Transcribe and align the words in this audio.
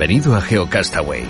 Bienvenido 0.00 0.34
a 0.34 0.40
GeoCastaway. 0.40 1.24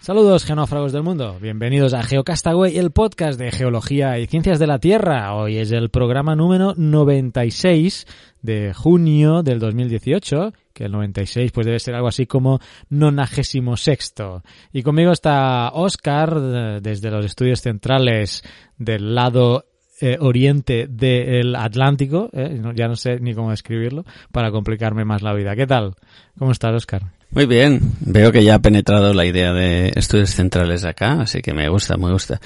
Saludos 0.00 0.44
genófragos 0.44 0.92
del 0.92 1.04
mundo, 1.04 1.38
bienvenidos 1.40 1.94
a 1.94 2.02
GeoCastaway, 2.02 2.76
el 2.76 2.90
podcast 2.90 3.38
de 3.38 3.52
geología 3.52 4.18
y 4.18 4.26
ciencias 4.26 4.58
de 4.58 4.66
la 4.66 4.80
Tierra. 4.80 5.32
Hoy 5.32 5.58
es 5.58 5.70
el 5.70 5.90
programa 5.90 6.34
número 6.34 6.74
96 6.76 8.04
de 8.42 8.74
junio 8.74 9.44
del 9.44 9.60
2018, 9.60 10.52
que 10.72 10.86
el 10.86 10.90
96 10.90 11.52
pues 11.52 11.66
debe 11.66 11.78
ser 11.78 11.94
algo 11.94 12.08
así 12.08 12.26
como 12.26 12.58
nonagésimo 12.88 13.76
sexto. 13.76 14.42
Y 14.72 14.82
conmigo 14.82 15.12
está 15.12 15.70
Oscar 15.72 16.80
desde 16.82 17.12
los 17.12 17.24
estudios 17.24 17.60
centrales 17.60 18.42
del 18.76 19.14
lado 19.14 19.66
eh, 20.00 20.16
oriente 20.20 20.86
del 20.88 21.54
Atlántico, 21.54 22.28
eh, 22.32 22.60
ya 22.74 22.88
no 22.88 22.96
sé 22.96 23.20
ni 23.20 23.34
cómo 23.34 23.50
describirlo, 23.50 24.04
para 24.32 24.50
complicarme 24.50 25.04
más 25.04 25.22
la 25.22 25.32
vida. 25.32 25.54
¿Qué 25.54 25.66
tal? 25.66 25.94
¿Cómo 26.38 26.52
estás, 26.52 26.74
Oscar? 26.74 27.02
Muy 27.30 27.46
bien, 27.46 27.80
veo 28.00 28.32
que 28.32 28.44
ya 28.44 28.56
ha 28.56 28.58
penetrado 28.58 29.12
la 29.12 29.24
idea 29.24 29.52
de 29.52 29.92
estudios 29.94 30.30
centrales 30.30 30.84
acá, 30.84 31.20
así 31.22 31.42
que 31.42 31.52
me 31.52 31.68
gusta, 31.68 31.96
me 31.96 32.10
gusta. 32.10 32.40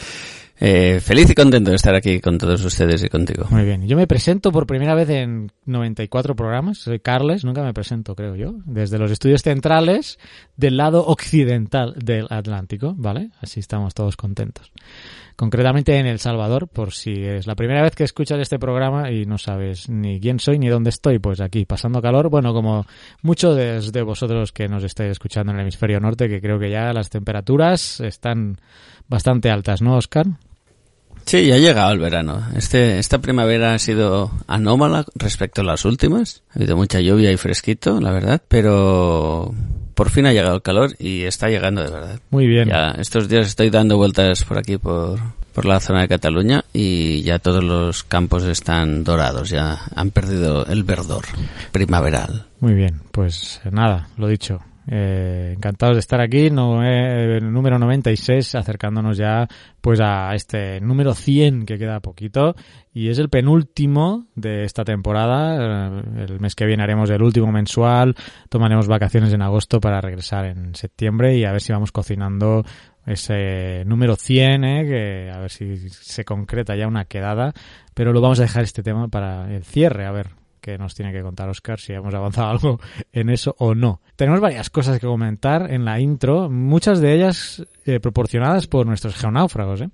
Eh, 0.61 1.01
feliz 1.01 1.31
y 1.31 1.35
contento 1.35 1.71
de 1.71 1.77
estar 1.77 1.95
aquí 1.95 2.21
con 2.21 2.37
todos 2.37 2.65
ustedes 2.65 3.05
y 3.05 3.09
contigo. 3.09 3.47
Muy 3.51 3.65
bien. 3.65 3.87
Yo 3.87 3.97
me 3.97 4.09
presento 4.09 4.51
por 4.51 4.67
primera 4.67 4.95
vez 4.95 5.09
en 5.11 5.53
94 5.67 6.35
programas. 6.35 6.79
Soy 6.79 6.99
Carles, 6.99 7.45
nunca 7.45 7.63
me 7.63 7.73
presento, 7.73 8.17
creo 8.17 8.35
yo. 8.35 8.55
Desde 8.65 8.99
los 8.99 9.11
estudios 9.11 9.43
centrales 9.43 10.19
del 10.57 10.77
lado 10.77 11.07
occidental 11.07 11.95
del 11.97 12.27
Atlántico, 12.31 12.95
¿vale? 12.97 13.31
Así 13.41 13.61
estamos 13.61 13.95
todos 13.95 14.17
contentos 14.17 14.73
concretamente 15.39 15.97
en 15.97 16.07
El 16.07 16.19
Salvador, 16.19 16.67
por 16.67 16.93
si 16.93 17.13
es 17.13 17.47
la 17.47 17.55
primera 17.55 17.81
vez 17.81 17.95
que 17.95 18.03
escuchas 18.03 18.41
este 18.41 18.59
programa 18.59 19.13
y 19.13 19.25
no 19.25 19.39
sabes 19.39 19.89
ni 19.89 20.19
quién 20.19 20.41
soy 20.41 20.59
ni 20.59 20.67
dónde 20.67 20.91
estoy, 20.91 21.21
pues 21.21 21.41
aquí 21.41 21.65
pasando 21.65 22.03
calor, 22.03 22.29
bueno, 22.29 22.53
como 22.53 22.87
muchos 23.23 23.55
de, 23.55 24.03
vosotros 24.03 24.51
que 24.51 24.67
nos 24.67 24.83
estáis 24.83 25.13
escuchando 25.13 25.53
en 25.53 25.59
el 25.59 25.63
hemisferio 25.63 26.01
norte, 26.01 26.29
que 26.29 26.41
creo 26.41 26.59
que 26.59 26.71
ya 26.71 26.93
las 26.93 27.09
temperaturas 27.09 28.01
están 28.01 28.57
bastante 29.07 29.49
altas, 29.49 29.81
¿no, 29.81 29.97
Oscar? 29.97 30.27
Sí, 31.29 31.45
ya 31.45 31.57
ha 31.57 31.59
llegado 31.59 31.93
el 31.93 31.99
verano. 31.99 32.43
Este, 32.57 32.99
esta 32.99 33.19
primavera 33.19 33.75
ha 33.75 33.79
sido 33.79 34.31
anómala 34.47 35.05
respecto 35.15 35.61
a 35.61 35.65
las 35.65 35.85
últimas. 35.85 36.43
Ha 36.53 36.59
habido 36.59 36.75
mucha 36.75 37.01
lluvia 37.01 37.31
y 37.31 37.37
fresquito, 37.37 38.01
la 38.01 38.13
verdad, 38.13 38.41
pero 38.49 39.55
por 39.93 40.09
fin 40.09 40.25
ha 40.25 40.33
llegado 40.33 40.57
el 40.57 40.63
calor 40.63 40.97
y 40.99 41.25
está 41.25 41.49
llegando 41.49 41.83
de 41.83 41.91
verdad. 41.91 42.21
Muy 42.31 42.47
bien. 42.47 42.71
Ya 42.71 42.93
estos 42.99 43.29
días 43.29 43.47
estoy 43.47 43.69
dando 43.69 43.99
vueltas 43.99 44.43
por 44.45 44.57
aquí, 44.57 44.79
por, 44.79 45.19
por 45.53 45.67
la 45.67 45.81
zona 45.81 46.01
de 46.01 46.09
Cataluña 46.09 46.65
y 46.73 47.21
ya 47.25 47.39
todos 47.39 47.63
los 47.63 48.05
campos 48.05 48.45
están 48.45 49.05
dorados, 49.05 49.51
ya 49.51 49.81
han 49.95 50.11
perdido 50.13 50.65
el 50.65 50.83
verdor 50.83 51.27
primaveral. 51.73 52.47
Muy 52.61 52.73
bien, 52.73 53.03
pues 53.13 53.61
nada, 53.71 54.09
lo 54.17 54.29
dicho, 54.29 54.63
eh, 54.91 55.53
encantados 55.55 55.97
de 55.97 56.01
estar 56.01 56.21
aquí, 56.21 56.51
no, 56.51 56.83
eh, 56.83 57.41
número 57.43 57.79
96, 57.79 58.55
acercándonos 58.55 59.19
ya 59.19 59.47
pues 59.83 60.01
a 60.01 60.35
este 60.35 60.81
número 60.81 61.15
100 61.15 61.67
que 61.67 61.79
queda 61.79 62.01
poquito 62.01 62.55
y 62.95 63.11
es 63.11 63.19
el 63.19 63.29
penúltimo 63.29 64.27
de 64.35 64.65
esta 64.65 64.85
temporada. 64.85 66.01
Eh, 66.01 66.25
el 66.29 66.41
mes 66.41 66.55
que 66.55 66.65
viene 66.65 66.83
haremos 66.83 67.11
el 67.11 67.23
último 67.23 67.53
mensual, 67.53 68.15
tomaremos 68.49 68.89
vacaciones 68.89 69.33
en 69.35 69.43
agosto 69.43 69.79
para 69.79 70.01
regresar 70.01 70.47
en 70.47 70.75
septiembre 70.75 71.37
y 71.37 71.45
a 71.45 71.53
ver 71.53 71.61
si 71.61 71.73
vamos 71.73 71.93
cocinando 71.93 72.65
ese 73.05 73.85
número 73.85 74.17
100, 74.17 74.65
eh, 74.65 74.85
que 74.85 75.31
a 75.31 75.39
ver 75.39 75.51
si 75.51 75.91
se 75.91 76.25
concreta 76.25 76.77
ya 76.77 76.89
una 76.89 77.05
quedada, 77.05 77.53
pero 77.93 78.13
lo 78.13 78.21
vamos 78.21 78.41
a 78.41 78.43
dejar 78.43 78.65
este 78.65 78.83
tema 78.83 79.09
para 79.09 79.55
el 79.55 79.65
cierre, 79.65 80.07
a 80.07 80.13
ver 80.13 80.38
que 80.69 80.79
nos 80.79 80.95
tiene 80.95 81.13
que 81.13 81.23
contar 81.23 81.49
Oscar 81.49 81.81
si 81.81 81.93
hemos 81.93 82.15
avanzado 82.15 82.49
algo 82.51 82.81
en 83.13 83.31
eso 83.31 83.55
o 83.59 83.75
no. 83.75 84.03
Tenemos 84.17 84.41
varias 84.41 84.69
cosas 84.71 84.99
que 84.99 85.07
comentar 85.07 85.73
en 85.73 85.85
la 85.85 85.99
intro, 86.01 86.51
muchas 86.51 87.01
de 87.01 87.15
ellas 87.15 87.65
eh, 87.87 88.01
proporcionadas 88.01 88.67
por 88.67 88.87
nuestros 88.87 89.17
geonáufragos. 89.17 89.81
¿eh? 89.81 89.89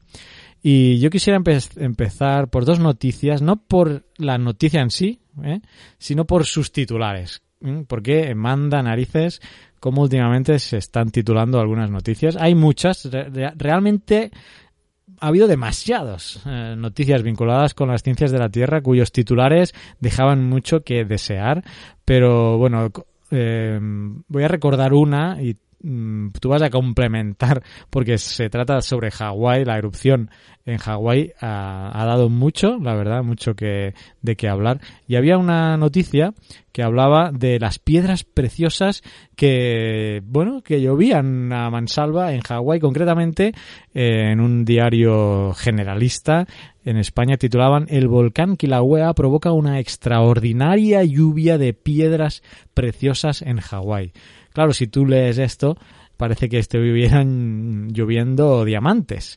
Y 0.62 0.98
yo 0.98 1.10
quisiera 1.10 1.40
empezar 1.76 2.48
por 2.48 2.64
dos 2.64 2.80
noticias, 2.80 3.42
no 3.42 3.56
por 3.56 4.06
la 4.16 4.38
noticia 4.38 4.80
en 4.80 4.90
sí, 4.90 5.20
¿eh? 5.42 5.60
sino 5.98 6.24
por 6.24 6.44
sus 6.44 6.72
titulares. 6.72 7.42
Porque 7.86 8.34
manda 8.34 8.82
narices 8.82 9.40
como 9.80 10.02
últimamente 10.02 10.58
se 10.58 10.78
están 10.78 11.10
titulando 11.10 11.60
algunas 11.60 11.90
noticias. 11.90 12.36
Hay 12.38 12.54
muchas, 12.54 13.08
realmente 13.56 14.30
ha 15.20 15.28
habido 15.28 15.46
demasiadas 15.46 16.40
eh, 16.46 16.74
noticias 16.76 17.22
vinculadas 17.22 17.74
con 17.74 17.88
las 17.88 18.02
ciencias 18.02 18.30
de 18.30 18.38
la 18.38 18.48
Tierra 18.48 18.82
cuyos 18.82 19.12
titulares 19.12 19.74
dejaban 20.00 20.44
mucho 20.44 20.82
que 20.82 21.04
desear, 21.04 21.64
pero 22.04 22.58
bueno, 22.58 22.90
eh, 23.30 23.78
voy 24.28 24.42
a 24.42 24.48
recordar 24.48 24.92
una 24.92 25.42
y 25.42 25.56
mm, 25.84 26.30
tú 26.40 26.48
vas 26.48 26.62
a 26.62 26.70
complementar 26.70 27.62
porque 27.90 28.18
se 28.18 28.48
trata 28.48 28.80
sobre 28.80 29.10
Hawái, 29.10 29.64
la 29.64 29.78
erupción 29.78 30.30
en 30.66 30.78
Hawái 30.78 31.32
ha, 31.40 32.04
dado 32.06 32.30
mucho, 32.30 32.78
la 32.80 32.94
verdad, 32.94 33.22
mucho 33.22 33.54
que 33.54 33.94
de 34.22 34.36
qué 34.36 34.48
hablar. 34.48 34.80
Y 35.06 35.16
había 35.16 35.36
una 35.36 35.76
noticia 35.76 36.32
que 36.72 36.82
hablaba 36.82 37.30
de 37.32 37.60
las 37.60 37.78
piedras 37.78 38.24
preciosas 38.24 39.02
que, 39.36 40.22
bueno, 40.24 40.62
que 40.62 40.80
llovían 40.80 41.52
a 41.52 41.68
mansalva 41.70 42.32
en 42.32 42.40
Hawái, 42.40 42.80
concretamente 42.80 43.52
eh, 43.94 44.30
en 44.32 44.40
un 44.40 44.64
diario 44.64 45.52
generalista 45.54 46.46
en 46.84 46.98
España 46.98 47.36
titulaban 47.36 47.86
El 47.88 48.08
volcán 48.08 48.56
Kilauea 48.56 49.12
provoca 49.14 49.52
una 49.52 49.80
extraordinaria 49.80 51.02
lluvia 51.02 51.56
de 51.56 51.72
piedras 51.72 52.42
preciosas 52.74 53.40
en 53.42 53.58
Hawái. 53.58 54.12
Claro, 54.54 54.72
si 54.72 54.86
tú 54.86 55.04
lees 55.04 55.36
esto, 55.38 55.76
parece 56.16 56.48
que 56.48 56.58
estuvieran 56.58 57.88
lloviendo 57.92 58.64
diamantes. 58.64 59.36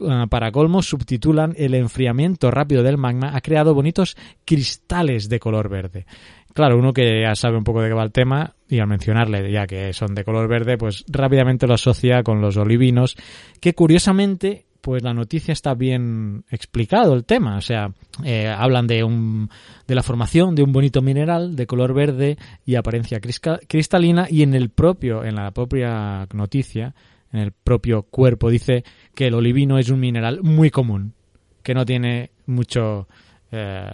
Ah, 0.00 0.26
para 0.30 0.50
colmo, 0.50 0.80
subtitulan 0.80 1.54
El 1.56 1.74
enfriamiento 1.74 2.50
rápido 2.50 2.82
del 2.82 2.96
magma 2.96 3.36
ha 3.36 3.40
creado 3.40 3.74
bonitos 3.74 4.16
cristales 4.44 5.28
de 5.28 5.40
color 5.40 5.68
verde. 5.68 6.06
Claro, 6.52 6.78
uno 6.78 6.92
que 6.92 7.22
ya 7.22 7.34
sabe 7.34 7.58
un 7.58 7.64
poco 7.64 7.82
de 7.82 7.88
qué 7.88 7.94
va 7.94 8.04
el 8.04 8.12
tema, 8.12 8.54
y 8.68 8.78
al 8.78 8.86
mencionarle 8.86 9.50
ya 9.50 9.66
que 9.66 9.92
son 9.92 10.14
de 10.14 10.22
color 10.22 10.48
verde, 10.48 10.78
pues 10.78 11.04
rápidamente 11.08 11.66
lo 11.66 11.74
asocia 11.74 12.22
con 12.22 12.40
los 12.40 12.56
olivinos, 12.56 13.16
que 13.60 13.74
curiosamente 13.74 14.66
pues 14.84 15.02
la 15.02 15.14
noticia 15.14 15.52
está 15.52 15.72
bien 15.72 16.44
explicado 16.50 17.14
el 17.14 17.24
tema. 17.24 17.56
O 17.56 17.62
sea, 17.62 17.90
eh, 18.22 18.48
hablan 18.48 18.86
de, 18.86 19.02
un, 19.02 19.48
de 19.88 19.94
la 19.94 20.02
formación 20.02 20.54
de 20.54 20.62
un 20.62 20.72
bonito 20.72 21.00
mineral 21.00 21.56
de 21.56 21.66
color 21.66 21.94
verde 21.94 22.36
y 22.66 22.74
apariencia 22.74 23.18
cristalina 23.18 24.26
y 24.28 24.42
en 24.42 24.52
el 24.52 24.68
propio, 24.68 25.24
en 25.24 25.36
la 25.36 25.52
propia 25.52 26.28
noticia, 26.34 26.94
en 27.32 27.40
el 27.40 27.52
propio 27.52 28.02
cuerpo, 28.02 28.50
dice 28.50 28.84
que 29.14 29.28
el 29.28 29.34
olivino 29.34 29.78
es 29.78 29.88
un 29.88 30.00
mineral 30.00 30.42
muy 30.42 30.68
común, 30.68 31.14
que 31.62 31.72
no 31.72 31.86
tiene 31.86 32.32
mucho, 32.44 33.08
eh, 33.52 33.88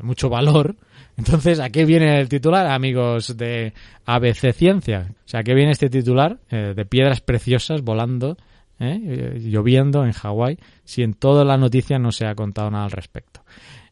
mucho 0.00 0.28
valor. 0.28 0.76
Entonces, 1.16 1.58
¿a 1.58 1.70
qué 1.70 1.84
viene 1.84 2.20
el 2.20 2.28
titular, 2.28 2.68
amigos 2.68 3.36
de 3.36 3.72
ABC 4.06 4.52
Ciencia? 4.52 5.08
O 5.10 5.28
sea, 5.28 5.40
¿a 5.40 5.42
qué 5.42 5.54
viene 5.54 5.72
este 5.72 5.90
titular 5.90 6.38
eh, 6.50 6.72
de 6.76 6.84
piedras 6.84 7.20
preciosas 7.20 7.82
volando, 7.82 8.36
eh, 8.78 9.38
lloviendo 9.40 10.04
en 10.04 10.12
Hawái, 10.12 10.58
si 10.84 11.02
en 11.02 11.14
toda 11.14 11.44
la 11.44 11.56
noticia 11.56 11.98
no 11.98 12.12
se 12.12 12.26
ha 12.26 12.34
contado 12.34 12.70
nada 12.70 12.84
al 12.84 12.90
respecto? 12.90 13.40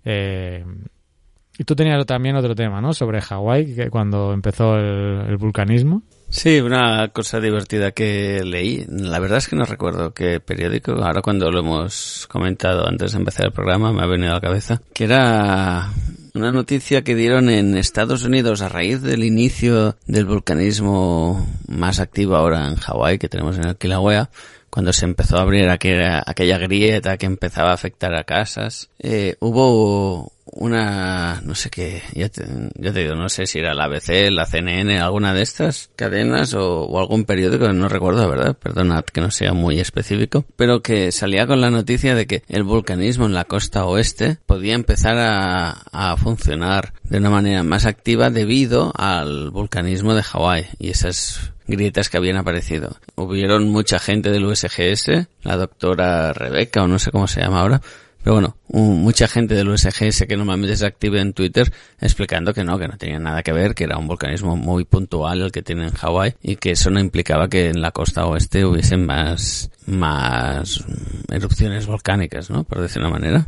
y 0.05 1.65
tú 1.65 1.77
tenías 1.77 2.05
también 2.07 2.35
otro 2.35 2.57
tema, 2.57 2.81
¿no? 2.81 2.93
Sobre 2.93 3.21
Hawái, 3.21 3.77
que 3.77 3.89
cuando 3.89 4.33
empezó 4.33 4.77
el 4.77 5.37
vulcanismo. 5.37 6.03
Sí, 6.33 6.61
una 6.61 7.09
cosa 7.09 7.41
divertida 7.41 7.91
que 7.91 8.43
leí. 8.43 8.87
La 8.89 9.19
verdad 9.19 9.37
es 9.37 9.49
que 9.49 9.55
no 9.55 9.65
recuerdo 9.65 10.15
qué 10.15 10.41
periódico. 10.41 10.93
Ahora 10.93 11.21
cuando 11.21 11.51
lo 11.51 11.61
hemos 11.61 12.27
comentado 12.27 12.89
antes 12.89 13.13
de 13.13 13.19
empezar 13.19 13.45
el 13.45 13.53
programa 13.53 13.93
me 13.93 14.03
ha 14.03 14.07
venido 14.07 14.31
a 14.31 14.37
la 14.37 14.41
cabeza. 14.41 14.81
Que 14.95 15.05
era 15.05 15.91
una 16.35 16.51
noticia 16.51 17.05
que 17.05 17.15
dieron 17.15 17.51
en 17.51 17.77
Estados 17.77 18.25
Unidos 18.25 18.63
a 18.63 18.71
raíz 18.71 19.03
del 19.03 19.25
inicio 19.25 19.97
del 20.07 20.25
vulcanismo 20.25 21.47
más 21.69 22.01
activo 22.01 22.35
ahora 22.35 22.67
en 22.67 22.77
Hawái 22.77 23.19
que 23.19 23.29
tenemos 23.29 23.59
en 23.59 23.67
el 23.67 23.77
Kilauea 23.77 24.31
cuando 24.73 24.95
se 24.95 25.05
empezó 25.05 25.37
a 25.37 25.43
abrir 25.43 25.69
aquella, 25.69 26.23
aquella 26.25 26.57
grieta 26.57 27.19
que 27.19 27.27
empezaba 27.27 27.73
a 27.73 27.75
afectar 27.75 28.15
a 28.15 28.25
casas, 28.25 28.89
eh, 28.99 29.37
hubo 29.39 30.33
una, 30.53 31.41
no 31.45 31.55
sé 31.55 31.71
qué, 31.71 32.03
ya 32.13 32.29
te, 32.29 32.45
digo, 32.77 33.15
no 33.15 33.29
sé 33.29 33.47
si 33.47 33.59
era 33.59 33.75
la 33.75 33.85
ABC, 33.85 34.31
la 34.31 34.45
CNN, 34.45 34.99
alguna 35.01 35.33
de 35.33 35.43
estas 35.43 35.91
cadenas 35.97 36.55
o, 36.55 36.99
algún 36.99 37.25
periódico, 37.25 37.73
no 37.73 37.89
recuerdo, 37.89 38.29
¿verdad? 38.29 38.57
Perdonad 38.57 39.05
que 39.05 39.23
no 39.23 39.31
sea 39.31 39.55
muy 39.55 39.81
específico, 39.81 40.45
pero 40.57 40.83
que 40.83 41.11
salía 41.11 41.47
con 41.47 41.61
la 41.61 41.71
noticia 41.71 42.15
de 42.15 42.27
que 42.27 42.43
el 42.49 42.65
vulcanismo 42.65 43.27
en 43.27 43.35
la 43.35 43.45
costa 43.45 43.87
oeste 43.87 44.39
podía 44.47 44.75
empezar 44.75 45.19
a, 45.19 45.71
a 45.91 46.17
funcionar 46.17 46.93
de 47.05 47.19
una 47.19 47.31
manera 47.31 47.63
más 47.63 47.87
activa 47.87 48.31
debido 48.31 48.93
al 48.97 49.51
vulcanismo 49.51 50.15
de 50.15 50.23
Hawái 50.23 50.67
y 50.79 50.91
esas 50.91 51.53
grietas 51.67 52.09
que 52.09 52.19
habían 52.19 52.37
aparecido. 52.37 52.97
Hubieron 53.17 53.69
mucha 53.71 53.99
gente 53.99 54.31
del 54.31 54.45
USGS, 54.45 55.27
la 55.43 55.57
doctora 55.57 56.33
Rebeca 56.33 56.83
o 56.83 56.89
no 56.89 56.99
sé 56.99 57.11
cómo 57.11 57.27
se 57.27 57.41
llama 57.41 57.61
ahora, 57.61 57.81
pero 58.23 58.35
bueno, 58.35 58.57
mucha 58.69 59.27
gente 59.27 59.55
del 59.55 59.69
USGS 59.69 60.27
que 60.29 60.37
normalmente 60.37 60.77
se 60.77 60.87
active 60.87 61.21
en 61.21 61.33
Twitter 61.33 61.73
explicando 62.01 62.55
que 62.55 62.65
no, 62.65 62.79
que 62.79 62.89
no 62.89 62.97
tenía 62.97 63.19
nada 63.19 63.43
que 63.43 63.53
ver, 63.53 63.75
que 63.75 63.85
era 63.85 63.99
un 63.99 64.07
volcanismo 64.07 64.57
muy 64.57 64.85
puntual 64.85 65.43
el 65.43 65.53
que 65.53 65.63
tiene 65.63 65.85
en 65.85 65.93
Hawái 65.93 66.35
y 66.43 66.57
que 66.57 66.71
eso 66.73 66.91
no 66.91 67.01
implicaba 67.01 67.49
que 67.49 67.69
en 67.69 67.81
la 67.81 67.91
costa 67.91 68.27
oeste 68.27 68.65
hubiesen 68.65 69.07
más, 69.07 69.71
más 69.87 70.85
erupciones 71.29 71.87
volcánicas, 71.87 72.51
¿no? 72.51 72.65
Por 72.65 72.81
decir 72.81 73.01
una 73.01 73.11
manera. 73.11 73.47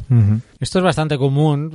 Esto 0.58 0.78
es 0.78 0.84
bastante 0.84 1.18
común 1.18 1.70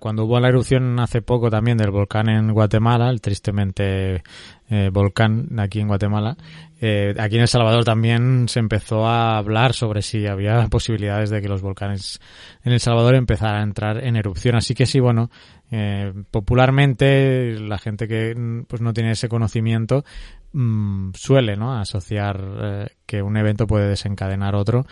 cuando 0.00 0.24
hubo 0.24 0.40
la 0.40 0.48
erupción 0.48 0.98
hace 1.00 1.22
poco 1.22 1.50
también 1.50 1.76
del 1.76 1.90
volcán 1.90 2.28
en 2.28 2.52
Guatemala, 2.52 3.10
el 3.10 3.20
tristemente 3.20 4.22
eh, 4.70 4.90
volcán 4.92 5.58
aquí 5.58 5.80
en 5.80 5.88
Guatemala. 5.88 6.36
Eh, 6.80 7.14
aquí 7.18 7.36
en 7.36 7.42
El 7.42 7.48
Salvador 7.48 7.84
también 7.84 8.48
se 8.48 8.60
empezó 8.60 9.06
a 9.06 9.36
hablar 9.36 9.72
sobre 9.72 10.02
si 10.02 10.26
había 10.26 10.68
posibilidades 10.68 11.30
de 11.30 11.40
que 11.40 11.48
los 11.48 11.60
volcanes 11.60 12.20
en 12.62 12.72
El 12.72 12.80
Salvador 12.80 13.16
empezaran 13.16 13.60
a 13.60 13.62
entrar 13.64 14.04
en 14.04 14.16
erupción. 14.16 14.54
Así 14.56 14.74
que 14.74 14.86
sí, 14.86 15.00
bueno, 15.00 15.30
eh, 15.70 16.12
popularmente 16.30 17.58
la 17.58 17.78
gente 17.78 18.06
que 18.06 18.34
pues 18.68 18.80
no 18.80 18.92
tiene 18.92 19.12
ese 19.12 19.28
conocimiento 19.28 20.04
mm, 20.52 21.10
suele 21.14 21.56
¿no? 21.56 21.78
asociar 21.78 22.90
que 23.06 23.22
un 23.22 23.36
evento 23.36 23.66
puede 23.66 23.88
desencadenar 23.88 24.54
otro 24.54 24.86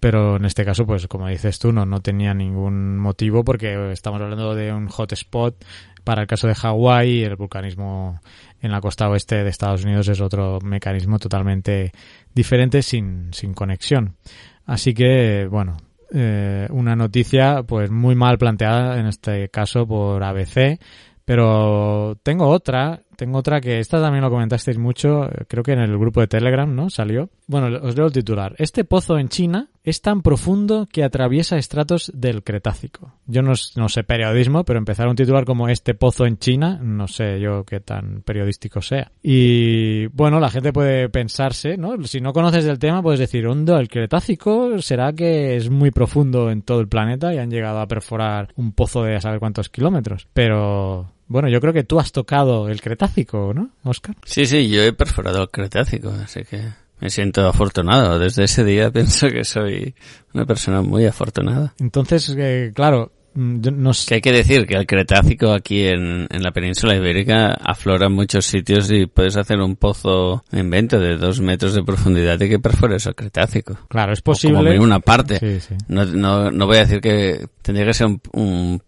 pero 0.00 0.36
en 0.36 0.46
este 0.46 0.64
caso, 0.64 0.86
pues 0.86 1.06
como 1.06 1.28
dices 1.28 1.58
tú, 1.58 1.72
no, 1.72 1.84
no 1.84 2.00
tenía 2.00 2.32
ningún 2.32 2.98
motivo 2.98 3.44
porque 3.44 3.92
estamos 3.92 4.20
hablando 4.22 4.54
de 4.54 4.72
un 4.72 4.88
hotspot 4.88 5.62
para 6.04 6.22
el 6.22 6.26
caso 6.26 6.48
de 6.48 6.54
Hawái, 6.54 7.22
el 7.22 7.36
vulcanismo 7.36 8.20
en 8.62 8.70
la 8.72 8.80
costa 8.80 9.10
oeste 9.10 9.44
de 9.44 9.50
Estados 9.50 9.84
Unidos 9.84 10.08
es 10.08 10.22
otro 10.22 10.58
mecanismo 10.62 11.18
totalmente 11.18 11.92
diferente 12.34 12.80
sin, 12.80 13.32
sin 13.34 13.52
conexión. 13.52 14.16
Así 14.64 14.94
que, 14.94 15.46
bueno, 15.50 15.76
eh, 16.12 16.66
una 16.70 16.96
noticia 16.96 17.62
pues 17.62 17.90
muy 17.90 18.14
mal 18.14 18.38
planteada 18.38 18.98
en 18.98 19.06
este 19.06 19.50
caso 19.50 19.86
por 19.86 20.24
ABC, 20.24 20.80
pero 21.26 22.16
tengo 22.22 22.48
otra 22.48 23.02
tengo 23.20 23.36
otra 23.36 23.60
que 23.60 23.80
esta 23.80 24.00
también 24.00 24.24
lo 24.24 24.30
comentasteis 24.30 24.78
mucho, 24.78 25.28
creo 25.46 25.62
que 25.62 25.72
en 25.72 25.80
el 25.80 25.98
grupo 25.98 26.22
de 26.22 26.26
Telegram, 26.26 26.74
¿no? 26.74 26.88
Salió. 26.88 27.28
Bueno, 27.46 27.66
os 27.82 27.94
leo 27.94 28.06
el 28.06 28.12
titular. 28.14 28.54
Este 28.56 28.84
pozo 28.84 29.18
en 29.18 29.28
China 29.28 29.68
es 29.82 30.02
tan 30.02 30.22
profundo 30.22 30.88
que 30.90 31.04
atraviesa 31.04 31.56
estratos 31.56 32.10
del 32.14 32.42
Cretácico. 32.42 33.14
Yo 33.26 33.42
no, 33.42 33.54
sé 33.54 34.04
periodismo, 34.04 34.64
pero 34.64 34.78
empezar 34.78 35.08
un 35.08 35.16
titular 35.16 35.44
como 35.44 35.68
este 35.68 35.94
pozo 35.94 36.26
en 36.26 36.38
China, 36.38 36.78
no 36.82 37.08
sé 37.08 37.40
yo 37.40 37.64
qué 37.64 37.80
tan 37.80 38.22
periodístico 38.22 38.82
sea. 38.82 39.10
Y 39.22 40.06
bueno, 40.08 40.40
la 40.40 40.50
gente 40.50 40.72
puede 40.72 41.08
pensarse, 41.08 41.76
¿no? 41.76 42.02
Si 42.04 42.20
no 42.20 42.32
conoces 42.32 42.64
del 42.64 42.78
tema, 42.78 43.02
puedes 43.02 43.20
decir, 43.20 43.46
hondo, 43.46 43.78
el 43.78 43.88
Cretácico 43.88 44.80
será 44.82 45.12
que 45.12 45.56
es 45.56 45.70
muy 45.70 45.90
profundo 45.90 46.50
en 46.50 46.62
todo 46.62 46.80
el 46.80 46.88
planeta 46.88 47.32
y 47.32 47.38
han 47.38 47.50
llegado 47.50 47.80
a 47.80 47.88
perforar 47.88 48.52
un 48.56 48.72
pozo 48.72 49.02
de 49.02 49.16
a 49.16 49.20
saber 49.20 49.40
cuántos 49.40 49.68
kilómetros. 49.70 50.28
Pero 50.34 51.12
bueno, 51.26 51.48
yo 51.48 51.60
creo 51.60 51.72
que 51.72 51.84
tú 51.84 52.00
has 52.00 52.12
tocado 52.12 52.68
el 52.68 52.80
Cretácico, 52.82 53.52
¿no, 53.54 53.70
Oscar? 53.84 54.16
Sí, 54.24 54.46
sí, 54.46 54.68
yo 54.68 54.82
he 54.82 54.92
perforado 54.92 55.42
el 55.42 55.48
Cretácico, 55.48 56.10
así 56.10 56.42
que 56.44 56.60
me 57.00 57.10
siento 57.10 57.46
afortunado. 57.46 58.18
Desde 58.18 58.44
ese 58.44 58.64
día 58.64 58.90
pienso 58.92 59.28
que 59.28 59.44
soy 59.44 59.94
una 60.32 60.44
persona 60.44 60.82
muy 60.82 61.06
afortunada. 61.06 61.74
Entonces, 61.80 62.34
eh, 62.38 62.72
claro, 62.74 63.12
mm, 63.34 63.60
no 63.72 63.92
Que 64.06 64.16
hay 64.16 64.20
que 64.20 64.32
decir 64.32 64.66
que 64.66 64.74
el 64.74 64.86
Cretácico 64.86 65.52
aquí 65.52 65.86
en, 65.86 66.26
en, 66.30 66.42
la 66.42 66.52
península 66.52 66.94
ibérica 66.94 67.48
aflora 67.48 68.06
en 68.06 68.12
muchos 68.12 68.46
sitios 68.46 68.90
y 68.90 69.06
puedes 69.06 69.36
hacer 69.36 69.60
un 69.60 69.76
pozo 69.76 70.44
en 70.52 70.70
vento 70.70 70.98
de 70.98 71.16
dos 71.16 71.40
metros 71.40 71.74
de 71.74 71.82
profundidad 71.82 72.40
y 72.40 72.48
que 72.48 72.58
perfores 72.58 73.06
el 73.06 73.14
Cretácico. 73.14 73.78
Claro, 73.88 74.12
es 74.12 74.20
posible. 74.20 74.58
O 74.58 74.64
como 74.64 74.84
una 74.84 75.00
parte. 75.00 75.38
Sí, 75.38 75.60
sí. 75.60 75.74
No, 75.88 76.04
no, 76.04 76.50
no 76.50 76.66
voy 76.66 76.76
a 76.76 76.80
decir 76.80 77.00
que 77.00 77.46
tendría 77.62 77.86
que 77.86 77.94
ser 77.94 78.06
un, 78.06 78.20
un 78.32 78.82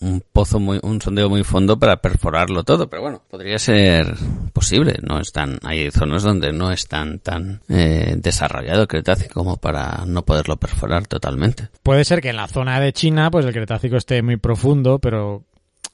un 0.00 0.22
pozo 0.32 0.60
muy, 0.60 0.78
un 0.82 1.00
sondeo 1.00 1.28
muy 1.28 1.44
fondo 1.44 1.78
para 1.78 1.96
perforarlo 1.96 2.62
todo, 2.62 2.88
pero 2.88 3.02
bueno, 3.02 3.22
podría 3.28 3.58
ser 3.58 4.14
posible. 4.52 4.96
No 5.02 5.20
están, 5.20 5.58
hay 5.62 5.90
zonas 5.90 6.22
donde 6.22 6.52
no 6.52 6.70
es 6.70 6.86
tan, 6.86 7.18
tan 7.18 7.60
eh, 7.68 8.14
desarrollado 8.16 8.82
el 8.82 8.88
Cretácico 8.88 9.42
como 9.42 9.56
para 9.56 10.04
no 10.06 10.24
poderlo 10.24 10.56
perforar 10.56 11.06
totalmente. 11.06 11.68
Puede 11.82 12.04
ser 12.04 12.20
que 12.20 12.30
en 12.30 12.36
la 12.36 12.48
zona 12.48 12.80
de 12.80 12.92
China, 12.92 13.30
pues 13.30 13.44
el 13.44 13.52
Cretácico 13.52 13.96
esté 13.96 14.22
muy 14.22 14.36
profundo, 14.36 14.98
pero 14.98 15.44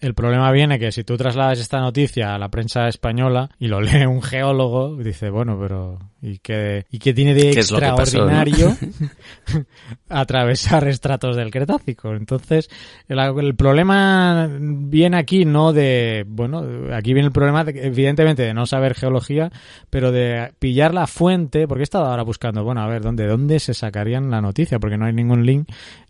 el 0.05 0.15
problema 0.15 0.53
viene 0.53 0.79
que 0.79 0.93
si 0.93 1.03
tú 1.03 1.17
trasladas 1.17 1.59
esta 1.59 1.81
noticia 1.81 2.35
a 2.35 2.39
la 2.39 2.51
prensa 2.51 2.89
española 2.89 3.49
y 3.59 3.69
lo 3.69 3.81
lee 3.81 4.05
un 4.05 4.21
geólogo, 4.23 4.97
dice, 4.97 5.31
bueno, 5.31 5.59
pero 5.59 5.99
¿y 6.21 6.39
qué, 6.39 6.85
y 6.91 6.99
qué 6.99 7.15
tiene 7.15 7.33
de 7.33 7.53
extraordinario 7.53 8.77
atravesar 10.11 10.87
estratos 10.89 11.37
del 11.37 11.51
Cretácico? 11.51 12.15
Entonces, 12.15 12.69
el, 13.09 13.55
problema 13.56 14.47
viene 14.61 15.17
aquí 15.17 15.47
no 15.47 15.73
de, 15.73 16.25
bueno, 16.29 16.62
aquí 16.93 17.15
viene 17.15 17.29
el 17.29 17.33
problema 17.33 17.65
de, 17.65 17.87
evidentemente 17.87 18.43
de 18.43 18.53
no 18.53 18.67
saber 18.67 18.95
geología, 18.95 19.51
pero 19.89 20.12
de 20.12 20.53
pillar 20.59 20.93
la 20.93 21.06
fuente, 21.06 21.67
porque 21.67 21.83
he 21.83 21.85
estado 21.85 22.05
ahora 22.05 22.25
buscando, 22.25 22.62
bueno, 22.62 22.83
a 22.83 22.89
ver, 22.89 23.01
¿dónde, 23.01 23.27
dónde 23.27 23.59
se 23.59 23.73
sacarían 23.73 24.31
la 24.31 24.43
noticia? 24.43 24.79
Porque 24.79 24.99
no 24.99 25.06
hay 25.06 25.15
ningún 25.15 25.47
link 25.47 25.67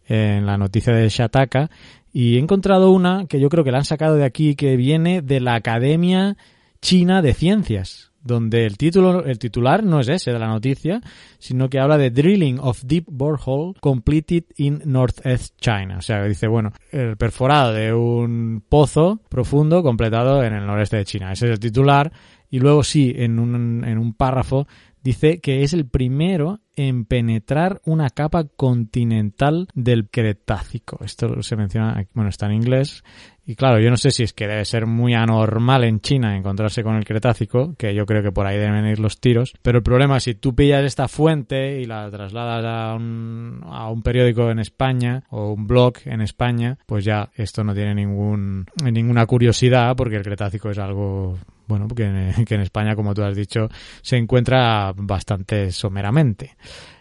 en 0.06 0.46
la 0.46 0.58
noticia 0.58 0.93
de 0.93 1.08
Shataka 1.08 1.70
y 2.14 2.37
he 2.37 2.38
encontrado 2.38 2.93
una 2.93 3.26
que 3.26 3.40
yo 3.40 3.49
creo 3.49 3.64
que 3.64 3.72
la 3.72 3.78
han 3.78 3.84
sacado 3.84 4.14
de 4.14 4.25
aquí, 4.25 4.55
que 4.55 4.76
viene 4.76 5.20
de 5.20 5.40
la 5.40 5.56
Academia 5.56 6.37
China 6.81 7.22
de 7.22 7.34
Ciencias, 7.34 8.12
donde 8.22 8.66
el 8.66 8.78
título, 8.78 9.25
el 9.25 9.40
titular 9.40 9.82
no 9.82 9.99
es 9.99 10.06
ese 10.06 10.31
de 10.31 10.38
la 10.38 10.46
noticia, 10.46 11.00
sino 11.41 11.69
que 11.69 11.81
habla 11.81 11.98
de 11.98 12.12
Drilling 12.12 12.60
of 12.60 12.84
Deep 12.84 13.06
Borehole 13.10 13.74
Completed 13.81 14.44
in 14.58 14.81
Northeast 14.84 15.56
China. 15.60 15.96
O 15.98 16.03
sea, 16.03 16.22
dice, 16.22 16.46
bueno, 16.46 16.70
el 16.93 17.17
perforado 17.17 17.72
de 17.72 17.93
un 17.93 18.62
pozo 18.69 19.20
profundo 19.29 19.82
completado 19.82 20.44
en 20.44 20.55
el 20.55 20.65
noreste 20.65 20.98
de 20.98 21.05
China. 21.05 21.32
Ese 21.32 21.46
es 21.46 21.53
el 21.55 21.58
titular. 21.58 22.12
Y 22.48 22.60
luego 22.60 22.84
sí, 22.84 23.12
en 23.17 23.41
un, 23.41 23.84
en 23.84 23.98
un 23.98 24.15
párrafo 24.15 24.69
dice 25.03 25.41
que 25.41 25.65
es 25.65 25.72
el 25.72 25.89
primero 25.89 26.60
en 26.76 27.04
penetrar 27.04 27.81
una 27.84 28.10
capa 28.10 28.44
continental 28.44 29.69
del 29.74 30.08
Cretácico. 30.10 30.98
Esto 31.04 31.43
se 31.43 31.56
menciona, 31.56 32.06
bueno, 32.14 32.31
está 32.31 32.46
en 32.46 32.54
inglés. 32.54 33.04
Y 33.46 33.56
claro, 33.56 33.79
yo 33.79 33.91
no 33.91 33.96
sé 33.98 34.10
si 34.10 34.22
es 34.22 34.32
que 34.32 34.46
debe 34.46 34.65
ser 34.65 34.86
muy 34.86 35.13
anormal 35.15 35.84
en 35.84 36.01
China 36.01 36.36
encontrarse 36.36 36.82
con 36.82 36.96
el 36.96 37.05
Cretácico, 37.05 37.74
que 37.77 37.94
yo 37.94 38.06
creo 38.06 38.22
que 38.22 38.32
por 38.32 38.46
ahí 38.46 38.56
deben 38.56 38.86
ir 38.86 38.98
los 38.98 39.20
tiros. 39.20 39.53
Pero 39.60 39.79
el 39.79 39.84
problema 39.84 40.17
es 40.17 40.24
si 40.24 40.34
tú 40.34 40.55
pillas 40.55 40.82
esta 40.82 41.08
fuente 41.08 41.81
y 41.81 41.84
la 41.84 42.10
trasladas 42.10 42.65
a 42.65 42.94
un, 42.94 43.60
a 43.65 43.91
un 43.91 44.03
periódico 44.03 44.51
en 44.51 44.60
España 44.60 45.24
o 45.29 45.53
un 45.53 45.67
blog 45.67 45.94
en 46.06 46.22
España, 46.22 46.79
pues 46.86 47.05
ya 47.05 47.31
esto 47.34 47.63
no 47.65 47.74
tiene 47.74 47.94
ningún, 47.94 48.67
ninguna 48.82 49.27
curiosidad 49.27 49.94
porque 49.94 50.17
el 50.17 50.22
Cretácico 50.22 50.70
es 50.70 50.79
algo 50.79 51.36
bueno, 51.67 51.86
que 51.89 52.05
en, 52.05 52.60
España, 52.60 52.96
como 52.96 53.15
tú 53.15 53.22
has 53.22 53.36
dicho, 53.36 53.69
se 54.01 54.17
encuentra 54.17 54.93
bastante 54.96 55.70
someramente. 55.70 56.56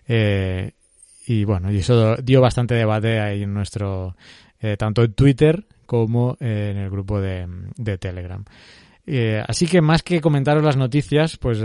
Eh, 0.08 0.72
y 1.26 1.46
bueno, 1.46 1.72
y 1.72 1.78
eso 1.78 2.18
dio 2.18 2.42
bastante 2.42 2.76
debate 2.76 3.20
ahí 3.22 3.44
en 3.44 3.54
nuestro, 3.54 4.18
eh, 4.60 4.76
tanto 4.78 5.04
en 5.04 5.14
Twitter 5.14 5.66
como 5.94 6.36
eh, 6.40 6.72
en 6.72 6.78
el 6.78 6.90
grupo 6.90 7.22
de, 7.22 7.46
Telegram. 8.00 8.44
así 9.48 9.68
que 9.68 9.82
más 9.82 10.02
que 10.02 10.22
comentaros 10.22 10.64
las 10.64 10.76
noticias, 10.76 11.38
pues 11.38 11.64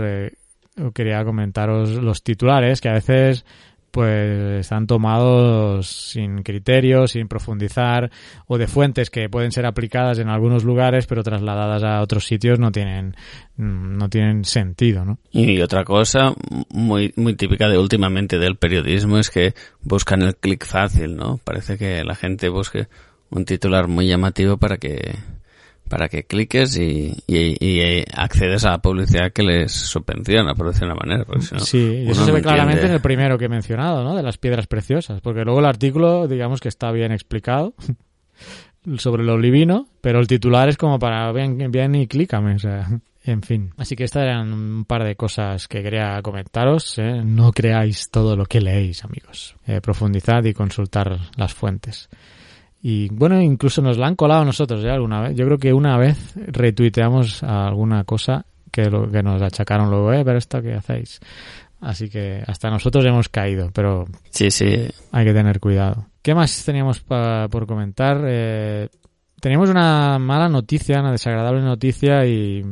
quería 0.93 1.25
comentaros 1.25 1.95
los 1.95 2.21
titulares 2.23 2.79
que 2.79 2.89
a 2.89 2.93
veces 2.93 3.43
pues 3.91 4.59
están 4.61 4.87
tomados 4.87 5.87
sin 5.87 6.43
criterio, 6.43 7.07
sin 7.07 7.27
profundizar, 7.27 8.11
o 8.47 8.57
de 8.57 8.67
fuentes 8.67 9.09
que 9.09 9.29
pueden 9.29 9.51
ser 9.51 9.65
aplicadas 9.65 10.19
en 10.19 10.29
algunos 10.29 10.63
lugares, 10.63 11.07
pero 11.07 11.23
trasladadas 11.23 11.83
a 11.83 12.01
otros 12.01 12.25
sitios 12.25 12.59
no 12.59 12.71
tienen, 12.71 13.15
no 13.57 14.09
tienen 14.09 14.45
sentido, 14.45 15.05
¿no? 15.05 15.19
Y 15.31 15.61
otra 15.61 15.83
cosa 15.83 16.33
muy, 16.69 17.13
muy 17.15 17.35
típica 17.35 17.67
de 17.67 17.77
últimamente 17.77 18.37
del 18.37 18.57
periodismo 18.57 19.17
es 19.17 19.29
que 19.29 19.53
buscan 19.81 20.21
el 20.21 20.35
clic 20.35 20.65
fácil, 20.65 21.15
¿no? 21.15 21.39
Parece 21.43 21.77
que 21.77 22.03
la 22.03 22.15
gente 22.15 22.49
busque 22.49 22.87
un 23.31 23.45
titular 23.45 23.87
muy 23.87 24.07
llamativo 24.07 24.57
para 24.57 24.77
que 24.77 25.17
para 25.89 26.07
que 26.07 26.23
cliques 26.23 26.77
y, 26.77 27.17
y, 27.27 28.03
accedes 28.13 28.63
a 28.63 28.71
la 28.71 28.77
publicidad 28.77 29.33
que 29.33 29.41
les 29.41 29.71
subvenciona, 29.71 30.53
por 30.53 30.67
decir 30.67 30.85
una 30.85 30.93
manera. 30.93 31.25
sí, 31.57 32.05
eso 32.07 32.25
se 32.25 32.31
ve 32.31 32.43
claramente 32.43 32.85
en 32.85 32.91
el 32.91 33.01
primero 33.01 33.39
que 33.39 33.45
he 33.45 33.49
mencionado, 33.49 34.03
¿no? 34.03 34.15
De 34.15 34.21
las 34.21 34.37
piedras 34.37 34.67
preciosas, 34.67 35.19
porque 35.19 35.43
luego 35.43 35.59
el 35.59 35.65
artículo, 35.65 36.27
digamos 36.27 36.61
que 36.61 36.67
está 36.69 36.91
bien 36.91 37.11
explicado 37.11 37.73
sobre 38.99 39.23
lo 39.23 39.33
olivino, 39.33 39.87
pero 39.99 40.19
el 40.19 40.27
titular 40.27 40.69
es 40.69 40.77
como 40.77 40.99
para 40.99 41.31
bien, 41.31 41.71
bien 41.71 41.95
y 41.95 42.05
clícame, 42.05 42.53
o 42.53 42.59
sea, 42.59 42.87
en 43.23 43.41
fin. 43.41 43.73
Así 43.77 43.95
que 43.95 44.03
estas 44.03 44.23
eran 44.23 44.53
un 44.53 44.85
par 44.85 45.03
de 45.03 45.15
cosas 45.15 45.67
que 45.67 45.83
quería 45.83 46.21
comentaros. 46.21 46.97
¿eh? 46.99 47.21
No 47.23 47.51
creáis 47.51 48.09
todo 48.09 48.35
lo 48.35 48.45
que 48.45 48.61
leéis, 48.61 49.03
amigos. 49.03 49.55
Eh, 49.67 49.81
profundizad 49.81 50.43
y 50.45 50.53
consultar 50.53 51.17
las 51.35 51.53
fuentes. 51.53 52.09
Y 52.81 53.09
bueno, 53.09 53.41
incluso 53.41 53.81
nos 53.81 53.97
la 53.97 54.07
han 54.07 54.15
colado 54.15 54.45
nosotros 54.45 54.81
ya 54.81 54.93
alguna 54.93 55.21
vez. 55.21 55.35
Yo 55.35 55.45
creo 55.45 55.57
que 55.57 55.73
una 55.73 55.97
vez 55.97 56.33
retuiteamos 56.35 57.43
alguna 57.43 58.03
cosa 58.05 58.45
que, 58.71 58.89
lo, 58.89 59.11
que 59.11 59.21
nos 59.21 59.41
achacaron 59.41 59.89
luego, 59.89 60.13
eh, 60.13 60.23
pero 60.23 60.37
esto 60.37 60.61
que 60.61 60.73
hacéis. 60.73 61.19
Así 61.81 62.09
que 62.09 62.43
hasta 62.45 62.69
nosotros 62.69 63.05
hemos 63.05 63.29
caído, 63.29 63.69
pero 63.73 64.05
sí, 64.29 64.51
sí. 64.51 64.87
hay 65.11 65.25
que 65.25 65.33
tener 65.33 65.59
cuidado. 65.59 66.07
¿Qué 66.21 66.35
más 66.35 66.63
teníamos 66.65 66.99
por 66.99 67.67
comentar? 67.67 68.21
Eh, 68.25 68.89
teníamos 69.39 69.69
una 69.69 70.19
mala 70.19 70.49
noticia, 70.49 70.99
una 70.99 71.11
desagradable 71.11 71.61
noticia 71.61 72.25
y, 72.25 72.65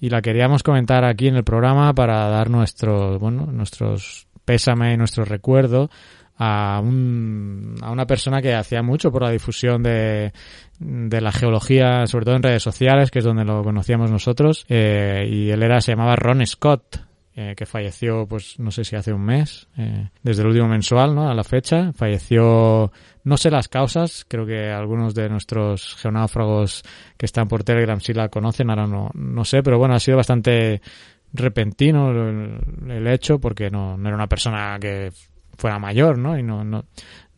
y, 0.00 0.10
la 0.10 0.20
queríamos 0.20 0.64
comentar 0.64 1.04
aquí 1.04 1.28
en 1.28 1.36
el 1.36 1.44
programa 1.44 1.94
para 1.94 2.28
dar 2.28 2.50
nuestro, 2.50 3.18
bueno, 3.20 3.46
nuestros 3.46 4.26
pésame 4.44 4.94
y 4.94 4.96
nuestro 4.96 5.24
recuerdo 5.24 5.90
a, 6.38 6.80
un, 6.80 7.74
a 7.82 7.90
una 7.90 8.06
persona 8.06 8.40
que 8.40 8.54
hacía 8.54 8.82
mucho 8.82 9.10
por 9.10 9.22
la 9.22 9.30
difusión 9.30 9.82
de, 9.82 10.32
de 10.78 11.20
la 11.20 11.32
geología, 11.32 12.06
sobre 12.06 12.24
todo 12.24 12.36
en 12.36 12.42
redes 12.42 12.62
sociales, 12.62 13.10
que 13.10 13.18
es 13.18 13.24
donde 13.24 13.44
lo 13.44 13.62
conocíamos 13.62 14.10
nosotros, 14.10 14.64
eh, 14.68 15.28
y 15.28 15.50
él 15.50 15.62
era, 15.62 15.80
se 15.80 15.92
llamaba 15.92 16.16
Ron 16.16 16.46
Scott, 16.46 17.00
eh, 17.34 17.54
que 17.56 17.66
falleció, 17.66 18.26
pues 18.26 18.58
no 18.58 18.70
sé 18.70 18.84
si 18.84 18.96
hace 18.96 19.12
un 19.12 19.24
mes, 19.24 19.68
eh, 19.76 20.08
desde 20.22 20.42
el 20.42 20.48
último 20.48 20.68
mensual, 20.68 21.14
¿no? 21.14 21.30
A 21.30 21.34
la 21.34 21.44
fecha. 21.44 21.92
Falleció, 21.92 22.90
no 23.22 23.36
sé 23.36 23.50
las 23.50 23.68
causas, 23.68 24.24
creo 24.26 24.44
que 24.44 24.70
algunos 24.70 25.14
de 25.14 25.28
nuestros 25.28 25.94
geonáufragos 25.96 26.82
que 27.16 27.26
están 27.26 27.46
por 27.46 27.62
Telegram 27.62 28.00
sí 28.00 28.12
la 28.12 28.28
conocen, 28.28 28.70
ahora 28.70 28.86
no, 28.86 29.10
no 29.14 29.44
sé, 29.44 29.62
pero 29.62 29.78
bueno, 29.78 29.94
ha 29.94 30.00
sido 30.00 30.16
bastante 30.16 30.82
repentino 31.32 32.10
el, 32.10 32.90
el 32.90 33.06
hecho 33.06 33.38
porque 33.38 33.70
no, 33.70 33.96
no 33.96 34.08
era 34.08 34.16
una 34.16 34.26
persona 34.26 34.76
que 34.80 35.12
fuera 35.58 35.78
mayor, 35.78 36.16
¿no? 36.16 36.38
Y 36.38 36.42
no, 36.42 36.64
no, 36.64 36.84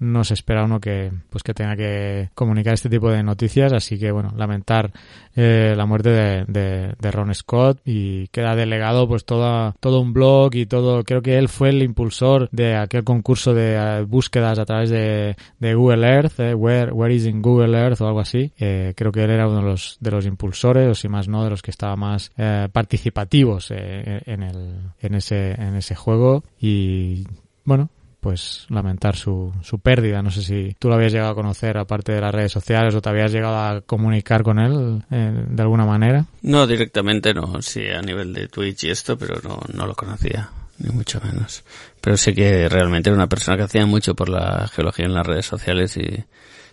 no 0.00 0.24
se 0.24 0.34
espera 0.34 0.64
uno 0.64 0.80
que 0.80 1.12
pues 1.28 1.42
que 1.44 1.54
tenga 1.54 1.76
que 1.76 2.30
comunicar 2.34 2.74
este 2.74 2.88
tipo 2.88 3.10
de 3.10 3.22
noticias. 3.22 3.72
Así 3.72 3.98
que 3.98 4.10
bueno 4.10 4.32
lamentar 4.36 4.92
eh, 5.36 5.74
la 5.76 5.86
muerte 5.86 6.10
de, 6.10 6.94
de, 6.98 7.10
Ron 7.10 7.34
Scott 7.34 7.80
y 7.84 8.26
queda 8.28 8.56
delegado 8.56 9.06
pues 9.06 9.24
todo 9.24 9.74
todo 9.78 10.00
un 10.00 10.12
blog 10.12 10.54
y 10.54 10.66
todo. 10.66 11.04
Creo 11.04 11.22
que 11.22 11.38
él 11.38 11.48
fue 11.48 11.68
el 11.68 11.82
impulsor 11.82 12.48
de 12.50 12.76
aquel 12.76 13.04
concurso 13.04 13.54
de 13.54 13.76
eh, 13.76 14.02
búsquedas 14.02 14.58
a 14.58 14.64
través 14.64 14.90
de, 14.90 15.36
de 15.58 15.74
Google 15.74 16.06
Earth 16.06 16.40
eh, 16.40 16.54
where, 16.54 16.92
where 16.92 17.14
is 17.14 17.26
in 17.26 17.42
Google 17.42 17.78
Earth 17.78 18.00
o 18.00 18.06
algo 18.06 18.20
así. 18.20 18.52
Creo 18.56 19.12
que 19.12 19.22
él 19.22 19.30
era 19.30 19.48
uno 19.48 19.58
de 19.58 19.66
los 19.66 19.98
de 20.00 20.10
los 20.10 20.26
impulsores 20.26 20.88
o 20.88 20.94
si 20.94 21.08
más 21.08 21.28
no 21.28 21.44
de 21.44 21.50
los 21.50 21.62
que 21.62 21.70
estaba 21.70 21.96
más 21.96 22.32
participativos 22.72 23.70
en 23.70 24.42
el 24.42 24.92
en 25.00 25.14
ese 25.14 25.52
en 25.52 25.76
ese 25.76 25.94
juego. 25.94 26.42
Y 26.58 27.26
bueno, 27.64 27.90
pues 28.20 28.66
lamentar 28.68 29.16
su, 29.16 29.52
su 29.62 29.78
pérdida. 29.78 30.22
No 30.22 30.30
sé 30.30 30.42
si 30.42 30.76
tú 30.78 30.88
lo 30.88 30.94
habías 30.94 31.12
llegado 31.12 31.32
a 31.32 31.34
conocer 31.34 31.78
aparte 31.78 32.12
de 32.12 32.20
las 32.20 32.34
redes 32.34 32.52
sociales 32.52 32.94
o 32.94 33.00
te 33.00 33.08
habías 33.08 33.32
llegado 33.32 33.56
a 33.56 33.80
comunicar 33.80 34.42
con 34.42 34.58
él 34.58 35.02
eh, 35.10 35.44
de 35.48 35.62
alguna 35.62 35.86
manera. 35.86 36.26
No, 36.42 36.66
directamente 36.66 37.34
no, 37.34 37.60
sí, 37.62 37.88
a 37.88 38.02
nivel 38.02 38.32
de 38.32 38.48
Twitch 38.48 38.84
y 38.84 38.90
esto, 38.90 39.16
pero 39.16 39.40
no, 39.42 39.60
no 39.72 39.86
lo 39.86 39.94
conocía, 39.94 40.50
ni 40.78 40.90
mucho 40.90 41.20
menos. 41.24 41.64
Pero 42.00 42.16
sé 42.16 42.34
que 42.34 42.68
realmente 42.68 43.08
era 43.08 43.16
una 43.16 43.28
persona 43.28 43.56
que 43.56 43.64
hacía 43.64 43.86
mucho 43.86 44.14
por 44.14 44.28
la 44.28 44.68
geología 44.68 45.06
en 45.06 45.14
las 45.14 45.26
redes 45.26 45.46
sociales 45.46 45.96
y 45.96 46.24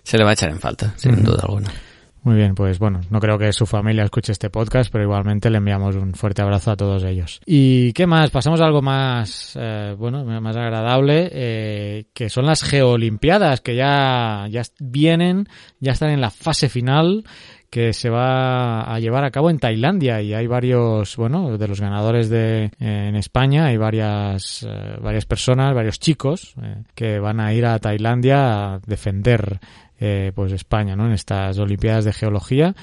se 0.04 0.18
le 0.18 0.24
va 0.24 0.32
a 0.32 0.34
echar 0.34 0.50
en 0.50 0.60
falta, 0.60 0.94
sin 0.98 1.24
duda 1.24 1.44
alguna. 1.44 1.72
Muy 2.28 2.36
bien, 2.36 2.56
pues 2.56 2.78
bueno, 2.78 3.00
no 3.10 3.22
creo 3.22 3.38
que 3.38 3.54
su 3.54 3.66
familia 3.66 4.04
escuche 4.04 4.34
este 4.34 4.50
podcast, 4.50 4.92
pero 4.92 5.06
igualmente 5.06 5.50
le 5.50 5.60
enviamos 5.60 5.96
un 5.96 6.14
fuerte 6.14 6.42
abrazo 6.42 6.72
a 6.72 6.76
todos 6.76 7.06
ellos. 7.06 7.40
¿Y 7.46 7.94
qué 7.94 8.06
más? 8.06 8.32
Pasamos 8.32 8.60
a 8.60 8.66
algo 8.66 8.82
más, 8.82 9.58
eh, 9.58 9.96
bueno, 9.98 10.26
más 10.26 10.58
agradable, 10.58 11.30
eh, 11.32 12.08
que 12.14 12.28
son 12.28 12.46
las 12.46 12.64
Geolimpiadas, 12.64 13.62
que 13.62 13.78
ya, 13.78 14.46
ya 14.50 14.62
vienen, 14.78 15.48
ya 15.80 15.94
están 15.94 16.10
en 16.10 16.20
la 16.20 16.30
fase 16.30 16.68
final 16.68 17.24
que 17.70 17.92
se 17.92 18.10
va 18.10 18.82
a 18.82 19.00
llevar 19.00 19.26
a 19.26 19.32
cabo 19.32 19.50
en 19.50 19.60
Tailandia 19.60 20.22
y 20.22 20.34
hay 20.34 20.48
varios, 20.48 21.18
bueno, 21.18 21.58
de 21.58 21.68
los 21.68 21.82
ganadores 21.82 22.30
de 22.30 22.72
en 22.80 23.16
España 23.16 23.66
hay 23.66 23.78
varias 23.78 24.64
eh, 24.64 24.98
varias 25.02 25.26
personas, 25.26 25.74
varios 25.74 26.00
chicos 26.00 26.56
que 26.96 27.20
van 27.20 27.42
a 27.42 27.54
ir 27.54 27.66
a 27.66 27.78
Tailandia 27.80 28.76
a 28.76 28.80
defender 28.80 29.60
eh, 30.00 30.32
pues 30.36 30.52
España, 30.52 30.96
¿no? 30.96 31.06
En 31.06 31.14
estas 31.14 31.58
Olimpiadas 31.58 32.06
de 32.06 32.14
Geología 32.14 32.76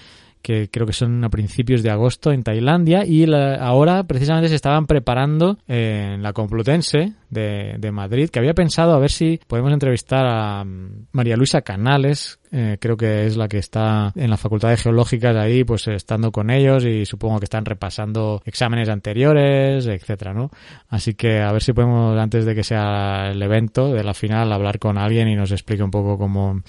que 0.45 0.69
creo 0.71 0.87
que 0.87 0.93
son 0.93 1.25
a 1.25 1.31
principios 1.31 1.83
de 1.83 1.89
agosto 1.89 2.31
en 2.31 2.43
Tailandia 2.43 3.07
y 3.07 3.25
ahora 3.33 4.05
precisamente 4.05 4.51
se 4.51 4.57
estaban 4.57 4.87
preparando 4.87 5.57
en 5.67 6.23
la 6.23 6.35
Complutense 6.35 7.15
de, 7.31 7.77
de, 7.79 7.91
Madrid, 7.91 8.29
que 8.29 8.41
había 8.41 8.53
pensado 8.53 8.93
a 8.93 8.99
ver 8.99 9.11
si 9.11 9.41
podemos 9.47 9.73
entrevistar 9.73 10.27
a 10.27 10.63
mm, 10.63 11.07
María 11.13 11.37
Luisa 11.37 11.63
Canales, 11.63 12.39
eh, 12.53 12.77
creo 12.79 12.97
que 12.97 13.27
es 13.27 13.39
la 13.39 13.49
que 13.49 13.57
está 13.57 14.13
en 14.15 14.29
la 14.29 14.37
Facultad 14.37 14.69
de 14.69 14.77
Geológicas 14.77 15.35
ahí, 15.35 15.65
pues 15.65 15.89
estando 15.89 16.31
con 16.31 16.51
ellos 16.51 16.85
y 16.85 17.07
supongo 17.07 17.39
que 17.39 17.47
están 17.47 17.65
repasando 17.65 18.43
exámenes 18.45 18.91
anteriores, 18.91 19.87
etcétera, 19.87 20.35
¿no? 20.35 20.51
Así 20.89 21.15
que 21.15 21.41
a 21.41 21.51
ver 21.53 21.63
si 21.63 21.73
podemos, 21.73 22.17
antes 22.19 22.45
de 22.45 22.55
que 22.55 22.63
sea 22.63 23.31
el 23.31 23.43
evento 23.43 23.95
de 23.95 24.05
la 24.05 24.13
final, 24.13 24.53
hablar 24.53 24.79
con 24.79 24.99
alguien 24.99 25.27
y 25.27 25.37
nos 25.37 25.53
explique 25.53 25.83
un 25.83 25.91
poco 25.91 26.19
cómo, 26.19 26.61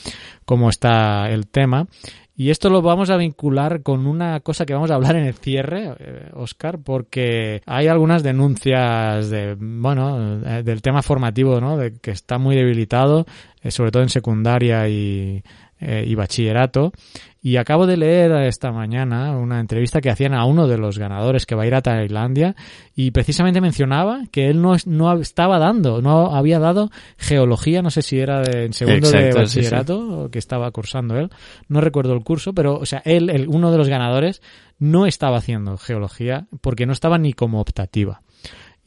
cómo 0.45 0.69
está 0.69 1.29
el 1.29 1.47
tema. 1.47 1.85
Y 2.37 2.49
esto 2.49 2.69
lo 2.69 2.81
vamos 2.81 3.09
a 3.09 3.17
vincular 3.17 3.81
con 3.81 4.05
una 4.05 4.41
cosa 4.41 4.65
que 4.65 4.73
vamos 4.73 4.91
a 4.91 4.95
hablar 4.95 5.15
en 5.15 5.25
el 5.25 5.35
cierre, 5.35 5.95
Oscar, 6.33 6.75
eh, 6.75 6.79
porque 6.83 7.61
hay 7.65 7.87
algunas 7.87 8.23
denuncias 8.23 9.29
de, 9.29 9.55
bueno, 9.57 10.41
eh, 10.45 10.61
del 10.63 10.81
tema 10.81 11.01
formativo, 11.01 11.61
¿no? 11.61 11.77
De 11.77 11.97
que 11.99 12.11
está 12.11 12.37
muy 12.37 12.57
debilitado, 12.57 13.25
eh, 13.61 13.71
sobre 13.71 13.91
todo 13.91 14.03
en 14.03 14.09
secundaria 14.09 14.89
y, 14.89 15.43
y 15.79 16.15
bachillerato, 16.15 16.91
y 17.45 17.57
acabo 17.57 17.85
de 17.85 17.95
leer 17.95 18.31
esta 18.47 18.71
mañana 18.71 19.37
una 19.37 19.59
entrevista 19.59 20.01
que 20.01 20.09
hacían 20.09 20.33
a 20.33 20.45
uno 20.45 20.67
de 20.67 20.79
los 20.79 20.97
ganadores 20.97 21.45
que 21.45 21.53
va 21.53 21.61
a 21.61 21.67
ir 21.67 21.75
a 21.75 21.83
Tailandia 21.83 22.55
y 22.95 23.11
precisamente 23.11 23.61
mencionaba 23.61 24.23
que 24.31 24.49
él 24.49 24.63
no, 24.63 24.75
no 24.87 25.13
estaba 25.19 25.59
dando, 25.59 26.01
no 26.01 26.35
había 26.35 26.57
dado 26.57 26.89
geología, 27.19 27.83
no 27.83 27.91
sé 27.91 28.01
si 28.01 28.17
era 28.17 28.41
de, 28.41 28.65
en 28.65 28.73
segundo 28.73 29.11
de 29.11 29.31
bachillerato 29.31 30.29
que 30.31 30.39
estaba 30.39 30.71
cursando 30.71 31.19
él, 31.19 31.29
no 31.67 31.81
recuerdo 31.81 32.13
el 32.13 32.23
curso, 32.23 32.53
pero 32.53 32.79
o 32.79 32.85
sea, 32.87 33.03
él, 33.05 33.29
el, 33.29 33.47
uno 33.47 33.71
de 33.71 33.77
los 33.77 33.89
ganadores, 33.89 34.41
no 34.79 35.05
estaba 35.05 35.37
haciendo 35.37 35.77
geología 35.77 36.47
porque 36.61 36.87
no 36.87 36.93
estaba 36.93 37.19
ni 37.19 37.33
como 37.33 37.61
optativa. 37.61 38.23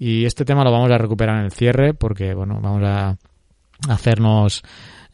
Y 0.01 0.25
este 0.25 0.45
tema 0.45 0.65
lo 0.65 0.73
vamos 0.73 0.91
a 0.91 0.99
recuperar 0.99 1.39
en 1.39 1.45
el 1.45 1.53
cierre 1.53 1.95
porque, 1.95 2.35
bueno, 2.35 2.59
vamos 2.61 2.83
a 2.83 3.19
hacernos 3.89 4.65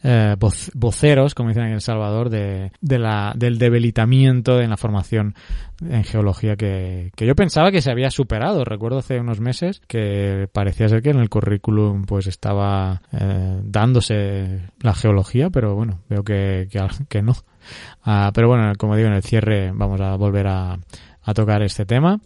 eh, 0.07 0.35
voceros, 0.75 1.33
como 1.33 1.49
dicen 1.49 1.63
en 1.63 1.73
El 1.73 1.81
Salvador, 1.81 2.29
de, 2.29 2.71
de 2.79 2.99
la, 2.99 3.33
del 3.35 3.57
debilitamiento 3.57 4.61
en 4.61 4.69
la 4.69 4.77
formación 4.77 5.33
en 5.81 6.03
geología 6.03 6.55
que, 6.55 7.11
que, 7.15 7.25
yo 7.25 7.35
pensaba 7.35 7.71
que 7.71 7.81
se 7.81 7.89
había 7.89 8.11
superado. 8.11 8.63
Recuerdo 8.63 8.99
hace 8.99 9.19
unos 9.19 9.39
meses 9.39 9.81
que 9.87 10.47
parecía 10.53 10.87
ser 10.89 11.01
que 11.01 11.09
en 11.09 11.19
el 11.19 11.29
currículum 11.29 12.03
pues 12.03 12.27
estaba 12.27 13.01
eh, 13.11 13.59
dándose 13.63 14.69
la 14.79 14.93
geología, 14.93 15.49
pero 15.49 15.73
bueno, 15.73 16.01
veo 16.07 16.23
que, 16.23 16.67
que, 17.09 17.21
no. 17.23 17.33
Ah, 18.03 18.31
pero 18.31 18.47
bueno, 18.47 18.73
como 18.77 18.95
digo, 18.95 19.07
en 19.07 19.15
el 19.15 19.23
cierre 19.23 19.71
vamos 19.73 19.99
a 20.01 20.15
volver 20.17 20.45
a, 20.45 20.77
a 21.23 21.33
tocar 21.33 21.63
este 21.63 21.87
tema. 21.87 22.21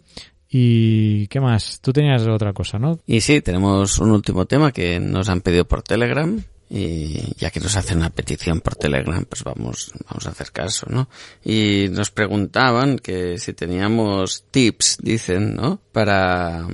¿Y 0.50 1.28
qué 1.28 1.40
más? 1.40 1.80
Tú 1.80 1.94
tenías 1.94 2.26
otra 2.26 2.52
cosa, 2.52 2.78
¿no? 2.78 2.98
Y 3.06 3.22
sí, 3.22 3.40
tenemos 3.40 3.98
un 4.00 4.10
último 4.10 4.44
tema 4.44 4.70
que 4.70 5.00
nos 5.00 5.30
han 5.30 5.40
pedido 5.40 5.64
por 5.64 5.82
Telegram 5.82 6.42
y 6.72 7.34
ya 7.36 7.50
que 7.50 7.58
nos 7.58 7.76
hacen 7.76 7.98
una 7.98 8.10
petición 8.10 8.60
por 8.60 8.76
Telegram, 8.76 9.24
pues 9.24 9.42
vamos, 9.42 9.92
vamos 10.08 10.26
a 10.26 10.30
hacer 10.30 10.52
caso, 10.52 10.86
¿no? 10.88 11.08
Y 11.44 11.88
nos 11.90 12.12
preguntaban 12.12 13.00
que 13.00 13.38
si 13.38 13.52
teníamos 13.54 14.44
tips, 14.52 14.98
dicen, 15.02 15.56
¿no? 15.56 15.80
Para, 15.90 16.68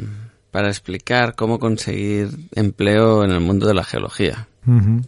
para 0.50 0.68
explicar 0.68 1.34
cómo 1.34 1.58
conseguir 1.58 2.28
empleo 2.54 3.24
en 3.24 3.30
el 3.30 3.40
mundo 3.40 3.66
de 3.66 3.74
la 3.74 3.84
geología. 3.84 4.48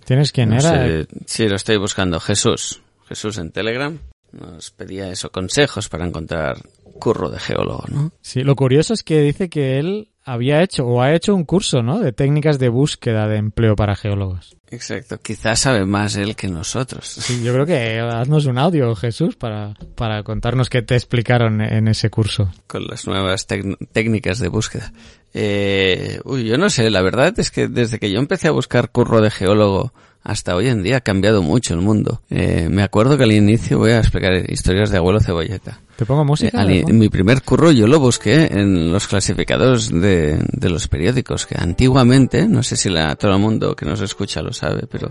¿Tienes 0.06 0.32
quién 0.32 0.54
era? 0.54 1.06
sí, 1.26 1.48
lo 1.48 1.56
estoy 1.56 1.76
buscando. 1.76 2.18
Jesús. 2.18 2.80
Jesús 3.08 3.36
en 3.38 3.50
Telegram. 3.50 3.98
Nos 4.32 4.70
pedía 4.70 5.10
eso, 5.10 5.30
consejos 5.30 5.88
para 5.88 6.06
encontrar 6.06 6.62
curro 6.98 7.30
de 7.30 7.38
geólogo, 7.38 7.84
¿no? 7.88 8.12
Sí, 8.20 8.42
lo 8.42 8.56
curioso 8.56 8.94
es 8.94 9.02
que 9.02 9.20
dice 9.20 9.48
que 9.48 9.78
él 9.78 10.08
había 10.28 10.62
hecho 10.62 10.86
o 10.86 11.00
ha 11.00 11.14
hecho 11.14 11.34
un 11.34 11.44
curso, 11.44 11.82
¿no? 11.82 11.98
De 12.00 12.12
técnicas 12.12 12.58
de 12.58 12.68
búsqueda 12.68 13.26
de 13.26 13.38
empleo 13.38 13.74
para 13.76 13.96
geólogos. 13.96 14.56
Exacto, 14.70 15.18
quizás 15.18 15.60
sabe 15.60 15.86
más 15.86 16.16
él 16.16 16.36
que 16.36 16.48
nosotros. 16.48 17.06
Sí, 17.06 17.42
yo 17.42 17.54
creo 17.54 17.64
que 17.64 17.98
haznos 17.98 18.44
un 18.44 18.58
audio, 18.58 18.94
Jesús, 18.94 19.36
para, 19.36 19.74
para 19.94 20.22
contarnos 20.22 20.68
qué 20.68 20.82
te 20.82 20.94
explicaron 20.94 21.62
en 21.62 21.88
ese 21.88 22.10
curso. 22.10 22.52
Con 22.66 22.86
las 22.86 23.06
nuevas 23.06 23.46
técnicas 23.46 24.38
de 24.38 24.48
búsqueda. 24.48 24.92
Eh, 25.32 26.20
uy, 26.24 26.44
yo 26.44 26.58
no 26.58 26.68
sé, 26.68 26.90
la 26.90 27.00
verdad 27.00 27.32
es 27.38 27.50
que 27.50 27.68
desde 27.68 27.98
que 27.98 28.10
yo 28.10 28.18
empecé 28.18 28.48
a 28.48 28.52
buscar 28.52 28.90
curro 28.90 29.22
de 29.22 29.30
geólogo 29.30 29.94
hasta 30.22 30.54
hoy 30.54 30.68
en 30.68 30.82
día 30.82 30.98
ha 30.98 31.00
cambiado 31.00 31.42
mucho 31.42 31.74
el 31.74 31.80
mundo. 31.80 32.22
Eh, 32.30 32.68
me 32.70 32.82
acuerdo 32.82 33.16
que 33.16 33.24
al 33.24 33.32
inicio 33.32 33.78
voy 33.78 33.92
a 33.92 33.98
explicar 33.98 34.50
historias 34.50 34.90
de 34.90 34.98
abuelo 34.98 35.20
cebolleta. 35.20 35.80
¿Te 35.96 36.04
pongo 36.04 36.24
música? 36.24 36.62
Eh, 36.64 36.84
en 36.86 36.98
mi 36.98 37.08
primer 37.08 37.42
curro 37.42 37.72
yo 37.72 37.86
lo 37.86 37.98
busqué 37.98 38.46
en 38.50 38.92
los 38.92 39.08
clasificados 39.08 39.90
de, 39.90 40.38
de 40.52 40.70
los 40.70 40.86
periódicos, 40.88 41.46
que 41.46 41.56
antiguamente, 41.58 42.46
no 42.46 42.62
sé 42.62 42.76
si 42.76 42.88
la, 42.88 43.16
todo 43.16 43.32
el 43.32 43.38
mundo 43.40 43.74
que 43.74 43.86
nos 43.86 44.00
escucha 44.00 44.42
lo 44.42 44.52
sabe, 44.52 44.86
pero 44.90 45.08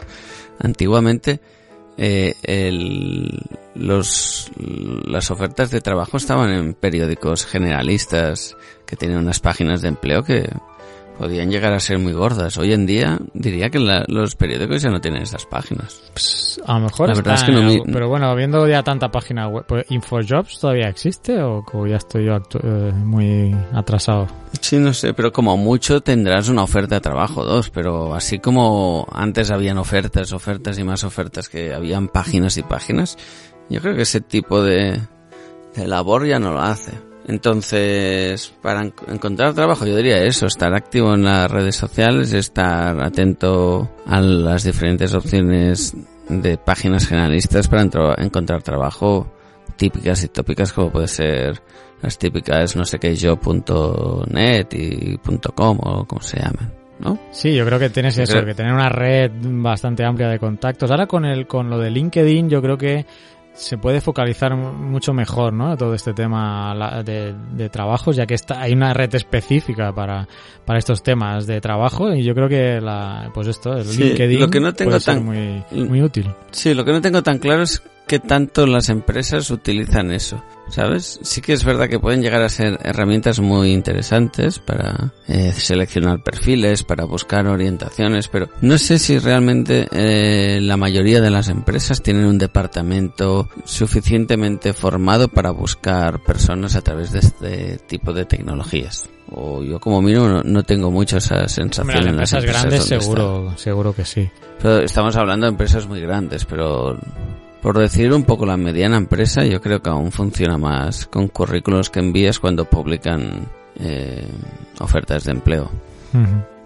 antiguamente 0.59 1.39
eh, 1.97 2.35
el, 2.43 3.41
los, 3.73 4.51
las 4.55 5.31
ofertas 5.31 5.71
de 5.71 5.81
trabajo 5.81 6.17
estaban 6.17 6.51
en 6.51 6.73
periódicos 6.75 7.45
generalistas 7.47 8.55
que 8.85 8.95
tenían 8.95 9.23
unas 9.23 9.39
páginas 9.39 9.81
de 9.81 9.87
empleo 9.87 10.23
que 10.23 10.47
podían 11.17 11.50
llegar 11.50 11.74
a 11.74 11.79
ser 11.79 12.00
muy 12.00 12.13
gordas. 12.13 12.57
Hoy 12.57 12.74
en 12.74 12.86
día 12.86 13.17
diría 13.33 13.69
que 13.69 13.79
los 13.79 14.36
periódicos 14.36 14.81
ya 14.81 14.89
no 14.89 15.01
tienen 15.01 15.24
estas 15.24 15.45
páginas. 15.45 16.01
A 16.65 16.75
lo 16.75 16.86
mejor 16.86 17.09
la 17.09 17.15
verdad 17.15 17.36
es 17.36 17.43
que 17.43 17.51
no 17.51 17.83
Pero 17.91 18.09
bueno, 18.09 18.36
viendo 18.36 18.67
ya 18.67 18.83
tanta 18.83 19.09
página 19.09 19.47
web, 19.47 19.65
pues, 19.67 19.86
¿Infojobs 19.89 20.59
todavía 20.59 20.89
existe 20.89 21.41
o, 21.41 21.63
ya 21.88 21.97
estoy 21.97 22.25
yo 22.25 22.38
eh, 22.63 22.91
muy 22.93 23.55
atrasado? 23.74 24.27
Sí, 24.62 24.77
no 24.77 24.93
sé, 24.93 25.13
pero 25.13 25.31
como 25.31 25.57
mucho 25.57 26.01
tendrás 26.01 26.50
una 26.50 26.63
oferta 26.63 26.95
de 26.95 27.01
trabajo, 27.01 27.43
dos, 27.43 27.69
pero 27.69 28.13
así 28.13 28.39
como 28.39 29.07
antes 29.12 29.51
habían 29.51 29.77
ofertas, 29.77 30.33
ofertas 30.33 30.77
y 30.77 30.83
más 30.83 31.03
ofertas 31.03 31.50
que 31.50 31.74
habían 31.74 32.07
páginas 32.07 32.57
y 32.57 32.63
páginas, 32.63 33.17
yo 33.69 33.81
creo 33.81 33.95
que 33.95 34.03
ese 34.03 34.21
tipo 34.21 34.62
de, 34.62 35.00
de 35.75 35.88
labor 35.88 36.25
ya 36.25 36.39
no 36.39 36.51
lo 36.51 36.62
hace. 36.62 37.06
Entonces, 37.27 38.53
para 38.62 38.84
encontrar 38.84 39.53
trabajo, 39.53 39.86
yo 39.86 39.98
diría 39.98 40.24
eso, 40.24 40.46
estar 40.46 40.74
activo 40.74 41.13
en 41.13 41.25
las 41.25 41.51
redes 41.51 41.75
sociales, 41.75 42.31
estar 42.31 43.03
atento 43.03 43.89
a 44.05 44.22
las 44.22 44.63
diferentes 44.63 45.13
opciones 45.13 45.93
de 46.29 46.57
páginas 46.57 47.07
generalistas 47.07 47.67
para 47.67 47.84
encontrar 48.17 48.63
trabajo 48.63 49.27
típicas 49.75 50.24
y 50.24 50.29
tópicas 50.29 50.74
como 50.74 50.91
puede 50.91 51.07
ser 51.07 51.62
las 52.01 52.17
típicas 52.17 52.75
no 52.75 52.84
sé 52.84 53.00
qué 53.00 53.15
yo.net 53.15 54.67
y 54.72 55.17
.com 55.55 55.77
o 55.81 56.05
como 56.05 56.22
se 56.22 56.38
llaman. 56.39 56.74
¿No? 57.00 57.19
Sí, 57.29 57.53
yo 57.53 57.63
creo 57.63 57.77
que 57.77 57.91
tienes 57.91 58.17
eso, 58.17 58.43
que 58.43 58.55
tener 58.55 58.74
una 58.74 58.89
red 58.89 59.31
bastante 59.39 60.03
amplia 60.03 60.29
de 60.29 60.39
contactos. 60.39 60.89
Ahora 60.89 61.05
con 61.05 61.25
el 61.25 61.46
con 61.46 61.69
lo 61.69 61.77
de 61.77 61.91
LinkedIn, 61.91 62.50
yo 62.50 62.60
creo 62.60 62.75
que 62.75 63.05
se 63.57 63.77
puede 63.77 64.01
focalizar 64.01 64.55
mucho 64.55 65.13
mejor, 65.13 65.51
¿no? 65.51 65.75
Todo 65.75 65.95
este 65.95 66.13
tema 66.13 67.01
de, 67.03 67.33
de 67.53 67.69
trabajos, 67.69 68.15
ya 68.15 68.25
que 68.25 68.35
está, 68.35 68.61
hay 68.61 68.73
una 68.73 68.93
red 68.93 69.13
específica 69.15 69.91
para, 69.93 70.27
para 70.63 70.79
estos 70.79 71.01
temas 71.01 71.47
de 71.47 71.59
trabajo 71.59 72.13
y 72.13 72.23
yo 72.23 72.35
creo 72.35 72.47
que 72.47 72.79
la, 72.79 73.31
pues 73.33 73.47
esto, 73.47 73.73
el 73.73 73.87
LinkedIn 73.87 74.39
lo 74.39 74.49
que 74.49 74.59
no 74.59 74.73
tengo 74.73 74.91
puede 74.91 75.03
tan, 75.03 75.15
ser 75.15 75.23
muy, 75.23 75.87
muy 75.87 76.01
útil. 76.01 76.31
Sí, 76.51 76.73
lo 76.73 76.85
que 76.85 76.91
no 76.91 77.01
tengo 77.01 77.23
tan 77.23 77.39
claro 77.39 77.63
es 77.63 77.81
qué 78.07 78.19
tanto 78.19 78.67
las 78.67 78.89
empresas 78.89 79.49
utilizan 79.49 80.11
eso, 80.11 80.41
¿sabes? 80.69 81.19
Sí 81.24 81.41
que 81.41 81.53
es 81.53 81.63
verdad 81.63 81.89
que 81.89 82.00
pueden 82.00 82.21
llegar 82.21 82.41
a 82.41 82.50
ser 82.50 82.79
herramientas 82.83 83.39
muy 83.39 83.71
interesantes 83.71 84.59
para 84.59 85.13
eh, 85.27 85.51
seleccionar 85.53 86.21
perfiles, 86.24 86.83
para 86.83 87.05
buscar 87.05 87.47
orientaciones, 87.47 88.27
pero 88.27 88.50
no 88.62 88.77
sé 88.77 89.00
si 89.00 89.19
realmente 89.19 89.88
eh, 89.91 90.59
la 90.62 90.77
mayoría 90.77 91.21
de 91.21 91.29
las 91.29 91.50
empresas 91.50 92.01
tienen 92.01 92.25
un 92.25 92.38
departamento 92.38 93.50
suficientemente 93.65 94.74
formado 94.74 95.27
para 95.27 95.51
buscar 95.51 96.19
personas 96.24 96.75
a 96.75 96.81
través 96.81 97.12
de 97.12 97.19
este 97.19 97.77
tipo 97.88 98.13
de 98.13 98.25
tecnologías. 98.25 99.09
O 99.29 99.62
yo 99.62 99.79
como 99.79 100.01
mínimo 100.01 100.41
no, 100.43 100.63
tengo 100.63 100.89
mucho 100.89 101.17
esa 101.17 101.50
sensación 101.50 102.07
en 102.07 102.15
las 102.15 102.31
empresas 102.31 102.62
grandes 102.62 102.86
seguro 102.86 103.53
seguro 103.57 103.94
que 103.94 104.05
sí. 104.05 104.29
Pero 104.61 104.79
estamos 104.79 105.18
hablando 105.18 105.46
de 105.46 105.51
empresas 105.51 105.85
muy 105.85 106.00
grandes 106.00 106.46
pero 106.46 106.98
por 107.61 107.77
decir 107.77 108.13
un 108.13 108.24
poco 108.24 108.46
la 108.46 108.57
mediana 108.57 108.98
empresa, 108.98 109.43
yo 109.46 109.61
creo 109.61 109.81
que 109.81 109.89
aún 109.89 110.11
funciona 110.11 110.57
más 110.57 111.05
con 111.07 111.27
currículos 111.27 111.89
que 111.89 112.00
envías 112.00 112.39
cuando 112.39 112.65
publican 112.65 113.48
eh, 113.79 114.27
ofertas 114.79 115.25
de 115.25 115.31
empleo. 115.31 115.70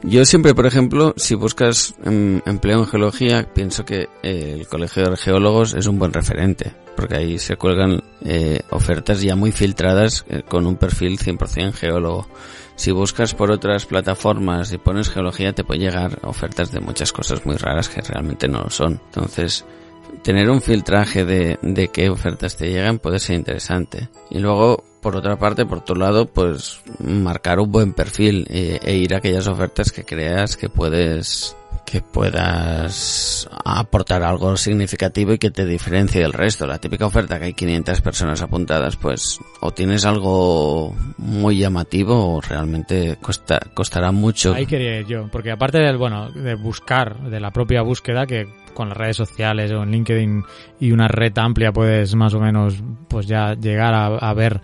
Yo 0.03 0.25
siempre, 0.25 0.55
por 0.55 0.65
ejemplo, 0.65 1.13
si 1.17 1.35
buscas 1.35 1.93
em, 2.03 2.41
empleo 2.45 2.79
en 2.79 2.87
geología, 2.87 3.47
pienso 3.53 3.85
que 3.85 4.09
eh, 4.23 4.57
el 4.59 4.67
Colegio 4.67 5.09
de 5.09 5.17
Geólogos 5.17 5.73
es 5.73 5.87
un 5.87 5.99
buen 5.99 6.13
referente, 6.13 6.73
porque 6.95 7.17
ahí 7.17 7.37
se 7.37 7.57
cuelgan 7.57 8.01
eh, 8.23 8.61
ofertas 8.69 9.21
ya 9.21 9.35
muy 9.35 9.51
filtradas 9.51 10.25
con 10.47 10.65
un 10.65 10.75
perfil 10.75 11.19
100% 11.19 11.73
geólogo. 11.73 12.27
Si 12.75 12.91
buscas 12.91 13.35
por 13.35 13.51
otras 13.51 13.85
plataformas 13.85 14.71
y 14.73 14.77
pones 14.77 15.09
geología, 15.09 15.53
te 15.53 15.63
puede 15.63 15.81
llegar 15.81 16.19
ofertas 16.23 16.71
de 16.71 16.79
muchas 16.79 17.11
cosas 17.11 17.45
muy 17.45 17.57
raras 17.57 17.89
que 17.89 18.01
realmente 18.01 18.47
no 18.47 18.61
lo 18.61 18.69
son. 18.69 18.99
Entonces, 19.05 19.65
tener 20.23 20.49
un 20.49 20.61
filtraje 20.61 21.25
de, 21.25 21.57
de 21.61 21.87
qué 21.89 22.09
ofertas 22.09 22.55
te 22.55 22.69
llegan 22.69 22.99
puede 22.99 23.19
ser 23.19 23.35
interesante. 23.35 24.09
Y 24.29 24.39
luego, 24.39 24.83
por 25.01 25.15
otra 25.15 25.37
parte, 25.37 25.65
por 25.65 25.81
tu 25.81 25.95
lado, 25.95 26.27
pues 26.27 26.81
marcar 26.99 27.59
un 27.59 27.71
buen 27.71 27.93
perfil 27.93 28.47
e, 28.49 28.79
e, 28.83 28.95
ir 28.95 29.13
a 29.13 29.17
aquellas 29.17 29.47
ofertas 29.47 29.91
que 29.91 30.03
creas 30.03 30.57
que 30.57 30.69
puedes 30.69 31.55
que 31.85 32.01
puedas 32.01 33.49
aportar 33.65 34.23
algo 34.23 34.55
significativo 34.55 35.33
y 35.33 35.37
que 35.37 35.51
te 35.51 35.65
diferencie 35.65 36.21
del 36.21 36.33
resto. 36.33 36.65
La 36.65 36.79
típica 36.79 37.05
oferta 37.05 37.37
que 37.37 37.45
hay 37.45 37.53
500 37.53 38.01
personas 38.01 38.41
apuntadas, 38.41 38.95
pues 38.95 39.39
o 39.59 39.71
tienes 39.71 40.05
algo 40.05 40.95
muy 41.17 41.57
llamativo 41.57 42.35
o 42.35 42.41
realmente 42.41 43.17
costará 43.73 44.11
mucho. 44.11 44.53
Ahí 44.53 44.65
quería 44.65 45.01
yo, 45.01 45.27
porque 45.31 45.51
aparte 45.51 45.79
del, 45.79 45.97
bueno, 45.97 46.31
de 46.31 46.55
buscar, 46.55 47.29
de 47.29 47.39
la 47.39 47.51
propia 47.51 47.81
búsqueda, 47.81 48.25
que 48.25 48.47
con 48.73 48.89
las 48.89 48.97
redes 48.97 49.17
sociales 49.17 49.71
o 49.71 49.83
en 49.83 49.91
LinkedIn 49.91 50.43
y 50.79 50.91
una 50.91 51.07
red 51.07 51.37
amplia 51.37 51.71
puedes 51.71 52.15
más 52.15 52.33
o 52.33 52.39
menos 52.39 52.81
pues 53.07 53.27
ya 53.27 53.53
llegar 53.53 53.93
a, 53.93 54.33
ver 54.33 54.61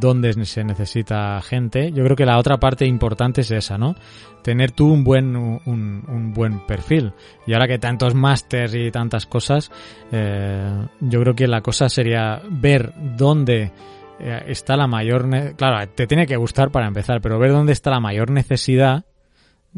dónde 0.00 0.32
se 0.44 0.64
necesita 0.64 1.40
gente. 1.42 1.92
Yo 1.92 2.04
creo 2.04 2.16
que 2.16 2.26
la 2.26 2.38
otra 2.38 2.58
parte 2.58 2.86
importante 2.86 3.42
es 3.42 3.50
esa, 3.50 3.78
¿no? 3.78 3.94
Tener 4.42 4.72
tú 4.72 4.92
un 4.92 5.04
buen, 5.04 5.36
un, 5.36 5.60
un 6.06 6.32
buen 6.32 6.66
perfil. 6.66 7.12
Y 7.46 7.52
ahora 7.52 7.68
que 7.68 7.78
tantos 7.78 8.14
másters 8.14 8.74
y 8.74 8.90
tantas 8.90 9.26
cosas, 9.26 9.70
eh, 10.12 10.86
yo 11.00 11.20
creo 11.20 11.34
que 11.34 11.46
la 11.46 11.60
cosa 11.60 11.88
sería 11.88 12.40
ver 12.48 12.92
dónde 13.16 13.72
eh, 14.20 14.42
está 14.46 14.76
la 14.76 14.86
mayor... 14.86 15.28
Claro, 15.56 15.88
te 15.94 16.06
tiene 16.06 16.26
que 16.26 16.36
gustar 16.36 16.70
para 16.70 16.86
empezar, 16.86 17.20
pero 17.20 17.38
ver 17.38 17.52
dónde 17.52 17.72
está 17.72 17.90
la 17.90 18.00
mayor 18.00 18.30
necesidad 18.30 19.04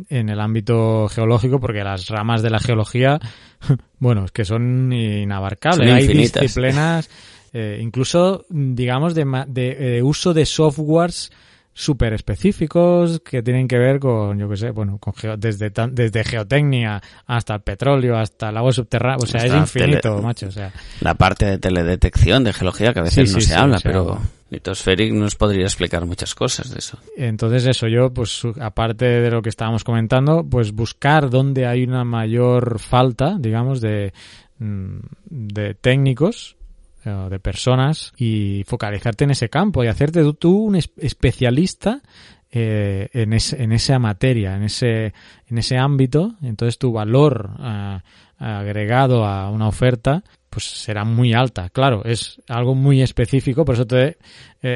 en 0.09 0.29
el 0.29 0.41
ámbito 0.41 1.09
geológico, 1.09 1.61
porque 1.61 1.83
las 1.85 2.09
ramas 2.09 2.43
de 2.43 2.51
la 2.51 2.59
geología, 2.59 3.19
bueno, 3.99 4.25
es 4.25 4.33
que 4.33 4.45
son 4.45 4.93
inabarcables. 4.93 5.93
Hay 5.93 6.07
disciplinas, 6.09 7.11
eh, 7.53 7.79
incluso, 7.81 8.45
digamos, 8.49 9.15
de, 9.15 9.25
de, 9.49 10.03
uso 10.03 10.33
de 10.33 10.47
softwares 10.47 11.31
súper 11.73 12.13
específicos 12.13 13.21
que 13.21 13.43
tienen 13.43 13.67
que 13.67 13.79
ver 13.79 13.99
con, 13.99 14.39
yo 14.39 14.49
qué 14.49 14.57
sé, 14.57 14.71
bueno, 14.71 14.99
con 14.99 15.15
desde, 15.39 15.71
desde 15.93 16.25
geotecnia 16.25 17.01
hasta 17.27 17.55
el 17.55 17.61
petróleo, 17.63 18.17
hasta 18.17 18.51
el 18.51 18.57
agua 18.57 18.73
subterránea, 18.73 19.19
o 19.23 19.27
sea, 19.27 19.45
es 19.45 19.55
infinito, 19.55 20.21
macho, 20.21 20.49
o 20.49 20.51
sea. 20.51 20.73
La 21.01 21.15
parte 21.15 21.47
de 21.47 21.59
teledetección, 21.59 22.45
de 22.45 22.53
geología, 22.53 22.93
que 22.93 23.01
a 23.01 23.05
veces 23.05 23.33
no 23.33 23.41
se 23.41 23.55
habla, 23.55 23.79
pero... 23.83 24.21
Litospheric 24.51 25.13
nos 25.13 25.37
podría 25.37 25.63
explicar 25.63 26.05
muchas 26.07 26.35
cosas 26.35 26.71
de 26.71 26.81
eso. 26.81 26.99
Entonces 27.17 27.67
eso, 27.67 27.87
yo 27.87 28.13
pues 28.13 28.43
aparte 28.61 29.05
de 29.05 29.31
lo 29.31 29.43
que 29.43 29.49
estábamos 29.49 29.85
comentando, 29.85 30.45
pues 30.45 30.73
buscar 30.73 31.31
dónde 31.31 31.67
hay 31.67 31.85
una 31.85 32.03
mayor 32.03 32.81
falta, 32.81 33.37
digamos, 33.39 33.81
de, 33.81 34.13
mm, 34.59 34.99
de 35.31 35.75
técnicos 35.75 36.57
eh, 36.59 36.60
de 37.05 37.41
personas 37.41 38.13
y 38.17 38.65
focalizarte 38.67 39.25
en 39.25 39.31
ese 39.31 39.49
campo 39.49 39.83
y 39.83 39.89
hacerte 39.89 40.23
tú 40.35 40.65
un 40.65 40.77
especialista 40.77 42.03
eh, 42.51 43.09
en, 43.13 43.33
en 43.33 43.73
esa 43.73 43.99
materia, 43.99 44.57
en 44.57 44.65
ese, 44.65 45.15
en 45.49 45.59
ese 45.59 45.79
ámbito. 45.79 46.35
Entonces 46.43 46.79
tu 46.79 46.93
valor 46.93 47.51
eh, 47.59 47.99
agregado 48.39 49.25
a 49.25 49.51
una 49.51 49.69
oferta 49.69 50.23
pues 50.51 50.65
será 50.65 51.05
muy 51.05 51.33
alta. 51.33 51.71
Claro, 51.71 52.03
es 52.05 52.43
algo 52.49 52.75
muy 52.75 53.03
específico, 53.03 53.65
por 53.65 53.77
eso 53.77 53.87
te, 53.87 54.19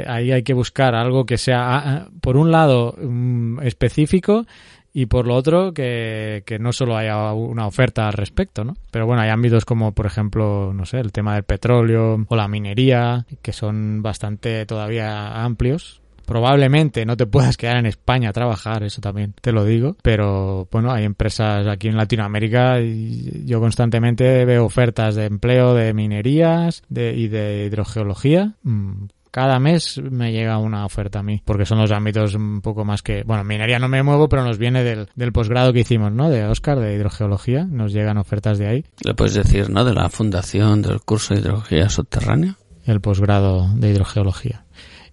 ahí 0.07 0.31
hay 0.31 0.45
que 0.45 0.55
buscar 0.55 0.95
algo 0.95 1.27
que 1.27 1.37
sea, 1.37 1.63
ah, 1.63 1.83
ah, 1.85 2.09
por 2.21 2.37
un 2.37 2.53
lado, 2.53 2.95
mm, 2.97 3.61
específico 3.63 4.47
y 4.95 5.07
por 5.07 5.27
lo 5.27 5.35
otro 5.35 5.75
que, 5.75 6.43
que 6.47 6.59
no 6.59 6.73
solo 6.73 6.97
haya 6.97 7.33
una 7.35 7.67
oferta 7.67 8.07
al 8.07 8.15
respecto, 8.15 8.65
¿no? 8.65 8.77
Pero 8.91 9.07
bueno, 9.07 9.21
hay 9.21 9.29
ámbitos 9.29 9.67
como 9.67 9.93
por 9.93 10.07
ejemplo, 10.07 10.73
no 10.73 10.87
sé, 10.87 11.01
el 11.01 11.13
tema 11.13 11.35
del 11.35 11.43
petróleo 11.43 12.25
o 12.27 12.37
la 12.37 12.49
minería, 12.49 13.27
que 13.43 13.53
son 13.53 14.03
bastante 14.03 14.65
todavía 14.65 15.45
amplios 15.45 16.01
Probablemente 16.27 17.05
no 17.05 17.17
te 17.17 17.27
puedas 17.27 17.57
quedar 17.57 17.77
en 17.77 17.87
España 17.87 18.31
a 18.31 18.33
trabajar, 18.33 18.83
eso 18.83 19.01
también 19.01 19.35
te 19.41 19.53
lo 19.53 19.65
digo, 19.65 19.97
pero 20.03 20.69
bueno, 20.71 20.91
hay 20.91 21.05
empresas 21.05 21.67
aquí 21.67 21.89
en 21.89 21.97
Latinoamérica 21.97 22.81
y 22.81 23.45
yo 23.45 23.61
constantemente 23.61 24.45
veo 24.45 24.65
ofertas 24.65 25.15
de 25.15 25.27
empleo 25.27 25.75
de 25.75 25.93
minerías 25.93 26.83
de, 26.89 27.15
y 27.15 27.29
de 27.29 27.67
hidrogeología. 27.67 28.55
Mm, 28.63 29.05
cada 29.35 29.59
mes 29.59 30.01
me 30.01 30.31
llega 30.31 30.59
una 30.59 30.87
oferta 30.87 31.19
a 31.19 31.23
mí, 31.25 31.43
porque 31.45 31.67
son 31.67 31.81
los 31.81 31.91
ámbitos 31.91 32.37
un 32.37 32.61
poco 32.61 32.85
más 32.85 33.03
que, 33.03 33.25
bueno, 33.25 33.43
minería 33.43 33.81
no 33.81 33.89
me 33.89 34.01
muevo, 34.01 34.29
pero 34.29 34.45
nos 34.45 34.59
viene 34.59 34.85
del, 34.85 35.09
del 35.17 35.33
posgrado 35.33 35.73
que 35.73 35.81
hicimos, 35.81 36.13
¿no? 36.13 36.31
De 36.31 36.45
Oscar, 36.45 36.79
de 36.79 36.95
hidrogeología, 36.95 37.65
nos 37.65 37.93
llegan 37.93 38.17
ofertas 38.17 38.59
de 38.59 38.69
ahí. 38.69 38.85
Le 39.05 39.13
puedes 39.15 39.35
decir, 39.35 39.71
¿no? 39.71 39.85
De 39.85 39.93
la 39.93 40.09
fundación 40.09 40.83
del 40.83 41.01
curso 41.01 41.35
de 41.35 41.41
hidrología 41.41 41.89
subterránea. 41.89 42.55
El 42.85 43.01
posgrado 43.01 43.69
de 43.75 43.91
hidrogeología. 43.91 44.65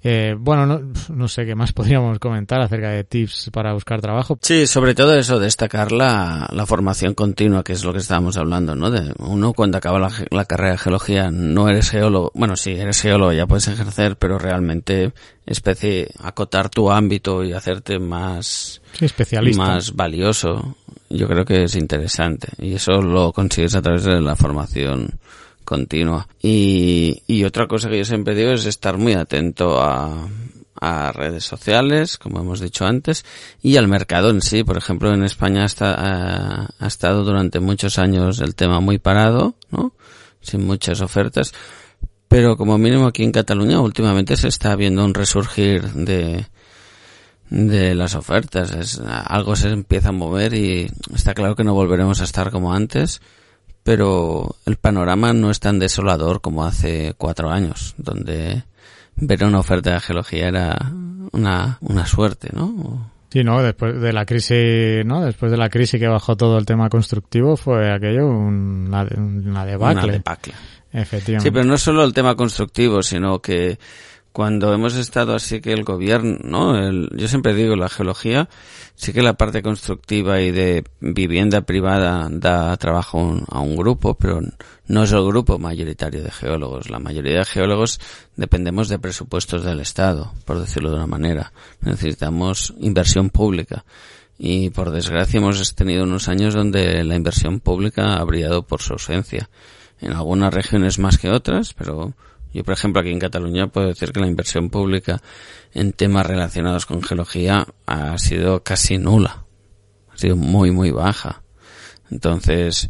Eh, 0.04 0.36
bueno, 0.38 0.66
no, 0.66 0.94
no, 1.10 1.28
sé 1.28 1.46
qué 1.46 1.54
más 1.54 1.74
podríamos 1.74 2.18
comentar 2.18 2.60
acerca 2.60 2.90
de 2.90 3.04
tips 3.04 3.52
para 3.52 3.74
buscar 3.74 4.02
trabajo. 4.02 4.38
Sí, 4.42 4.66
sobre 4.66 4.96
todo 4.96 5.16
eso, 5.16 5.40
destacar 5.40 5.92
la, 5.92 6.50
la 6.52 6.66
formación 6.66 7.14
continua, 7.14 7.64
que 7.64 7.74
es 7.74 7.84
lo 7.84 7.94
que 7.94 8.00
estábamos 8.00 8.36
hablando, 8.38 8.76
¿no? 8.76 8.90
De 8.90 9.14
uno 9.20 9.54
cuando 9.54 9.78
acaba 9.78 10.00
la, 10.00 10.12
la, 10.32 10.46
carrera 10.46 10.72
de 10.72 10.78
geología 10.80 11.30
no 11.30 11.70
eres 11.70 11.92
geólogo, 11.92 12.32
bueno, 12.34 12.56
sí, 12.56 12.72
eres 12.72 13.02
geólogo, 13.02 13.32
ya 13.32 13.46
puedes 13.46 13.68
ejercer, 13.68 14.18
pero 14.18 14.40
realmente 14.40 15.14
especie 15.46 16.10
acotar 16.20 16.70
tu 16.70 16.92
ámbito 16.92 17.44
y 17.44 17.54
hacerte 17.54 18.00
más 18.00 18.82
sí, 18.94 19.06
especialista. 19.06 19.62
más 19.62 19.96
valioso, 19.96 20.78
yo 21.10 21.28
creo 21.28 21.46
que 21.46 21.64
es 21.64 21.76
interesante 21.76 22.48
y 22.58 22.74
eso 22.74 22.94
lo 23.02 23.32
consigues 23.32 23.76
a 23.76 23.82
través 23.82 24.06
de 24.06 24.20
la 24.20 24.36
formación 24.36 25.20
continua. 25.64 26.28
Y, 26.42 27.24
y 27.28 27.44
otra 27.44 27.68
cosa 27.68 27.90
que 27.90 27.98
yo 27.98 28.06
siempre 28.06 28.36
digo 28.36 28.52
es 28.52 28.66
estar 28.66 28.98
muy 28.98 29.14
atento 29.14 29.82
a, 29.82 30.28
redes 31.14 31.44
sociales, 31.44 32.18
como 32.18 32.40
hemos 32.40 32.60
dicho 32.60 32.88
antes, 32.88 33.24
y 33.62 33.78
al 33.78 33.88
mercado 33.88 34.32
en 34.32 34.42
sí. 34.42 34.64
Por 34.64 34.78
ejemplo, 34.78 35.14
en 35.14 35.24
España 35.24 35.68
ha, 35.80 36.68
ha 36.80 36.88
estado 36.88 37.24
durante 37.24 37.60
muchos 37.60 38.00
años 38.00 38.40
el 38.40 38.56
tema 38.56 38.80
muy 38.80 38.98
parado, 38.98 39.54
¿no? 39.70 39.94
Sin 40.42 40.66
muchas 40.66 41.02
ofertas. 41.02 41.54
Pero 42.28 42.58
como 42.58 42.80
mínimo 42.80 43.06
aquí 43.06 43.24
en 43.24 43.32
Cataluña 43.32 43.80
últimamente 43.80 44.38
se 44.38 44.48
está 44.48 44.76
viendo 44.76 45.06
un 45.06 45.14
resurgir 45.14 45.84
de, 45.94 46.48
de 47.52 47.94
las 47.94 48.16
ofertas. 48.16 48.72
Es, 48.72 49.00
algo 49.00 49.56
se 49.56 49.70
empieza 49.70 50.10
a 50.10 50.14
mover 50.14 50.54
y 50.54 50.90
está 51.14 51.34
claro 51.36 51.56
que 51.56 51.64
no 51.64 51.74
volveremos 51.76 52.22
a 52.22 52.24
estar 52.24 52.50
como 52.50 52.74
antes 52.74 53.22
pero 53.84 54.56
el 54.66 54.78
panorama 54.78 55.34
no 55.34 55.50
es 55.52 55.60
tan 55.60 55.80
desolador 55.80 56.42
como 56.42 56.66
hace 56.66 57.14
cuatro 57.18 57.50
años, 57.50 57.96
donde 57.98 58.64
ver 59.16 59.44
una 59.44 59.60
oferta 59.60 59.94
de 59.94 60.00
geología 60.00 60.48
era 60.48 60.92
una, 61.32 61.78
una 61.82 62.06
suerte, 62.06 62.50
¿no? 62.54 63.12
Sí, 63.32 63.44
no, 63.44 63.64
después 63.64 64.00
de 64.02 64.12
la 64.12 64.26
crisis, 64.26 65.06
¿no? 65.06 65.24
Después 65.24 65.52
de 65.52 65.58
la 65.58 65.70
crisis 65.70 66.00
que 66.00 66.08
bajó 66.08 66.36
todo 66.36 66.58
el 66.58 66.66
tema 66.66 66.90
constructivo 66.90 67.56
fue 67.56 67.94
aquello 67.94 68.28
una, 68.28 69.08
una 69.16 69.66
debacle. 69.66 70.04
Una 70.04 70.12
debacle. 70.12 70.54
Efectivamente. 70.92 71.50
Sí, 71.50 71.52
pero 71.54 71.66
no 71.66 71.78
solo 71.78 72.04
el 72.04 72.14
tema 72.14 72.36
constructivo, 72.36 73.02
sino 73.02 73.40
que 73.40 73.80
cuando 74.32 74.74
hemos 74.74 74.96
estado 74.96 75.36
así 75.36 75.60
que 75.60 75.74
el 75.74 75.84
gobierno, 75.84 76.38
¿no? 76.44 76.78
El, 76.78 77.10
yo 77.16 77.28
siempre 77.28 77.54
digo, 77.54 77.76
la 77.76 77.90
geología, 77.90 78.48
sí 78.96 79.12
que 79.12 79.22
la 79.22 79.34
parte 79.34 79.62
constructiva 79.62 80.42
y 80.42 80.52
de 80.52 80.84
vivienda 81.00 81.62
privada 81.62 82.28
da 82.32 82.76
trabajo 82.78 83.20
a 83.20 83.22
un, 83.24 83.46
a 83.50 83.60
un 83.60 83.76
grupo, 83.76 84.14
pero 84.14 84.40
no 84.88 85.04
es 85.04 85.12
el 85.12 85.26
grupo 85.26 85.60
mayoritario 85.60 86.24
de 86.24 86.32
geólogos. 86.32 86.90
La 86.90 87.00
mayoría 87.00 87.40
de 87.40 87.46
geólogos 87.46 88.00
dependemos 88.36 88.88
de 88.90 89.00
presupuestos 89.00 89.64
del 89.64 89.80
Estado, 89.80 90.34
por 90.46 90.60
decirlo 90.60 90.92
de 90.92 90.98
una 90.98 91.08
manera. 91.08 91.52
Necesitamos 91.82 92.74
inversión 92.80 93.30
pública. 93.30 93.84
Y 94.38 94.72
por 94.72 94.90
desgracia 94.90 95.38
hemos 95.38 95.76
tenido 95.76 96.04
unos 96.04 96.28
años 96.28 96.56
donde 96.56 97.04
la 97.04 97.16
inversión 97.16 97.60
pública 97.60 98.16
ha 98.16 98.24
brillado 98.24 98.64
por 98.64 98.82
su 98.82 98.94
ausencia. 98.94 99.50
En 100.00 100.14
algunas 100.14 100.52
regiones 100.52 100.98
más 100.98 101.20
que 101.20 101.30
otras, 101.30 101.76
pero 101.76 102.14
yo, 102.54 102.64
por 102.64 102.74
ejemplo, 102.74 103.02
aquí 103.02 103.12
en 103.12 103.20
Cataluña 103.20 103.68
puedo 103.68 103.88
decir 103.88 104.12
que 104.12 104.20
la 104.20 104.28
inversión 104.28 104.70
pública 104.70 105.22
en 105.74 105.94
temas 105.94 106.26
relacionados 106.26 106.86
con 106.86 107.02
geología 107.02 107.66
ha 107.86 108.18
sido 108.18 108.64
casi 108.64 108.98
nula. 108.98 109.46
Ha 110.14 110.18
sido 110.18 110.36
muy, 110.36 110.72
muy 110.72 110.92
baja. 110.92 111.44
Entonces, 112.10 112.90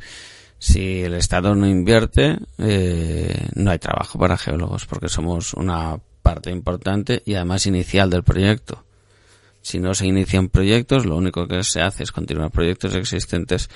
si 0.58 1.02
el 1.02 1.14
Estado 1.14 1.56
no 1.56 1.68
invierte, 1.68 2.38
eh, 2.58 3.50
no 3.56 3.72
hay 3.72 3.80
trabajo 3.80 4.18
para 4.18 4.38
geólogos 4.38 4.86
porque 4.86 5.10
somos 5.10 5.54
una 5.54 5.98
parte 6.22 6.52
importante 6.52 7.22
y 7.26 7.36
además 7.36 7.66
inicial 7.68 8.10
del 8.10 8.24
proyecto. 8.24 8.84
Si 9.62 9.80
no 9.80 9.94
se 9.94 10.08
inician 10.08 10.50
proyectos, 10.50 11.06
lo 11.06 11.18
único 11.18 11.48
que 11.48 11.64
se 11.64 11.82
hace 11.82 12.04
es 12.04 12.12
continuar 12.12 12.50
proyectos 12.50 12.96
existentes, 12.96 13.70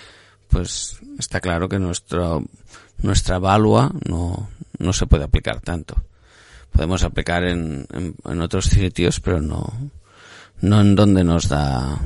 pues 0.47 0.99
está 1.19 1.39
claro 1.41 1.69
que 1.69 1.79
nuestro, 1.79 2.43
nuestra 2.99 3.39
valua 3.39 3.91
no, 4.07 4.49
no 4.79 4.93
se 4.93 5.07
puede 5.07 5.23
aplicar 5.23 5.61
tanto. 5.61 5.95
Podemos 6.71 7.03
aplicar 7.03 7.45
en, 7.45 7.85
en, 7.93 8.15
en 8.25 8.41
otros 8.41 8.65
sitios, 8.65 9.19
pero 9.19 9.41
no, 9.41 9.73
no 10.61 10.81
en 10.81 10.95
donde 10.95 11.23
nos 11.23 11.47
da 11.47 11.99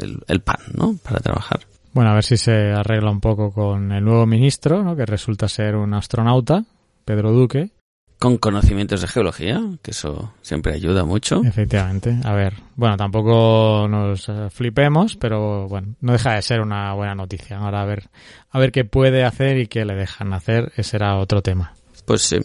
el, 0.00 0.20
el, 0.28 0.40
pan, 0.40 0.60
¿no? 0.74 0.96
Para 1.02 1.20
trabajar. 1.20 1.60
Bueno, 1.92 2.10
a 2.10 2.14
ver 2.14 2.24
si 2.24 2.36
se 2.36 2.72
arregla 2.72 3.10
un 3.10 3.20
poco 3.20 3.50
con 3.50 3.92
el 3.92 4.04
nuevo 4.04 4.26
ministro, 4.26 4.82
¿no? 4.84 4.94
Que 4.94 5.06
resulta 5.06 5.48
ser 5.48 5.74
un 5.74 5.94
astronauta, 5.94 6.64
Pedro 7.04 7.32
Duque. 7.32 7.70
Con 8.18 8.36
conocimientos 8.36 9.00
de 9.00 9.06
geología, 9.06 9.60
que 9.80 9.92
eso 9.92 10.34
siempre 10.42 10.74
ayuda 10.74 11.04
mucho. 11.04 11.42
Efectivamente. 11.44 12.18
A 12.24 12.34
ver, 12.34 12.54
bueno, 12.74 12.96
tampoco 12.96 13.86
nos 13.88 14.30
flipemos, 14.50 15.16
pero 15.16 15.68
bueno, 15.68 15.94
no 16.00 16.12
deja 16.12 16.34
de 16.34 16.42
ser 16.42 16.60
una 16.60 16.92
buena 16.94 17.14
noticia. 17.14 17.58
Ahora 17.58 17.82
a 17.82 17.84
ver, 17.84 18.10
a 18.50 18.58
ver 18.58 18.72
qué 18.72 18.84
puede 18.84 19.24
hacer 19.24 19.58
y 19.58 19.68
qué 19.68 19.84
le 19.84 19.94
dejan 19.94 20.32
hacer, 20.32 20.72
ese 20.76 20.96
era 20.96 21.16
otro 21.16 21.42
tema. 21.42 21.74
Pues 22.08 22.22
sí. 22.22 22.38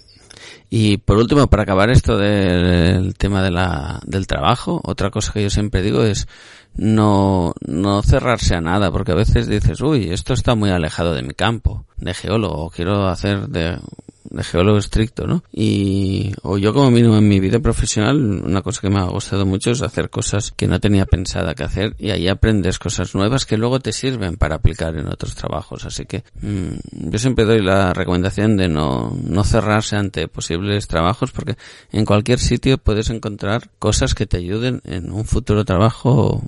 Y 0.70 0.98
por 0.98 1.18
último, 1.18 1.48
para 1.48 1.64
acabar 1.64 1.90
esto 1.90 2.18
del 2.18 3.16
tema 3.16 3.42
de 3.42 3.50
la, 3.50 4.02
del 4.06 4.28
trabajo, 4.28 4.82
otra 4.84 5.10
cosa 5.10 5.32
que 5.32 5.42
yo 5.42 5.50
siempre 5.50 5.82
digo 5.82 6.04
es 6.04 6.28
no, 6.76 7.54
no 7.66 8.02
cerrarse 8.04 8.56
a 8.56 8.62
nada, 8.62 8.92
porque 8.92 9.14
a 9.14 9.16
veces 9.16 9.48
dices, 9.48 9.80
uy, 9.80 10.12
esto 10.12 10.34
está 10.34 10.56
muy 10.56 10.70
alejado 10.70 11.14
de 11.14 11.24
mi 11.24 11.34
campo, 11.34 11.86
de 11.96 12.14
geólogo, 12.14 12.72
quiero 12.72 13.08
hacer 13.08 13.48
de, 13.48 13.80
de 14.30 14.44
geólogo 14.44 14.78
estricto, 14.78 15.28
¿no? 15.28 15.44
Y, 15.52 16.34
o 16.42 16.58
yo 16.58 16.74
como 16.74 16.92
mínimo 16.92 17.18
en 17.18 17.28
mi 17.28 17.40
vida 17.40 17.60
profesional, 17.60 18.18
una 18.44 18.62
cosa 18.62 18.82
que 18.82 18.90
me 18.90 19.00
ha 19.00 19.06
gustado 19.06 19.46
mucho 19.46 19.72
es 19.72 19.82
hacer 19.82 20.10
cosas 20.10 20.52
que 20.52 20.68
no 20.68 20.80
tenía 20.80 21.06
pensada 21.06 21.54
que 21.56 21.64
hacer 21.64 21.96
y 22.00 22.12
ahí 22.12 22.28
aprendes 22.28 22.80
cosas 22.80 23.16
nuevas 23.16 23.46
que 23.46 23.58
luego 23.58 23.80
te 23.80 23.92
sirven 23.92 24.38
para 24.38 24.56
aplicar 24.56 24.96
en 24.96 25.08
otros 25.08 25.36
trabajos. 25.36 25.86
Así 25.86 26.06
que 26.06 26.24
mmm, 26.42 27.10
yo 27.12 27.20
siempre 27.20 27.46
doy 27.46 27.62
la 27.62 27.94
recomendación 27.94 28.58
de 28.58 28.68
no, 28.68 29.16
no 29.24 29.44
cerrarse 29.44 29.96
ante 29.96 30.28
posibles 30.28 30.88
trabajos 30.88 31.32
porque 31.32 31.58
en 31.92 32.06
cualquier 32.06 32.40
sitio 32.40 32.78
puedes 32.78 33.10
encontrar 33.10 33.70
cosas 33.80 34.16
que 34.16 34.26
te 34.26 34.38
ayuden 34.38 34.82
en 34.86 35.12
un 35.12 35.26
futuro 35.26 35.66
trabajo 35.66 36.44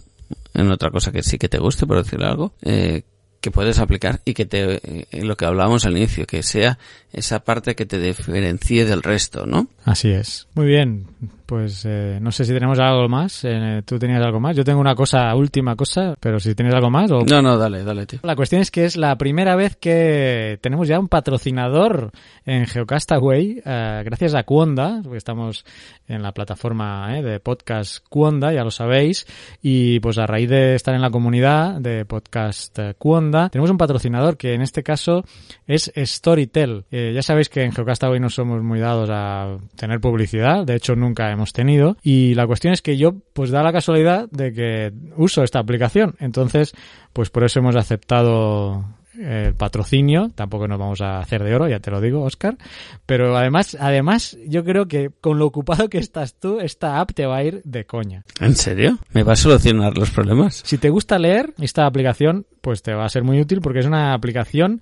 en 0.53 0.71
otra 0.71 0.89
cosa 0.89 1.11
que 1.11 1.21
sí 1.21 1.37
que 1.37 1.49
te 1.49 1.59
guste, 1.59 1.85
por 1.85 1.97
decir 1.97 2.23
algo, 2.23 2.53
eh, 2.61 3.03
que 3.41 3.51
puedes 3.51 3.77
aplicar 3.77 4.21
y 4.25 4.33
que 4.33 4.45
te, 4.45 4.81
eh, 4.83 5.23
lo 5.23 5.35
que 5.35 5.45
hablábamos 5.45 5.85
al 5.85 5.95
inicio, 5.97 6.25
que 6.25 6.41
sea 6.41 6.79
esa 7.15 7.39
parte 7.39 7.75
que 7.75 7.85
te 7.85 7.97
diferencie 7.97 8.85
del 8.85 9.01
resto, 9.01 9.45
¿no? 9.45 9.67
Así 9.85 10.11
es. 10.11 10.47
Muy 10.53 10.67
bien. 10.67 11.07
Pues 11.45 11.85
eh, 11.85 12.17
no 12.21 12.31
sé 12.31 12.43
si 12.43 12.53
tenemos 12.53 12.79
algo 12.79 13.07
más. 13.07 13.41
Eh, 13.43 13.83
¿Tú 13.85 13.99
tenías 13.99 14.21
algo 14.23 14.39
más? 14.39 14.55
Yo 14.55 14.63
tengo 14.63 14.79
una 14.81 14.95
cosa, 14.95 15.33
última 15.35 15.75
cosa, 15.75 16.15
pero 16.19 16.39
si 16.39 16.55
tienes 16.55 16.73
algo 16.73 16.89
más 16.89 17.11
o... 17.11 17.23
No, 17.23 17.41
no, 17.41 17.57
dale, 17.57 17.83
dale, 17.83 18.07
tío. 18.07 18.19
La 18.23 18.35
cuestión 18.35 18.61
es 18.61 18.71
que 18.71 18.85
es 18.85 18.97
la 18.97 19.15
primera 19.17 19.55
vez 19.55 19.75
que 19.75 20.57
tenemos 20.61 20.87
ya 20.87 20.99
un 20.99 21.07
patrocinador 21.07 22.11
en 22.45 22.65
Geocastaway, 22.65 23.61
eh, 23.63 24.01
gracias 24.03 24.33
a 24.33 24.43
Cuonda, 24.43 25.01
porque 25.03 25.17
estamos 25.17 25.65
en 26.07 26.23
la 26.23 26.31
plataforma 26.31 27.15
eh, 27.17 27.21
de 27.21 27.39
podcast 27.39 28.03
Cuonda, 28.09 28.51
ya 28.51 28.63
lo 28.63 28.71
sabéis, 28.71 29.27
y 29.61 29.99
pues 29.99 30.17
a 30.17 30.25
raíz 30.25 30.49
de 30.49 30.73
estar 30.73 30.95
en 30.95 31.01
la 31.01 31.11
comunidad 31.11 31.79
de 31.79 32.05
podcast 32.05 32.77
Cuonda, 32.97 33.49
tenemos 33.49 33.69
un 33.69 33.77
patrocinador 33.77 34.35
que 34.35 34.55
en 34.55 34.63
este 34.63 34.81
caso 34.81 35.23
es 35.67 35.91
Storytel. 35.95 36.85
Eh, 36.91 37.04
ya 37.13 37.21
sabéis 37.21 37.49
que 37.49 37.63
en 37.63 37.71
Geocastaway 37.71 38.19
no 38.19 38.29
somos 38.29 38.63
muy 38.63 38.79
dados 38.79 39.09
a 39.11 39.57
tener 39.75 39.99
publicidad, 39.99 40.65
de 40.65 40.75
hecho 40.75 40.95
nunca 40.95 41.31
hemos 41.31 41.53
tenido, 41.53 41.97
y 42.03 42.33
la 42.35 42.47
cuestión 42.47 42.73
es 42.73 42.81
que 42.81 42.97
yo 42.97 43.15
pues 43.33 43.51
da 43.51 43.63
la 43.63 43.73
casualidad 43.73 44.29
de 44.31 44.53
que 44.53 44.93
uso 45.17 45.43
esta 45.43 45.59
aplicación, 45.59 46.15
entonces 46.19 46.73
pues 47.13 47.29
por 47.29 47.43
eso 47.43 47.59
hemos 47.59 47.75
aceptado 47.75 48.83
el 49.19 49.53
patrocinio, 49.55 50.31
tampoco 50.35 50.67
nos 50.67 50.79
vamos 50.79 51.01
a 51.01 51.19
hacer 51.19 51.43
de 51.43 51.55
oro, 51.55 51.67
ya 51.67 51.79
te 51.79 51.91
lo 51.91 52.01
digo, 52.01 52.23
Oscar, 52.23 52.57
pero 53.05 53.35
además, 53.37 53.77
además, 53.79 54.37
yo 54.47 54.63
creo 54.63 54.87
que 54.87 55.09
con 55.21 55.39
lo 55.39 55.45
ocupado 55.45 55.89
que 55.89 55.97
estás 55.97 56.35
tú, 56.35 56.59
esta 56.59 56.99
app 56.99 57.11
te 57.13 57.25
va 57.25 57.37
a 57.37 57.43
ir 57.43 57.61
de 57.63 57.85
coña. 57.85 58.23
¿En 58.39 58.55
serio? 58.55 58.97
¿Me 59.13 59.23
va 59.23 59.33
a 59.33 59.37
solucionar 59.37 59.97
los 59.97 60.11
problemas? 60.11 60.61
Si 60.65 60.77
te 60.77 60.89
gusta 60.89 61.17
leer, 61.17 61.53
esta 61.59 61.85
aplicación, 61.85 62.45
pues 62.61 62.81
te 62.81 62.93
va 62.93 63.05
a 63.05 63.09
ser 63.09 63.23
muy 63.23 63.39
útil 63.39 63.61
porque 63.61 63.79
es 63.79 63.85
una 63.85 64.13
aplicación 64.13 64.81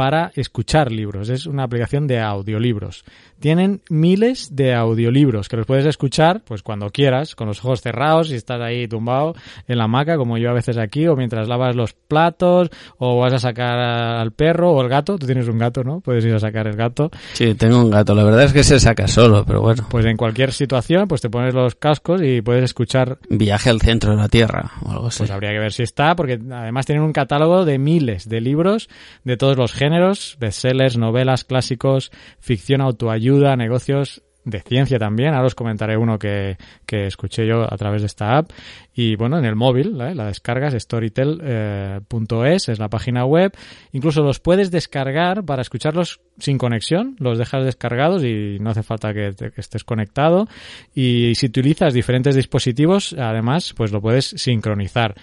para 0.00 0.32
escuchar 0.34 0.90
libros. 0.90 1.28
Es 1.28 1.44
una 1.44 1.64
aplicación 1.64 2.06
de 2.06 2.20
audiolibros. 2.20 3.04
Tienen 3.38 3.82
miles 3.90 4.56
de 4.56 4.74
audiolibros 4.74 5.46
que 5.46 5.58
los 5.58 5.66
puedes 5.66 5.84
escuchar 5.84 6.40
pues 6.42 6.62
cuando 6.62 6.88
quieras, 6.88 7.34
con 7.34 7.48
los 7.48 7.62
ojos 7.62 7.82
cerrados 7.82 8.30
y 8.30 8.34
estás 8.34 8.62
ahí 8.62 8.88
tumbado 8.88 9.34
en 9.68 9.76
la 9.76 9.84
hamaca, 9.84 10.16
como 10.16 10.38
yo 10.38 10.48
a 10.48 10.54
veces 10.54 10.78
aquí, 10.78 11.06
o 11.06 11.16
mientras 11.16 11.48
lavas 11.48 11.76
los 11.76 11.92
platos, 11.92 12.70
o 12.96 13.18
vas 13.18 13.34
a 13.34 13.38
sacar 13.38 13.78
al 13.78 14.32
perro 14.32 14.72
o 14.72 14.80
el 14.80 14.88
gato. 14.88 15.18
Tú 15.18 15.26
tienes 15.26 15.48
un 15.48 15.58
gato, 15.58 15.84
¿no? 15.84 16.00
Puedes 16.00 16.24
ir 16.24 16.32
a 16.32 16.38
sacar 16.38 16.66
el 16.66 16.76
gato. 16.76 17.10
Sí, 17.34 17.54
tengo 17.54 17.78
un 17.78 17.90
gato. 17.90 18.14
La 18.14 18.24
verdad 18.24 18.44
es 18.44 18.54
que 18.54 18.64
se 18.64 18.80
saca 18.80 19.06
solo, 19.06 19.44
pero 19.44 19.60
bueno. 19.60 19.86
Pues 19.90 20.06
en 20.06 20.16
cualquier 20.16 20.52
situación, 20.52 21.08
pues 21.08 21.20
te 21.20 21.28
pones 21.28 21.52
los 21.52 21.74
cascos 21.74 22.22
y 22.22 22.40
puedes 22.40 22.64
escuchar. 22.64 23.18
Viaje 23.28 23.68
al 23.68 23.82
centro 23.82 24.12
de 24.12 24.16
la 24.16 24.28
Tierra 24.28 24.72
o 24.82 24.92
algo 24.92 25.06
así. 25.08 25.18
Pues 25.18 25.30
habría 25.30 25.50
que 25.50 25.58
ver 25.58 25.72
si 25.72 25.82
está, 25.82 26.16
porque 26.16 26.40
además 26.50 26.86
tienen 26.86 27.04
un 27.04 27.12
catálogo 27.12 27.66
de 27.66 27.78
miles 27.78 28.28
de 28.30 28.40
libros 28.40 28.88
de 29.24 29.36
todos 29.36 29.58
los 29.58 29.72
géneros, 29.72 29.89
bestsellers, 30.38 30.96
novelas, 30.96 31.44
clásicos, 31.44 32.10
ficción, 32.38 32.80
autoayuda, 32.80 33.56
negocios, 33.56 34.22
de 34.44 34.60
ciencia 34.60 34.98
también. 34.98 35.34
Ahora 35.34 35.46
os 35.46 35.54
comentaré 35.54 35.96
uno 35.96 36.18
que, 36.18 36.56
que 36.86 37.06
escuché 37.06 37.46
yo 37.46 37.62
a 37.62 37.76
través 37.76 38.02
de 38.02 38.06
esta 38.06 38.36
app. 38.38 38.50
Y 38.94 39.16
bueno, 39.16 39.38
en 39.38 39.44
el 39.44 39.56
móvil, 39.56 39.96
la 39.98 40.26
descargas, 40.26 40.74
storytel.es 40.74 42.68
es 42.68 42.78
la 42.78 42.88
página 42.88 43.24
web. 43.24 43.52
Incluso 43.92 44.22
los 44.22 44.40
puedes 44.40 44.70
descargar 44.70 45.44
para 45.44 45.62
escucharlos 45.62 46.20
sin 46.38 46.58
conexión. 46.58 47.16
Los 47.18 47.38
dejas 47.38 47.64
descargados 47.64 48.24
y 48.24 48.58
no 48.60 48.70
hace 48.70 48.82
falta 48.82 49.12
que, 49.12 49.32
que 49.36 49.60
estés 49.60 49.84
conectado. 49.84 50.48
Y 50.94 51.34
si 51.34 51.46
utilizas 51.46 51.94
diferentes 51.94 52.34
dispositivos, 52.34 53.14
además, 53.14 53.74
pues 53.76 53.92
lo 53.92 54.00
puedes 54.00 54.26
sincronizar. 54.26 55.14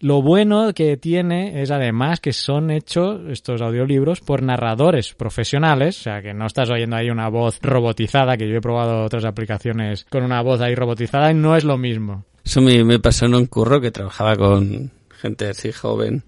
Lo 0.00 0.22
bueno 0.22 0.72
que 0.74 0.96
tiene 0.96 1.60
es 1.60 1.72
además 1.72 2.20
que 2.20 2.32
son 2.32 2.70
hechos 2.70 3.20
estos 3.30 3.60
audiolibros 3.60 4.20
por 4.20 4.42
narradores 4.42 5.14
profesionales, 5.14 5.98
o 5.98 6.02
sea 6.04 6.22
que 6.22 6.32
no 6.32 6.46
estás 6.46 6.70
oyendo 6.70 6.96
ahí 6.96 7.10
una 7.10 7.28
voz 7.28 7.58
robotizada, 7.60 8.36
que 8.36 8.48
yo 8.48 8.56
he 8.56 8.60
probado 8.60 9.04
otras 9.04 9.24
aplicaciones 9.24 10.06
con 10.08 10.22
una 10.22 10.40
voz 10.40 10.60
ahí 10.60 10.76
robotizada 10.76 11.32
y 11.32 11.34
no 11.34 11.56
es 11.56 11.64
lo 11.64 11.76
mismo. 11.78 12.24
Eso 12.44 12.60
me, 12.60 12.98
pasó 13.00 13.26
en 13.26 13.34
un 13.34 13.46
curro 13.46 13.80
que 13.80 13.90
trabajaba 13.90 14.36
con 14.36 14.92
gente 15.20 15.48
así 15.48 15.72
joven 15.72 16.22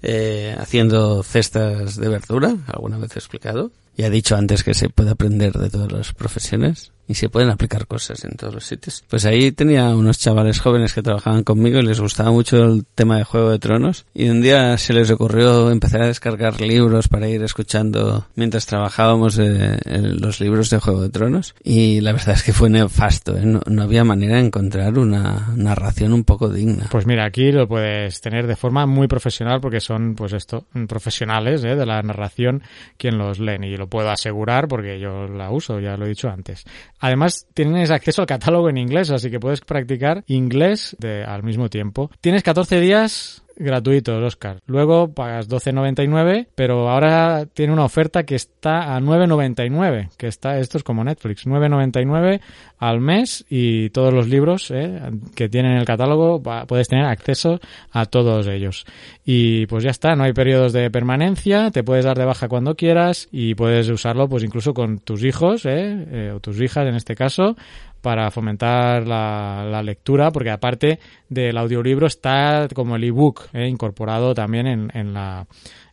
eh, 0.00 0.54
haciendo 0.58 1.22
cestas 1.24 1.96
de 1.96 2.08
verdura, 2.08 2.56
alguna 2.68 2.98
vez 2.98 3.16
he 3.16 3.18
explicado. 3.18 3.72
Y 3.96 4.04
ha 4.04 4.10
dicho 4.10 4.36
antes 4.36 4.62
que 4.64 4.74
se 4.74 4.88
puede 4.88 5.10
aprender 5.10 5.52
de 5.52 5.68
todas 5.70 5.92
las 5.92 6.12
profesiones 6.14 6.92
y 7.12 7.14
se 7.14 7.28
pueden 7.28 7.50
aplicar 7.50 7.86
cosas 7.86 8.24
en 8.24 8.36
todos 8.38 8.54
los 8.54 8.64
sitios. 8.64 9.04
Pues 9.08 9.26
ahí 9.26 9.52
tenía 9.52 9.90
unos 9.90 10.18
chavales 10.18 10.60
jóvenes 10.60 10.94
que 10.94 11.02
trabajaban 11.02 11.44
conmigo 11.44 11.78
y 11.78 11.82
les 11.82 12.00
gustaba 12.00 12.30
mucho 12.30 12.64
el 12.64 12.86
tema 12.94 13.18
de 13.18 13.24
Juego 13.24 13.50
de 13.50 13.58
Tronos 13.58 14.06
y 14.14 14.30
un 14.30 14.40
día 14.40 14.78
se 14.78 14.94
les 14.94 15.10
ocurrió 15.10 15.70
empezar 15.70 16.02
a 16.02 16.06
descargar 16.06 16.60
libros 16.62 17.08
para 17.08 17.28
ir 17.28 17.42
escuchando 17.42 18.26
mientras 18.34 18.64
trabajábamos 18.64 19.38
eh, 19.38 19.78
los 19.84 20.40
libros 20.40 20.70
de 20.70 20.78
Juego 20.78 21.02
de 21.02 21.10
Tronos 21.10 21.54
y 21.62 22.00
la 22.00 22.12
verdad 22.12 22.34
es 22.34 22.42
que 22.42 22.54
fue 22.54 22.70
nefasto, 22.70 23.36
¿eh? 23.36 23.44
no, 23.44 23.60
no, 23.66 23.82
había 23.82 24.04
manera 24.04 24.36
de 24.36 24.46
encontrar 24.46 24.98
una 24.98 25.52
narración 25.54 26.14
un 26.14 26.24
poco 26.24 26.48
digna. 26.48 26.86
Pues 26.90 27.06
mira, 27.06 27.26
aquí 27.26 27.52
lo 27.52 27.68
puedes 27.68 28.22
tener 28.22 28.46
de 28.46 28.56
forma 28.56 28.86
muy 28.86 29.06
profesional 29.06 29.60
porque 29.60 29.80
son 29.80 30.14
pues 30.14 30.32
esto, 30.32 30.64
profesionales 30.88 31.62
¿eh? 31.64 31.76
de 31.76 31.84
la 31.84 32.00
narración 32.00 32.62
quien 32.96 33.18
los 33.18 33.38
leen 33.38 33.64
y 33.64 33.76
lo 33.76 33.86
puedo 33.86 34.08
asegurar 34.08 34.66
porque 34.66 34.98
yo 34.98 35.26
la 35.28 35.50
uso, 35.50 35.78
ya 35.78 35.98
lo 35.98 36.06
he 36.06 36.08
dicho 36.08 36.30
antes. 36.30 36.64
Además, 37.02 37.48
tienes 37.52 37.90
acceso 37.90 38.22
al 38.22 38.28
catálogo 38.28 38.68
en 38.70 38.78
inglés, 38.78 39.10
así 39.10 39.28
que 39.28 39.40
puedes 39.40 39.60
practicar 39.60 40.22
inglés 40.28 40.96
de, 41.00 41.24
al 41.24 41.42
mismo 41.42 41.68
tiempo. 41.68 42.12
Tienes 42.20 42.44
14 42.44 42.78
días 42.78 43.41
gratuitos, 43.56 44.22
Oscar. 44.22 44.58
Luego 44.66 45.12
pagas 45.12 45.48
12.99, 45.48 46.48
pero 46.54 46.88
ahora 46.88 47.46
tiene 47.46 47.72
una 47.72 47.84
oferta 47.84 48.24
que 48.24 48.34
está 48.34 48.94
a 48.94 49.00
9.99, 49.00 50.10
que 50.16 50.26
está, 50.26 50.58
esto 50.58 50.78
es 50.78 50.84
como 50.84 51.04
Netflix, 51.04 51.46
9.99 51.46 52.40
al 52.78 53.00
mes 53.00 53.44
y 53.48 53.90
todos 53.90 54.12
los 54.12 54.28
libros 54.28 54.70
eh, 54.70 55.00
que 55.36 55.48
tienen 55.48 55.72
el 55.72 55.84
catálogo 55.84 56.42
puedes 56.66 56.88
tener 56.88 57.04
acceso 57.04 57.60
a 57.92 58.06
todos 58.06 58.46
ellos. 58.48 58.84
Y 59.24 59.66
pues 59.66 59.84
ya 59.84 59.90
está, 59.90 60.16
no 60.16 60.24
hay 60.24 60.32
periodos 60.32 60.72
de 60.72 60.90
permanencia, 60.90 61.70
te 61.70 61.84
puedes 61.84 62.04
dar 62.04 62.18
de 62.18 62.24
baja 62.24 62.48
cuando 62.48 62.74
quieras 62.74 63.28
y 63.30 63.54
puedes 63.54 63.88
usarlo 63.88 64.28
pues 64.28 64.42
incluso 64.42 64.74
con 64.74 64.98
tus 64.98 65.22
hijos 65.24 65.64
eh, 65.66 66.06
eh, 66.10 66.32
o 66.34 66.40
tus 66.40 66.60
hijas 66.60 66.86
en 66.86 66.94
este 66.94 67.14
caso 67.14 67.56
para 68.02 68.30
fomentar 68.30 69.06
la, 69.06 69.66
la, 69.70 69.82
lectura, 69.82 70.30
porque 70.32 70.50
aparte 70.50 70.98
del 71.28 71.56
audiolibro 71.56 72.06
está 72.06 72.68
como 72.74 72.96
el 72.96 73.04
ebook 73.04 73.46
eh, 73.54 73.68
incorporado 73.68 74.34
también 74.34 74.66
en, 74.66 74.90
en, 74.92 75.14
la, 75.14 75.46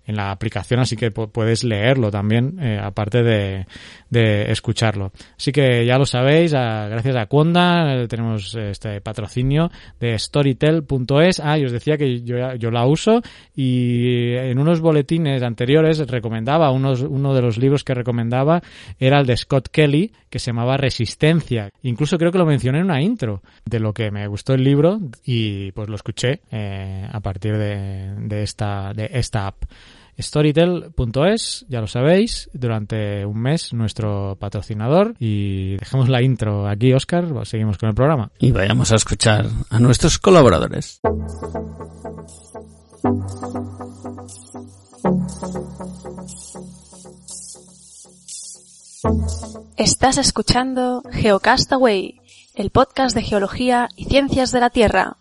en 0.10 0.16
la 0.16 0.32
aplicación, 0.32 0.80
así 0.80 0.96
que 0.96 1.12
puedes 1.12 1.64
leerlo 1.64 2.10
también, 2.10 2.58
eh, 2.60 2.80
aparte 2.82 3.22
de, 3.22 3.66
escucharlo. 4.52 5.12
Así 5.38 5.52
que 5.52 5.86
ya 5.86 6.00
lo 6.00 6.06
sabéis, 6.06 6.52
gracias 6.52 7.16
a 7.16 7.28
Conda 7.28 7.94
eh, 7.94 8.08
tenemos 8.08 8.56
este 8.56 9.02
patrocinio 9.02 9.70
de 10.00 10.18
storytel.es. 10.18 11.40
Ah, 11.40 11.60
y 11.60 11.66
os 11.66 11.72
decía 11.72 11.96
que 11.96 12.22
yo, 12.22 12.56
yo 12.56 12.72
la 12.72 12.88
uso 12.88 13.22
y 13.56 14.34
en 14.34 14.58
unos 14.58 14.82
boletines 14.82 15.44
anteriores 15.44 16.00
recomendaba, 16.08 16.72
unos, 16.72 17.02
uno 17.02 17.36
de 17.36 17.44
los 17.44 17.60
libros 17.60 17.84
que 17.84 17.94
recomendaba 17.94 18.64
era 19.00 19.20
el 19.20 19.28
de 19.28 19.38
Scott 19.38 19.68
Kelly, 19.72 20.12
que 20.32 20.40
se 20.40 20.48
llamaba 20.48 20.78
Resistencia. 20.78 21.70
Incluso 21.84 22.18
creo 22.18 22.32
que 22.32 22.40
lo 22.40 22.48
mencioné 22.48 22.80
en 22.80 22.86
una 22.86 23.00
intro 23.00 23.44
de 23.64 23.80
lo 23.80 23.94
que 23.94 24.10
me 24.10 24.26
gustó 24.26 24.56
el 24.56 24.64
libro 24.64 25.00
y 25.24 25.72
pues 25.74 25.88
lo 25.88 25.96
escuché 25.96 26.42
eh, 26.50 27.08
a 27.12 27.20
partir 27.20 27.56
de, 27.58 28.16
de, 28.22 28.42
esta, 28.42 28.92
de 28.92 29.08
esta 29.14 29.46
app. 29.46 29.66
Storytel.es, 30.20 31.66
ya 31.70 31.80
lo 31.82 31.88
sabéis, 31.88 32.50
durante 32.54 33.26
un 33.26 33.42
mes 33.42 33.74
nuestro 33.74 34.38
patrocinador 34.40 35.16
y 35.18 35.78
dejamos 35.78 36.10
la 36.10 36.22
intro 36.22 36.68
aquí, 36.68 36.94
Oscar, 36.94 37.26
seguimos 37.46 37.78
con 37.78 37.90
el 37.90 37.96
programa. 37.96 38.32
Y 38.40 38.52
vayamos 38.52 38.92
a 38.92 38.96
escuchar 38.96 39.48
a 39.70 39.80
nuestros 39.80 40.20
colaboradores. 40.20 41.00
Estás 49.78 50.18
escuchando 50.18 51.02
Geocastaway, 51.10 52.20
el 52.54 52.70
podcast 52.70 53.16
de 53.16 53.22
geología 53.22 53.88
y 53.96 54.06
ciencias 54.06 54.52
de 54.52 54.60
la 54.60 54.70
Tierra. 54.70 55.18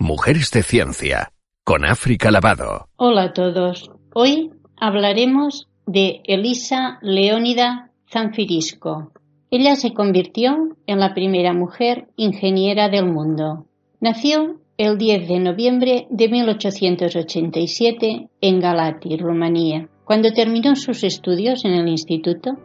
Mujeres 0.00 0.50
de 0.50 0.62
Ciencia, 0.62 1.32
con 1.64 1.84
África 1.84 2.32
Lavado. 2.32 2.88
Hola 2.96 3.24
a 3.24 3.32
todos. 3.32 3.90
Hoy 4.14 4.50
hablaremos 4.76 5.68
de 5.86 6.22
Elisa 6.24 6.98
Leónida 7.02 7.92
Zanfirisco. 8.10 9.12
Ella 9.50 9.76
se 9.76 9.94
convirtió 9.94 10.76
en 10.86 10.98
la 10.98 11.14
primera 11.14 11.52
mujer 11.52 12.08
ingeniera 12.16 12.88
del 12.88 13.06
mundo. 13.06 13.66
Nació 14.00 14.60
el 14.76 14.98
10 14.98 15.28
de 15.28 15.38
noviembre 15.38 16.06
de 16.10 16.28
1887 16.28 18.28
en 18.40 18.60
Galati, 18.60 19.16
Rumanía. 19.18 19.88
Cuando 20.04 20.32
terminó 20.32 20.74
sus 20.74 21.04
estudios 21.04 21.64
en 21.64 21.74
el 21.74 21.88
instituto, 21.88 22.58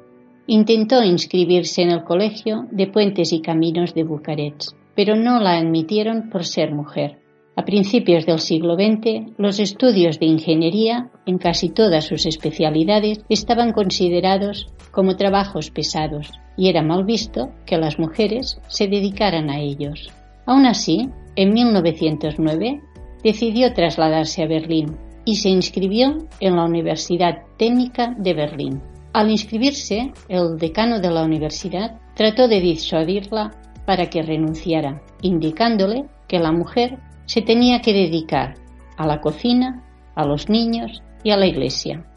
intentó 0.47 1.03
inscribirse 1.03 1.81
en 1.81 1.91
el 1.91 2.03
Colegio 2.03 2.67
de 2.71 2.87
Puentes 2.87 3.31
y 3.31 3.41
Caminos 3.41 3.93
de 3.93 4.03
Bucarest, 4.03 4.73
pero 4.95 5.15
no 5.15 5.39
la 5.39 5.57
admitieron 5.57 6.29
por 6.29 6.45
ser 6.45 6.73
mujer. 6.73 7.19
A 7.55 7.65
principios 7.65 8.25
del 8.25 8.39
siglo 8.39 8.75
XX, 8.75 9.33
los 9.37 9.59
estudios 9.59 10.19
de 10.19 10.25
ingeniería, 10.25 11.11
en 11.25 11.37
casi 11.37 11.69
todas 11.69 12.05
sus 12.05 12.25
especialidades, 12.25 13.23
estaban 13.29 13.73
considerados 13.73 14.67
como 14.91 15.15
trabajos 15.15 15.69
pesados 15.69 16.31
y 16.57 16.69
era 16.69 16.81
mal 16.81 17.03
visto 17.03 17.51
que 17.65 17.77
las 17.77 17.99
mujeres 17.99 18.59
se 18.67 18.87
dedicaran 18.87 19.49
a 19.51 19.59
ellos. 19.59 20.11
Aún 20.47 20.65
así, 20.65 21.09
en 21.35 21.53
1909 21.53 22.81
decidió 23.23 23.73
trasladarse 23.73 24.43
a 24.43 24.47
Berlín 24.47 24.97
y 25.23 25.35
se 25.35 25.49
inscribió 25.49 26.27
en 26.39 26.55
la 26.55 26.65
Universidad 26.65 27.43
Técnica 27.57 28.15
de 28.17 28.33
Berlín. 28.33 28.81
Al 29.13 29.29
inscribirse, 29.29 30.11
el 30.27 30.57
decano 30.57 30.99
de 30.99 31.11
la 31.11 31.23
universidad 31.23 31.99
trató 32.15 32.47
de 32.47 32.59
disuadirla 32.59 33.51
para 33.85 34.09
que 34.09 34.23
renunciara, 34.23 35.03
indicándole 35.21 36.05
que 36.27 36.39
la 36.39 36.51
mujer 36.51 36.97
se 37.25 37.43
tenía 37.43 37.79
que 37.79 37.93
dedicar 37.93 38.55
a 38.97 39.05
la 39.05 39.21
cocina, 39.21 39.83
a 40.15 40.25
los 40.25 40.49
niños 40.49 41.03
y 41.23 41.29
a 41.29 41.37
la 41.37 41.45
iglesia. 41.45 42.07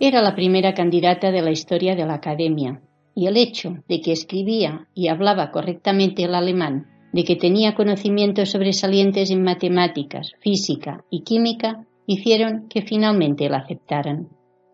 Era 0.00 0.20
la 0.20 0.34
primera 0.34 0.74
candidata 0.74 1.30
de 1.30 1.42
la 1.42 1.52
historia 1.52 1.94
de 1.94 2.06
la 2.06 2.14
academia, 2.14 2.80
y 3.14 3.28
el 3.28 3.36
hecho 3.36 3.76
de 3.88 4.00
que 4.00 4.10
escribía 4.10 4.88
y 4.94 5.08
hablaba 5.08 5.52
correctamente 5.52 6.24
el 6.24 6.34
alemán, 6.34 6.88
de 7.12 7.22
que 7.22 7.36
tenía 7.36 7.76
conocimientos 7.76 8.50
sobresalientes 8.50 9.30
en 9.30 9.44
matemáticas, 9.44 10.32
física 10.40 11.04
y 11.08 11.22
química, 11.22 11.84
hicieron 12.06 12.68
que 12.68 12.82
finalmente 12.82 13.48
la 13.48 13.58
aceptaran. 13.58 14.28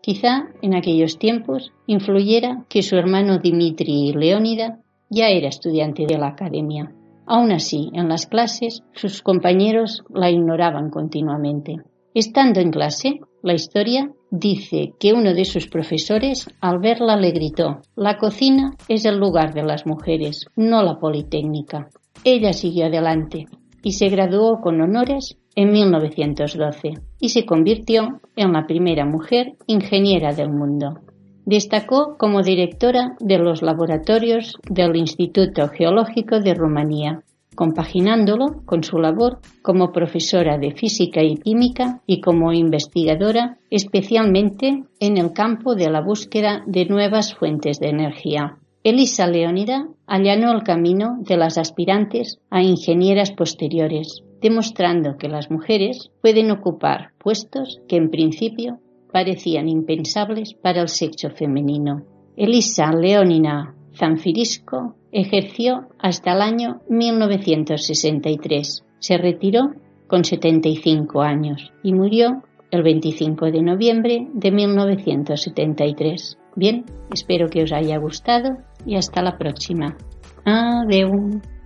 Quizá 0.09 0.47
en 0.63 0.73
aquellos 0.73 1.19
tiempos 1.19 1.71
influyera 1.85 2.65
que 2.67 2.81
su 2.81 2.95
hermano 2.95 3.37
Dimitri 3.37 4.11
Leónida 4.11 4.79
ya 5.07 5.27
era 5.27 5.49
estudiante 5.49 6.07
de 6.07 6.17
la 6.17 6.29
academia. 6.29 6.91
Aún 7.27 7.51
así, 7.51 7.91
en 7.93 8.09
las 8.09 8.25
clases, 8.25 8.81
sus 8.93 9.21
compañeros 9.21 10.01
la 10.11 10.31
ignoraban 10.31 10.89
continuamente. 10.89 11.75
Estando 12.15 12.59
en 12.59 12.71
clase, 12.71 13.19
la 13.43 13.53
historia 13.53 14.11
dice 14.31 14.93
que 14.99 15.13
uno 15.13 15.35
de 15.35 15.45
sus 15.45 15.67
profesores 15.67 16.47
al 16.59 16.79
verla 16.79 17.15
le 17.15 17.29
gritó 17.29 17.81
La 17.95 18.17
cocina 18.17 18.75
es 18.87 19.05
el 19.05 19.19
lugar 19.19 19.53
de 19.53 19.61
las 19.61 19.85
mujeres, 19.85 20.47
no 20.55 20.81
la 20.81 20.97
politécnica. 20.97 21.87
Ella 22.23 22.53
siguió 22.53 22.87
adelante 22.87 23.45
y 23.83 23.91
se 23.91 24.09
graduó 24.09 24.59
con 24.59 24.81
honores 24.81 25.37
en 25.59 25.71
1912 25.71 26.93
y 27.19 27.29
se 27.29 27.45
convirtió 27.45 28.21
en 28.37 28.53
la 28.53 28.65
primera 28.65 29.05
mujer 29.05 29.57
ingeniera 29.67 30.33
del 30.33 30.49
mundo. 30.49 31.01
Destacó 31.45 32.15
como 32.17 32.43
directora 32.43 33.17
de 33.19 33.39
los 33.39 33.61
laboratorios 33.61 34.55
del 34.69 34.95
Instituto 34.95 35.67
Geológico 35.67 36.39
de 36.39 36.53
Rumanía 36.53 37.23
compaginándolo 37.55 38.61
con 38.65 38.85
su 38.85 38.99
labor 38.99 39.39
como 39.61 39.91
profesora 39.91 40.57
de 40.57 40.71
física 40.71 41.21
y 41.23 41.35
química 41.35 41.99
y 42.05 42.21
como 42.21 42.53
investigadora, 42.53 43.57
especialmente 43.69 44.85
en 45.01 45.17
el 45.17 45.33
campo 45.33 45.75
de 45.75 45.89
la 45.89 45.99
búsqueda 45.99 46.63
de 46.67 46.85
nuevas 46.85 47.35
fuentes 47.35 47.81
de 47.81 47.89
energía. 47.89 48.59
Elisa 48.81 49.27
Leónida 49.27 49.89
allanó 50.07 50.53
el 50.53 50.63
camino 50.63 51.17
de 51.19 51.35
las 51.35 51.57
aspirantes 51.57 52.39
a 52.49 52.63
ingenieras 52.63 53.33
posteriores, 53.33 54.23
demostrando 54.41 55.17
que 55.17 55.27
las 55.27 55.51
mujeres 55.51 56.11
pueden 56.21 56.51
ocupar 56.51 57.11
puestos 57.17 57.81
que 57.87 57.97
en 57.97 58.09
principio 58.09 58.79
parecían 59.11 59.67
impensables 59.67 60.53
para 60.53 60.81
el 60.81 60.87
sexo 60.87 61.29
femenino. 61.31 62.03
Elisa 62.35 62.91
Leónina 62.91 63.75
Zanfirisco 63.95 64.95
ejerció 65.11 65.87
hasta 65.99 66.33
el 66.33 66.41
año 66.41 66.81
1963. 66.89 68.85
Se 68.99 69.17
retiró 69.17 69.73
con 70.07 70.23
75 70.23 71.21
años 71.21 71.71
y 71.83 71.93
murió 71.93 72.43
el 72.71 72.83
25 72.83 73.51
de 73.51 73.61
noviembre 73.61 74.27
de 74.33 74.51
1973. 74.51 76.37
Bien, 76.55 76.85
espero 77.13 77.49
que 77.49 77.63
os 77.63 77.71
haya 77.71 77.97
gustado 77.97 78.57
y 78.85 78.95
hasta 78.95 79.21
la 79.21 79.37
próxima. 79.37 79.97
Adiós. 80.45 81.58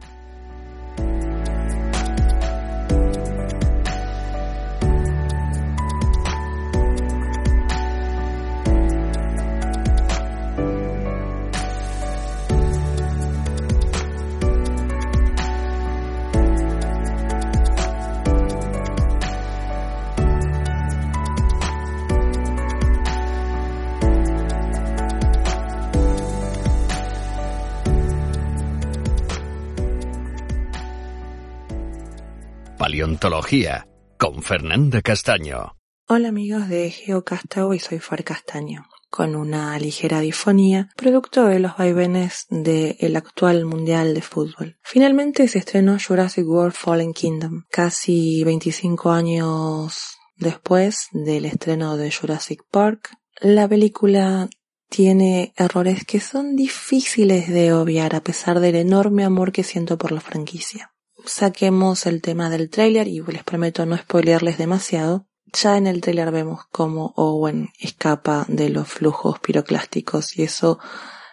Paleontología 32.83 33.87
con 34.19 34.43
Fernanda 34.43 35.01
Castaño. 35.01 35.77
Hola 36.09 36.27
amigos 36.27 36.67
de 36.67 36.91
GeoCastaway, 36.91 37.79
soy 37.79 37.99
Far 37.99 38.25
Castaño, 38.25 38.87
con 39.09 39.37
una 39.37 39.79
ligera 39.79 40.19
difonía, 40.19 40.89
producto 40.97 41.45
de 41.45 41.59
los 41.59 41.77
vaivenes 41.77 42.45
del 42.49 43.15
actual 43.15 43.63
Mundial 43.63 44.13
de 44.13 44.21
Fútbol. 44.21 44.75
Finalmente 44.81 45.47
se 45.47 45.59
estrenó 45.59 45.97
Jurassic 45.97 46.45
World 46.45 46.73
Fallen 46.73 47.13
Kingdom, 47.13 47.63
casi 47.71 48.43
25 48.43 49.11
años 49.11 50.17
después 50.35 51.07
del 51.13 51.45
estreno 51.45 51.95
de 51.95 52.11
Jurassic 52.11 52.63
Park. 52.69 53.15
La 53.39 53.65
película 53.65 54.49
tiene 54.89 55.53
errores 55.55 56.03
que 56.03 56.19
son 56.19 56.57
difíciles 56.57 57.47
de 57.47 57.71
obviar 57.71 58.13
a 58.13 58.25
pesar 58.25 58.59
del 58.59 58.75
enorme 58.75 59.23
amor 59.23 59.53
que 59.53 59.63
siento 59.63 59.97
por 59.97 60.11
la 60.11 60.19
franquicia 60.19 60.92
saquemos 61.25 62.05
el 62.05 62.21
tema 62.21 62.49
del 62.49 62.69
tráiler 62.69 63.07
y 63.07 63.21
les 63.21 63.43
prometo 63.43 63.85
no 63.85 63.97
spoilearles 63.97 64.57
demasiado. 64.57 65.27
Ya 65.51 65.77
en 65.77 65.87
el 65.87 66.01
tráiler 66.01 66.31
vemos 66.31 66.61
cómo 66.71 67.13
Owen 67.15 67.69
escapa 67.79 68.45
de 68.47 68.69
los 68.69 68.87
flujos 68.87 69.39
piroclásticos 69.39 70.37
y 70.37 70.43
eso, 70.43 70.79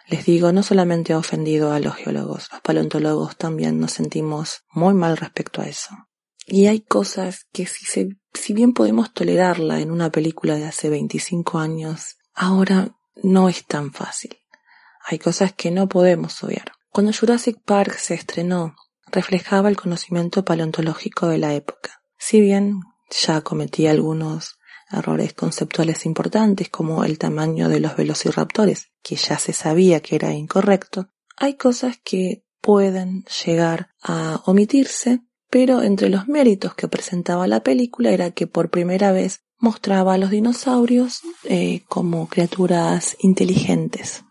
les 0.09 0.27
digo, 0.27 0.53
no 0.53 0.63
solamente 0.63 1.13
ha 1.13 1.19
ofendido 1.19 1.73
a 1.73 1.81
los 1.81 1.95
geólogos, 1.95 2.49
los 2.53 2.61
paleontólogos 2.61 3.37
también 3.37 3.81
nos 3.81 3.93
sentimos 3.93 4.65
muy 4.73 4.95
mal 4.95 5.17
respecto 5.17 5.63
a 5.63 5.67
eso. 5.67 5.91
Y 6.47 6.67
hay 6.67 6.81
cosas 6.81 7.47
que 7.53 7.67
si, 7.67 7.85
se, 7.85 8.09
si 8.35 8.53
bien 8.53 8.73
podemos 8.73 9.13
tolerarla 9.15 9.81
en 9.81 9.91
una 9.91 10.11
película 10.11 10.57
de 10.57 10.67
hace 10.67 10.91
25 10.91 11.59
años, 11.59 12.17
ahora 12.35 12.97
no 13.23 13.49
es 13.49 13.65
tan 13.67 13.93
fácil. 13.93 14.37
Hay 15.05 15.19
cosas 15.19 15.53
que 15.53 15.71
no 15.71 15.89
podemos 15.89 16.43
obviar. 16.43 16.73
Cuando 16.91 17.13
Jurassic 17.13 17.59
Park 17.65 17.97
se 17.99 18.15
estrenó 18.15 18.75
reflejaba 19.11 19.69
el 19.69 19.77
conocimiento 19.77 20.45
paleontológico 20.45 21.29
de 21.29 21.39
la 21.39 21.55
época. 21.55 22.03
Si 22.19 22.41
bien 22.41 22.81
ya 23.11 23.41
cometía 23.41 23.91
algunos 23.91 24.59
errores 24.91 25.33
conceptuales 25.35 26.05
importantes 26.07 26.69
como 26.69 27.05
el 27.05 27.19
tamaño 27.19 27.69
de 27.69 27.81
los 27.81 27.97
velociraptores, 27.97 28.89
que 29.03 29.17
ya 29.17 29.39
se 29.39 29.53
sabía 29.53 30.01
que 30.01 30.17
era 30.17 30.33
incorrecto, 30.33 31.09
hay 31.37 31.55
cosas 31.55 31.99
que 32.03 32.45
pueden 32.61 33.25
llegar 33.45 33.91
a 34.03 34.43
omitirse, 34.45 35.21
pero 35.49 35.83
entre 35.83 36.09
los 36.09 36.29
méritos 36.29 36.75
que 36.75 36.89
presentaba 36.89 37.47
la 37.47 37.63
película 37.63 38.11
era 38.11 38.31
que 38.33 38.47
por 38.47 38.71
primera 38.71 39.13
vez 39.13 39.41
mostraba 39.59 40.15
a 40.15 40.19
los 40.19 40.31
dinosaurios 40.31 41.21
eh, 41.45 41.83
como 41.89 42.29
criaturas 42.29 43.17
inteligentes. 43.21 44.25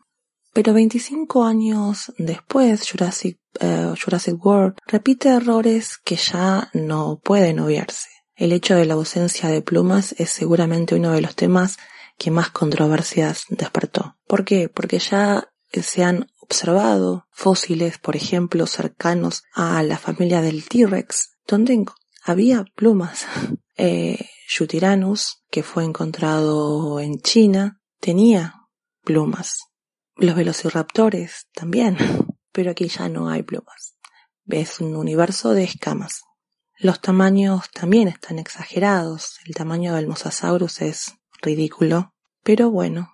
Pero 0.53 0.73
25 0.73 1.43
años 1.43 2.11
después, 2.17 2.89
Jurassic, 2.89 3.39
eh, 3.59 3.93
Jurassic 4.03 4.43
World 4.43 4.75
repite 4.87 5.29
errores 5.29 5.97
que 5.97 6.15
ya 6.15 6.69
no 6.73 7.19
pueden 7.23 7.59
obviarse. 7.59 8.09
El 8.35 8.53
hecho 8.53 8.75
de 8.75 8.85
la 8.85 8.93
ausencia 8.93 9.49
de 9.49 9.61
plumas 9.61 10.15
es 10.17 10.29
seguramente 10.29 10.95
uno 10.95 11.11
de 11.11 11.21
los 11.21 11.35
temas 11.35 11.77
que 12.17 12.31
más 12.31 12.49
controversias 12.49 13.45
despertó. 13.49 14.17
¿Por 14.27 14.45
qué? 14.45 14.69
Porque 14.69 14.99
ya 14.99 15.49
se 15.71 16.03
han 16.03 16.27
observado 16.41 17.27
fósiles, 17.31 17.97
por 17.97 18.15
ejemplo, 18.15 18.65
cercanos 18.65 19.43
a 19.53 19.83
la 19.83 19.97
familia 19.97 20.41
del 20.41 20.67
T-Rex, 20.67 21.37
donde 21.47 21.85
había 22.23 22.65
plumas. 22.75 23.25
Eh, 23.81 24.27
Yutirannus, 24.49 25.45
que 25.49 25.63
fue 25.63 25.85
encontrado 25.85 26.99
en 26.99 27.21
China, 27.21 27.79
tenía 28.01 28.55
plumas. 29.05 29.68
Los 30.19 30.35
velociraptores 30.35 31.47
también, 31.53 31.97
pero 32.51 32.71
aquí 32.71 32.89
ya 32.89 33.07
no 33.07 33.29
hay 33.29 33.41
plumas. 33.41 33.95
Ves 34.43 34.81
un 34.81 34.97
universo 34.97 35.53
de 35.53 35.63
escamas. 35.63 36.23
Los 36.77 36.99
tamaños 36.99 37.69
también 37.71 38.09
están 38.09 38.37
exagerados. 38.37 39.37
El 39.45 39.55
tamaño 39.55 39.95
del 39.95 40.07
Mosasaurus 40.07 40.81
es 40.81 41.13
ridículo. 41.41 42.13
Pero 42.43 42.69
bueno, 42.69 43.13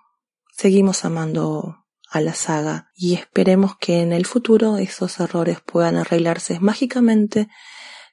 seguimos 0.50 1.04
amando 1.04 1.86
a 2.10 2.20
la 2.20 2.34
saga 2.34 2.90
y 2.96 3.14
esperemos 3.14 3.76
que 3.78 4.00
en 4.00 4.12
el 4.12 4.26
futuro 4.26 4.76
esos 4.76 5.20
errores 5.20 5.60
puedan 5.64 5.96
arreglarse 5.96 6.58
mágicamente. 6.58 7.46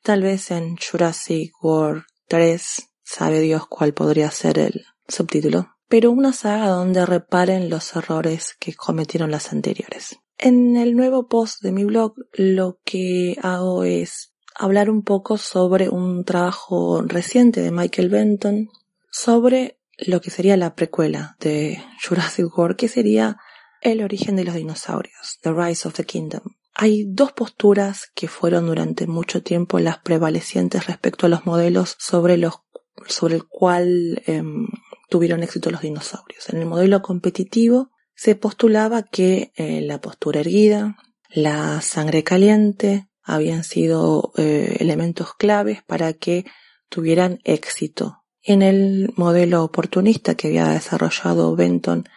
Tal 0.03 0.21
vez 0.21 0.51
en 0.51 0.77
Jurassic 0.77 1.51
World 1.63 2.03
3, 2.27 2.91
sabe 3.01 3.39
Dios 3.39 3.65
cuál 3.67 3.95
podría 3.95 4.29
ser 4.29 4.59
el 4.59 4.85
subtítulo 5.07 5.72
pero 5.93 6.09
una 6.09 6.33
saga 6.33 6.69
donde 6.69 7.05
reparen 7.05 7.69
los 7.69 7.95
errores 7.95 8.55
que 8.59 8.73
cometieron 8.73 9.29
las 9.29 9.53
anteriores. 9.53 10.17
En 10.39 10.75
el 10.75 10.95
nuevo 10.95 11.27
post 11.27 11.61
de 11.61 11.71
mi 11.71 11.83
blog 11.83 12.15
lo 12.33 12.79
que 12.83 13.37
hago 13.43 13.83
es 13.83 14.33
hablar 14.55 14.89
un 14.89 15.03
poco 15.03 15.37
sobre 15.37 15.89
un 15.89 16.25
trabajo 16.25 17.03
reciente 17.03 17.61
de 17.61 17.69
Michael 17.69 18.09
Benton 18.09 18.69
sobre 19.11 19.77
lo 19.99 20.19
que 20.19 20.31
sería 20.31 20.57
la 20.57 20.73
precuela 20.73 21.37
de 21.39 21.77
Jurassic 22.03 22.57
World, 22.57 22.75
que 22.75 22.87
sería 22.87 23.37
el 23.79 24.01
origen 24.01 24.35
de 24.35 24.45
los 24.45 24.55
dinosaurios, 24.55 25.37
The 25.43 25.53
Rise 25.53 25.87
of 25.87 25.93
the 25.93 26.05
Kingdom. 26.05 26.55
Hay 26.73 27.05
dos 27.07 27.33
posturas 27.33 28.09
que 28.15 28.27
fueron 28.27 28.65
durante 28.65 29.05
mucho 29.05 29.43
tiempo 29.43 29.77
las 29.77 29.99
prevalecientes 29.99 30.87
respecto 30.87 31.27
a 31.27 31.29
los 31.29 31.45
modelos 31.45 31.95
sobre 31.99 32.37
los 32.37 32.63
sobre 33.07 33.35
el 33.35 33.47
cual 33.47 34.21
em, 34.25 34.67
tuvieron 35.13 35.43
éxito 35.43 35.69
los 35.69 35.81
dinosaurios. 35.81 36.49
En 36.49 36.57
el 36.57 36.65
modelo 36.65 37.03
competitivo 37.03 37.91
se 38.15 38.33
postulaba 38.33 39.03
que 39.03 39.51
eh, 39.55 39.79
la 39.81 40.01
postura 40.01 40.39
erguida, 40.39 40.97
la 41.29 41.81
sangre 41.81 42.23
caliente, 42.23 43.09
habían 43.21 43.63
sido 43.63 44.33
eh, 44.37 44.77
elementos 44.79 45.35
claves 45.35 45.83
para 45.83 46.13
que 46.13 46.45
tuvieran 46.89 47.41
éxito 47.43 48.23
En 48.41 48.63
el 48.63 49.13
modelo 49.15 49.63
oportunista 49.63 50.33
que 50.33 50.47
había 50.47 50.69
desarrollado 50.69 51.55
Benton 51.55 52.09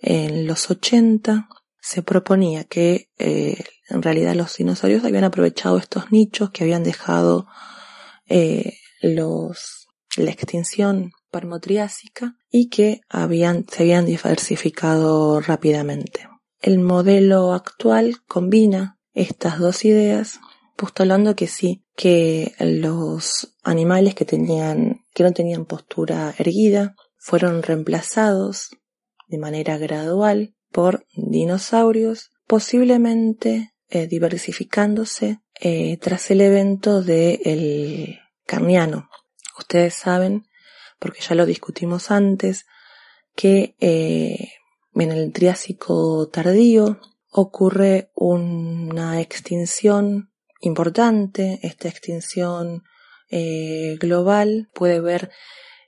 en 0.00 0.46
los 0.46 0.70
80, 0.70 1.48
se 1.80 2.04
proponía 2.04 2.62
que 2.62 3.10
eh, 3.18 3.64
en 3.88 4.02
realidad 4.02 4.36
los 4.36 4.56
dinosaurios 4.56 5.04
habían 5.04 5.24
aprovechado 5.24 5.78
estos 5.78 6.12
nichos 6.12 6.50
que 6.50 6.62
habían 6.62 6.84
dejado 6.84 7.48
eh, 8.28 8.74
los, 9.02 9.88
la 10.16 10.30
extinción 10.30 11.10
permotriásica 11.30 12.36
y 12.50 12.68
que 12.68 13.00
habían, 13.08 13.66
se 13.68 13.82
habían 13.84 14.06
diversificado 14.06 15.40
rápidamente. 15.40 16.28
El 16.60 16.78
modelo 16.78 17.52
actual 17.52 18.16
combina 18.26 18.98
estas 19.14 19.58
dos 19.58 19.84
ideas, 19.84 20.40
postulando 20.76 21.34
que 21.34 21.46
sí, 21.46 21.84
que 21.96 22.54
los 22.58 23.56
animales 23.62 24.14
que 24.14 24.24
tenían, 24.24 25.04
que 25.14 25.22
no 25.22 25.32
tenían 25.32 25.64
postura 25.64 26.34
erguida, 26.38 26.94
fueron 27.16 27.62
reemplazados 27.62 28.70
de 29.28 29.38
manera 29.38 29.78
gradual 29.78 30.54
por 30.70 31.06
dinosaurios, 31.14 32.30
posiblemente 32.46 33.72
eh, 33.88 34.06
diversificándose 34.06 35.40
eh, 35.60 35.98
tras 35.98 36.30
el 36.30 36.40
evento 36.40 37.02
del 37.02 38.18
Carniano. 38.46 39.08
Ustedes 39.58 39.94
saben, 39.94 40.46
porque 41.00 41.20
ya 41.20 41.34
lo 41.34 41.46
discutimos 41.46 42.12
antes, 42.12 42.66
que 43.34 43.74
eh, 43.80 44.52
en 44.94 45.10
el 45.10 45.32
Triásico 45.32 46.28
tardío 46.28 47.00
ocurre 47.32 48.10
una 48.14 49.20
extinción 49.20 50.30
importante. 50.60 51.58
Esta 51.62 51.88
extinción 51.88 52.84
eh, 53.30 53.96
global 54.00 54.68
puede 54.74 55.00
ver 55.00 55.30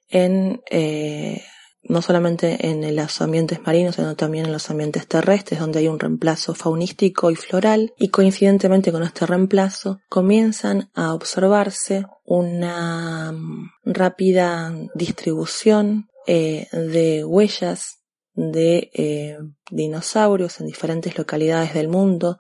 en 0.09 0.63
eh, 0.71 1.43
no 1.85 2.01
solamente 2.01 2.69
en 2.69 2.95
los 2.95 3.21
ambientes 3.21 3.61
marinos, 3.67 3.97
sino 3.97 4.15
también 4.15 4.47
en 4.47 4.53
los 4.53 4.71
ambientes 4.71 5.07
terrestres, 5.07 5.61
donde 5.61 5.81
hay 5.81 5.89
un 5.89 5.99
reemplazo 5.99 6.55
faunístico 6.55 7.31
y 7.31 7.35
floral, 7.35 7.93
y 7.99 8.09
coincidentemente 8.09 8.93
con 8.93 9.03
este 9.03 9.27
reemplazo 9.27 10.01
comienzan 10.09 10.91
a 10.95 11.15
observarse 11.15 12.07
una 12.25 13.33
mm, 13.33 13.71
rápida 13.85 14.73
distribución 14.95 16.09
eh, 16.27 16.69
de 16.73 17.25
huellas 17.25 17.99
de 18.35 18.91
eh, 18.95 19.39
dinosaurios 19.71 20.61
en 20.61 20.67
diferentes 20.67 21.19
localidades 21.19 21.75
del 21.75 21.89
mundo. 21.89 22.39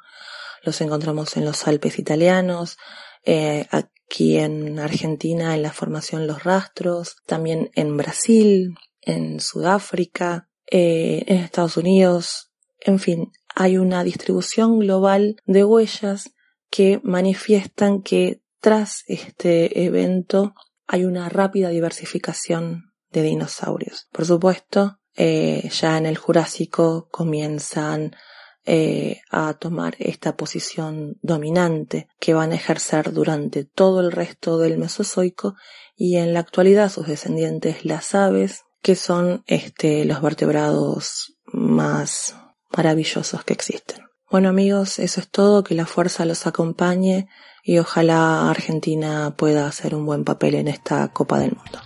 Los 0.63 0.81
encontramos 0.81 1.37
en 1.37 1.45
los 1.45 1.67
Alpes 1.67 1.99
italianos, 1.99 2.79
eh, 3.25 3.67
aquí 3.71 4.39
en 4.39 4.79
Argentina 4.79 5.55
en 5.55 5.63
la 5.63 5.73
formación 5.73 6.27
Los 6.27 6.45
Rastros, 6.45 7.17
también 7.27 7.71
en 7.75 7.97
Brasil, 7.97 8.75
en 9.03 9.41
Sudáfrica, 9.41 10.49
eh, 10.71 11.25
en 11.27 11.39
Estados 11.39 11.77
Unidos, 11.77 12.53
en 12.81 12.99
fin, 12.99 13.33
hay 13.55 13.77
una 13.77 14.03
distribución 14.05 14.79
global 14.79 15.37
de 15.45 15.65
huellas 15.65 16.31
que 16.71 17.01
manifiestan 17.05 18.03
que 18.03 18.43
tras 18.61 19.05
este 19.07 19.85
evento 19.85 20.55
hay 20.87 21.05
una 21.05 21.29
rápida 21.29 21.69
diversificación 21.69 22.93
de 23.11 23.23
dinosaurios. 23.23 24.09
Por 24.13 24.25
supuesto, 24.25 24.99
eh, 25.15 25.69
ya 25.71 25.99
en 25.99 26.07
el 26.07 26.17
Jurásico 26.17 27.09
comienzan 27.11 28.17
eh, 28.65 29.21
a 29.31 29.55
tomar 29.55 29.97
esta 29.99 30.37
posición 30.37 31.19
dominante 31.21 32.09
que 32.21 32.33
van 32.33 32.53
a 32.53 32.55
ejercer 32.55 33.13
durante 33.13 33.65
todo 33.65 34.01
el 34.01 34.13
resto 34.13 34.59
del 34.59 34.79
Mesozoico 34.79 35.57
y 35.97 36.17
en 36.17 36.33
la 36.33 36.41
actualidad 36.41 36.91
sus 36.91 37.09
descendientes 37.09 37.85
las 37.85 38.15
aves 38.15 38.63
que 38.83 38.97
son 38.97 39.45
este, 39.47 40.05
los 40.05 40.21
vertebrados 40.21 41.35
más 41.47 42.37
maravillosos 42.77 43.45
que 43.45 43.53
existen. 43.53 44.01
Bueno 44.31 44.49
amigos, 44.49 44.99
eso 44.99 45.21
es 45.21 45.29
todo, 45.29 45.63
que 45.63 45.75
la 45.75 45.87
fuerza 45.87 46.25
los 46.25 46.47
acompañe 46.47 47.29
y 47.63 47.79
ojalá 47.79 48.51
Argentina 48.51 49.35
pueda 49.37 49.67
hacer 49.67 49.95
un 49.95 50.05
buen 50.05 50.25
papel 50.25 50.57
en 50.57 50.69
esta 50.69 51.09
Copa 51.09 51.39
del 51.39 51.53
Mundo. 51.53 51.79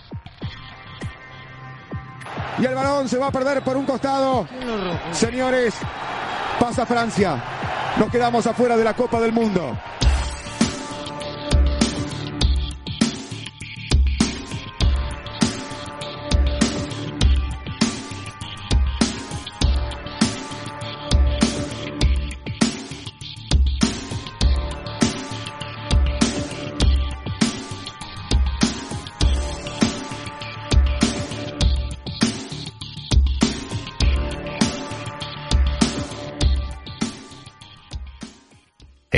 Y 2.59 2.65
el 2.65 2.73
balón 2.73 3.07
se 3.07 3.17
va 3.17 3.27
a 3.27 3.31
perder 3.31 3.61
por 3.61 3.77
un 3.77 3.85
costado. 3.85 4.47
Señores, 5.11 5.75
pasa 6.59 6.85
Francia. 6.87 7.43
Nos 7.97 8.09
quedamos 8.09 8.47
afuera 8.47 8.75
de 8.75 8.83
la 8.83 8.95
Copa 8.95 9.19
del 9.19 9.31
Mundo. 9.31 9.77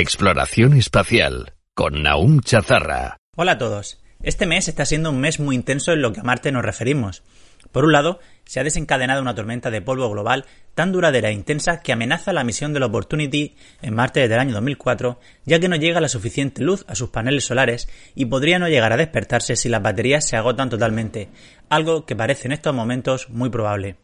Exploración 0.00 0.72
espacial 0.78 1.52
con 1.74 2.02
Naum 2.02 2.40
Chazarra. 2.40 3.18
Hola 3.36 3.52
a 3.52 3.58
todos. 3.58 4.00
Este 4.22 4.46
mes 4.46 4.66
está 4.66 4.86
siendo 4.86 5.10
un 5.10 5.20
mes 5.20 5.38
muy 5.40 5.54
intenso 5.54 5.92
en 5.92 6.00
lo 6.00 6.14
que 6.14 6.20
a 6.20 6.22
Marte 6.22 6.50
nos 6.52 6.64
referimos. 6.64 7.22
Por 7.70 7.84
un 7.84 7.92
lado, 7.92 8.18
se 8.46 8.60
ha 8.60 8.64
desencadenado 8.64 9.20
una 9.20 9.34
tormenta 9.34 9.70
de 9.70 9.82
polvo 9.82 10.08
global 10.08 10.46
tan 10.74 10.90
duradera 10.90 11.28
e 11.28 11.34
intensa 11.34 11.82
que 11.82 11.92
amenaza 11.92 12.32
la 12.32 12.44
misión 12.44 12.72
del 12.72 12.84
Opportunity 12.84 13.56
en 13.82 13.94
Marte 13.94 14.20
desde 14.20 14.36
el 14.36 14.40
año 14.40 14.54
2004, 14.54 15.20
ya 15.44 15.60
que 15.60 15.68
no 15.68 15.76
llega 15.76 16.00
la 16.00 16.08
suficiente 16.08 16.62
luz 16.62 16.86
a 16.88 16.94
sus 16.94 17.10
paneles 17.10 17.44
solares 17.44 17.86
y 18.14 18.24
podría 18.24 18.58
no 18.58 18.70
llegar 18.70 18.94
a 18.94 18.96
despertarse 18.96 19.54
si 19.54 19.68
las 19.68 19.82
baterías 19.82 20.26
se 20.26 20.38
agotan 20.38 20.70
totalmente, 20.70 21.28
algo 21.68 22.06
que 22.06 22.16
parece 22.16 22.48
en 22.48 22.52
estos 22.52 22.74
momentos 22.74 23.28
muy 23.28 23.50
probable. 23.50 23.96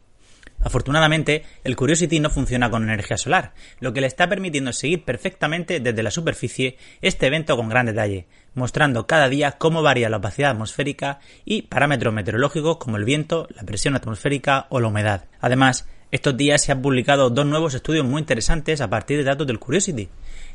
Afortunadamente, 0.67 1.45
el 1.63 1.77
Curiosity 1.77 2.19
no 2.19 2.29
funciona 2.29 2.69
con 2.69 2.83
energía 2.83 3.17
solar, 3.17 3.53
lo 3.79 3.93
que 3.93 4.01
le 4.01 4.07
está 4.07 4.27
permitiendo 4.27 4.73
seguir 4.73 5.05
perfectamente 5.05 5.79
desde 5.79 6.03
la 6.03 6.11
superficie 6.11 6.75
este 7.01 7.27
evento 7.27 7.55
con 7.55 7.69
gran 7.69 7.85
detalle, 7.85 8.27
mostrando 8.53 9.07
cada 9.07 9.29
día 9.29 9.53
cómo 9.53 9.81
varía 9.81 10.09
la 10.09 10.17
opacidad 10.17 10.51
atmosférica 10.51 11.19
y 11.45 11.61
parámetros 11.61 12.13
meteorológicos 12.13 12.79
como 12.79 12.97
el 12.97 13.05
viento, 13.05 13.47
la 13.55 13.63
presión 13.63 13.95
atmosférica 13.95 14.67
o 14.69 14.81
la 14.81 14.89
humedad. 14.89 15.23
Además, 15.39 15.87
estos 16.11 16.35
días 16.35 16.61
se 16.61 16.73
han 16.73 16.81
publicado 16.81 17.29
dos 17.29 17.45
nuevos 17.45 17.73
estudios 17.73 18.05
muy 18.05 18.19
interesantes 18.19 18.81
a 18.81 18.89
partir 18.89 19.19
de 19.19 19.23
datos 19.23 19.47
del 19.47 19.59
Curiosity. 19.59 20.09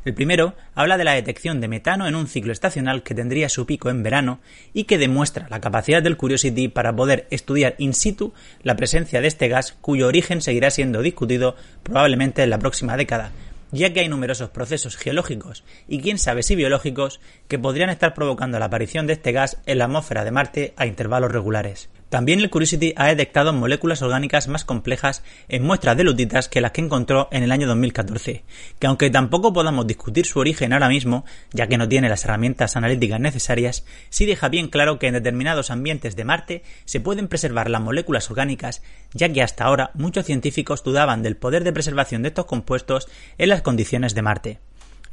El 0.05 0.13
primero 0.13 0.53
habla 0.75 0.97
de 0.97 1.05
la 1.05 1.13
detección 1.13 1.61
de 1.61 1.69
metano 1.69 2.07
en 2.07 2.15
un 2.15 2.27
ciclo 2.27 2.51
estacional 2.51 3.03
que 3.03 3.15
tendría 3.15 3.47
su 3.47 3.65
pico 3.65 3.89
en 3.89 4.03
verano 4.03 4.39
y 4.73 4.83
que 4.83 4.97
demuestra 4.97 5.47
la 5.49 5.61
capacidad 5.61 6.03
del 6.03 6.17
Curiosity 6.17 6.67
para 6.67 6.93
poder 6.93 7.25
estudiar 7.29 7.75
in 7.77 7.93
situ 7.93 8.33
la 8.63 8.75
presencia 8.75 9.21
de 9.21 9.27
este 9.27 9.47
gas 9.47 9.77
cuyo 9.79 10.07
origen 10.07 10.41
seguirá 10.41 10.71
siendo 10.71 11.01
discutido 11.01 11.55
probablemente 11.83 12.43
en 12.43 12.49
la 12.49 12.59
próxima 12.59 12.97
década, 12.97 13.31
ya 13.71 13.93
que 13.93 14.01
hay 14.01 14.09
numerosos 14.09 14.49
procesos 14.49 14.97
geológicos 14.97 15.63
y 15.87 16.01
quién 16.01 16.17
sabe 16.17 16.43
si 16.43 16.55
biológicos 16.55 17.21
que 17.47 17.57
podrían 17.57 17.89
estar 17.89 18.13
provocando 18.13 18.59
la 18.59 18.65
aparición 18.65 19.07
de 19.07 19.13
este 19.13 19.31
gas 19.31 19.57
en 19.65 19.77
la 19.77 19.85
atmósfera 19.85 20.25
de 20.25 20.31
Marte 20.31 20.73
a 20.75 20.85
intervalos 20.85 21.31
regulares. 21.31 21.89
También 22.13 22.41
el 22.41 22.51
Curiosity 22.51 22.93
ha 22.95 23.07
detectado 23.07 23.53
moléculas 23.53 24.03
orgánicas 24.03 24.47
más 24.47 24.65
complejas 24.65 25.23
en 25.49 25.63
muestras 25.63 25.97
de 25.97 26.03
lutitas 26.03 26.47
que 26.47 26.61
las 26.61 26.71
que 26.71 26.81
encontró 26.81 27.27
en 27.31 27.41
el 27.41 27.51
año 27.51 27.65
2014, 27.65 28.43
que 28.77 28.85
aunque 28.85 29.09
tampoco 29.09 29.51
podamos 29.51 29.87
discutir 29.87 30.27
su 30.27 30.37
origen 30.37 30.73
ahora 30.73 30.89
mismo, 30.89 31.25
ya 31.53 31.65
que 31.65 31.79
no 31.79 31.89
tiene 31.89 32.09
las 32.09 32.23
herramientas 32.23 32.75
analíticas 32.75 33.19
necesarias, 33.19 33.83
sí 34.11 34.27
deja 34.27 34.47
bien 34.47 34.67
claro 34.67 34.99
que 34.99 35.07
en 35.07 35.15
determinados 35.15 35.71
ambientes 35.71 36.15
de 36.15 36.23
Marte 36.23 36.63
se 36.85 36.99
pueden 36.99 37.27
preservar 37.27 37.67
las 37.67 37.81
moléculas 37.81 38.29
orgánicas, 38.29 38.83
ya 39.15 39.33
que 39.33 39.41
hasta 39.41 39.63
ahora 39.63 39.89
muchos 39.95 40.27
científicos 40.27 40.83
dudaban 40.83 41.23
del 41.23 41.35
poder 41.35 41.63
de 41.63 41.73
preservación 41.73 42.21
de 42.21 42.27
estos 42.27 42.45
compuestos 42.45 43.07
en 43.39 43.49
las 43.49 43.63
condiciones 43.63 44.13
de 44.13 44.21
Marte. 44.21 44.59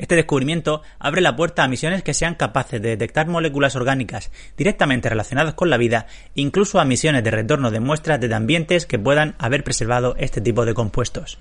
Este 0.01 0.17
descubrimiento 0.17 0.81
abre 0.99 1.21
la 1.21 1.37
puerta 1.37 1.63
a 1.63 1.69
misiones 1.69 2.03
que 2.03 2.15
sean 2.15 2.35
capaces 2.35 2.81
de 2.81 2.89
detectar 2.89 3.27
moléculas 3.27 3.77
orgánicas 3.77 4.31
directamente 4.57 5.11
relacionadas 5.11 5.53
con 5.53 5.69
la 5.69 5.77
vida, 5.77 6.07
incluso 6.35 6.81
a 6.81 6.87
misiones 6.87 7.23
de 7.23 7.31
retorno 7.31 7.71
de 7.71 7.81
muestras 7.81 8.19
de 8.19 8.35
ambientes 8.35 8.87
que 8.87 8.99
puedan 8.99 9.35
haber 9.37 9.63
preservado 9.63 10.15
este 10.19 10.41
tipo 10.41 10.65
de 10.65 10.73
compuestos. 10.73 11.37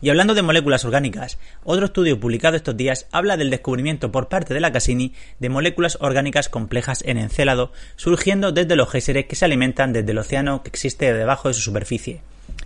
Y 0.00 0.10
hablando 0.10 0.34
de 0.34 0.42
moléculas 0.42 0.84
orgánicas, 0.84 1.38
otro 1.62 1.86
estudio 1.86 2.18
publicado 2.18 2.56
estos 2.56 2.76
días 2.76 3.06
habla 3.12 3.36
del 3.36 3.50
descubrimiento 3.50 4.10
por 4.10 4.28
parte 4.28 4.52
de 4.52 4.58
la 4.58 4.72
Cassini 4.72 5.14
de 5.38 5.48
moléculas 5.48 5.96
orgánicas 6.00 6.48
complejas 6.48 7.04
en 7.06 7.18
Encélado, 7.18 7.70
surgiendo 7.94 8.50
desde 8.50 8.74
los 8.74 8.90
géiseres 8.90 9.26
que 9.26 9.36
se 9.36 9.44
alimentan 9.44 9.92
desde 9.92 10.10
el 10.10 10.18
océano 10.18 10.64
que 10.64 10.70
existe 10.70 11.14
debajo 11.14 11.46
de 11.46 11.54
su 11.54 11.60
superficie. 11.60 12.20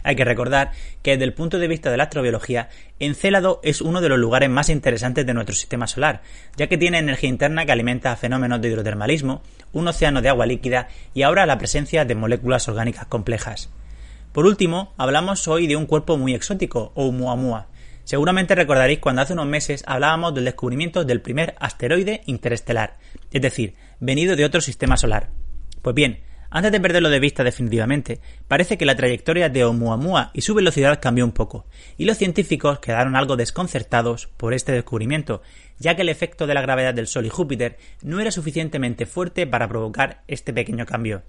Hay 0.06 0.14
que 0.14 0.24
recordar 0.24 0.70
que 1.02 1.10
desde 1.10 1.24
el 1.24 1.34
punto 1.34 1.58
de 1.58 1.66
vista 1.66 1.90
de 1.90 1.96
la 1.96 2.04
astrobiología, 2.04 2.68
Encélado 3.00 3.60
es 3.64 3.80
uno 3.80 4.00
de 4.00 4.08
los 4.08 4.20
lugares 4.20 4.48
más 4.48 4.68
interesantes 4.68 5.26
de 5.26 5.34
nuestro 5.34 5.56
sistema 5.56 5.88
solar, 5.88 6.22
ya 6.56 6.68
que 6.68 6.78
tiene 6.78 6.98
energía 6.98 7.28
interna 7.28 7.66
que 7.66 7.72
alimenta 7.72 8.14
fenómenos 8.14 8.60
de 8.60 8.68
hidrotermalismo, 8.68 9.42
un 9.72 9.88
océano 9.88 10.22
de 10.22 10.28
agua 10.28 10.46
líquida 10.46 10.86
y 11.12 11.22
ahora 11.22 11.44
la 11.44 11.58
presencia 11.58 12.04
de 12.04 12.14
moléculas 12.14 12.68
orgánicas 12.68 13.06
complejas. 13.06 13.68
Por 14.30 14.46
último, 14.46 14.94
hablamos 14.96 15.48
hoy 15.48 15.66
de 15.66 15.74
un 15.74 15.86
cuerpo 15.86 16.16
muy 16.16 16.34
exótico, 16.34 16.92
Oumuamua. 16.94 17.66
Seguramente 18.04 18.54
recordaréis 18.54 19.00
cuando 19.00 19.22
hace 19.22 19.32
unos 19.32 19.46
meses 19.46 19.82
hablábamos 19.88 20.36
del 20.36 20.44
descubrimiento 20.44 21.04
del 21.04 21.20
primer 21.20 21.56
asteroide 21.58 22.22
interestelar, 22.26 22.98
es 23.32 23.42
decir, 23.42 23.74
venido 23.98 24.36
de 24.36 24.44
otro 24.44 24.60
sistema 24.60 24.96
solar. 24.96 25.30
Pues 25.82 25.96
bien, 25.96 26.20
antes 26.50 26.72
de 26.72 26.80
perderlo 26.80 27.10
de 27.10 27.20
vista 27.20 27.44
definitivamente, 27.44 28.20
parece 28.48 28.78
que 28.78 28.86
la 28.86 28.96
trayectoria 28.96 29.48
de 29.48 29.64
Oumuamua 29.64 30.30
y 30.32 30.42
su 30.42 30.54
velocidad 30.54 31.00
cambió 31.00 31.24
un 31.24 31.32
poco, 31.32 31.66
y 31.96 32.04
los 32.04 32.18
científicos 32.18 32.78
quedaron 32.78 33.16
algo 33.16 33.36
desconcertados 33.36 34.28
por 34.36 34.54
este 34.54 34.72
descubrimiento, 34.72 35.42
ya 35.78 35.96
que 35.96 36.02
el 36.02 36.08
efecto 36.08 36.46
de 36.46 36.54
la 36.54 36.62
gravedad 36.62 36.94
del 36.94 37.06
Sol 37.06 37.26
y 37.26 37.30
Júpiter 37.30 37.78
no 38.02 38.20
era 38.20 38.30
suficientemente 38.30 39.06
fuerte 39.06 39.46
para 39.46 39.68
provocar 39.68 40.22
este 40.28 40.52
pequeño 40.52 40.86
cambio. 40.86 41.22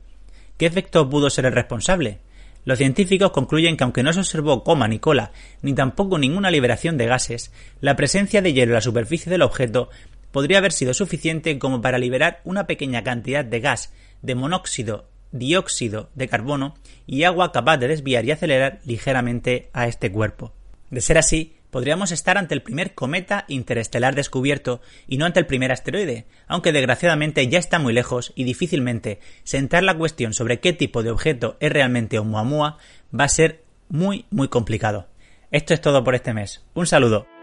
¿Qué 0.57 0.65
efecto 0.65 1.09
pudo 1.09 1.29
ser 1.29 1.45
el 1.45 1.53
responsable? 1.53 2.19
Los 2.65 2.79
científicos 2.79 3.31
concluyen 3.31 3.77
que 3.77 3.85
aunque 3.85 4.03
no 4.03 4.11
se 4.11 4.19
observó 4.19 4.63
coma 4.63 4.87
ni 4.87 4.99
cola, 4.99 5.31
ni 5.61 5.73
tampoco 5.73 6.17
ninguna 6.17 6.51
liberación 6.51 6.97
de 6.97 7.05
gases, 7.05 7.53
la 7.79 7.95
presencia 7.95 8.41
de 8.41 8.51
hielo 8.51 8.71
en 8.71 8.75
la 8.75 8.81
superficie 8.81 9.31
del 9.31 9.43
objeto 9.43 9.89
podría 10.31 10.57
haber 10.57 10.73
sido 10.73 10.93
suficiente 10.93 11.57
como 11.59 11.81
para 11.81 11.97
liberar 11.97 12.41
una 12.43 12.67
pequeña 12.67 13.03
cantidad 13.03 13.45
de 13.45 13.59
gas 13.59 13.93
de 14.21 14.35
monóxido, 14.35 15.09
dióxido 15.31 16.09
de 16.15 16.27
carbono 16.27 16.75
y 17.05 17.23
agua 17.23 17.51
capaz 17.51 17.77
de 17.77 17.87
desviar 17.87 18.25
y 18.25 18.31
acelerar 18.31 18.79
ligeramente 18.85 19.69
a 19.73 19.87
este 19.87 20.11
cuerpo. 20.11 20.53
De 20.89 21.01
ser 21.01 21.17
así, 21.17 21.55
podríamos 21.69 22.11
estar 22.11 22.37
ante 22.37 22.53
el 22.53 22.61
primer 22.61 22.93
cometa 22.93 23.45
interestelar 23.47 24.15
descubierto 24.15 24.81
y 25.07 25.17
no 25.17 25.25
ante 25.25 25.39
el 25.39 25.45
primer 25.45 25.71
asteroide, 25.71 26.25
aunque 26.47 26.71
desgraciadamente 26.71 27.47
ya 27.47 27.59
está 27.59 27.79
muy 27.79 27.93
lejos 27.93 28.31
y 28.35 28.45
difícilmente 28.45 29.19
sentar 29.43 29.83
la 29.83 29.97
cuestión 29.97 30.33
sobre 30.33 30.59
qué 30.59 30.73
tipo 30.73 31.03
de 31.03 31.11
objeto 31.11 31.57
es 31.59 31.71
realmente 31.71 32.19
Oumuamua 32.19 32.77
va 33.17 33.25
a 33.25 33.29
ser 33.29 33.63
muy 33.89 34.25
muy 34.29 34.47
complicado. 34.47 35.07
Esto 35.51 35.73
es 35.73 35.81
todo 35.81 36.03
por 36.03 36.15
este 36.15 36.33
mes. 36.33 36.63
Un 36.73 36.87
saludo. 36.87 37.36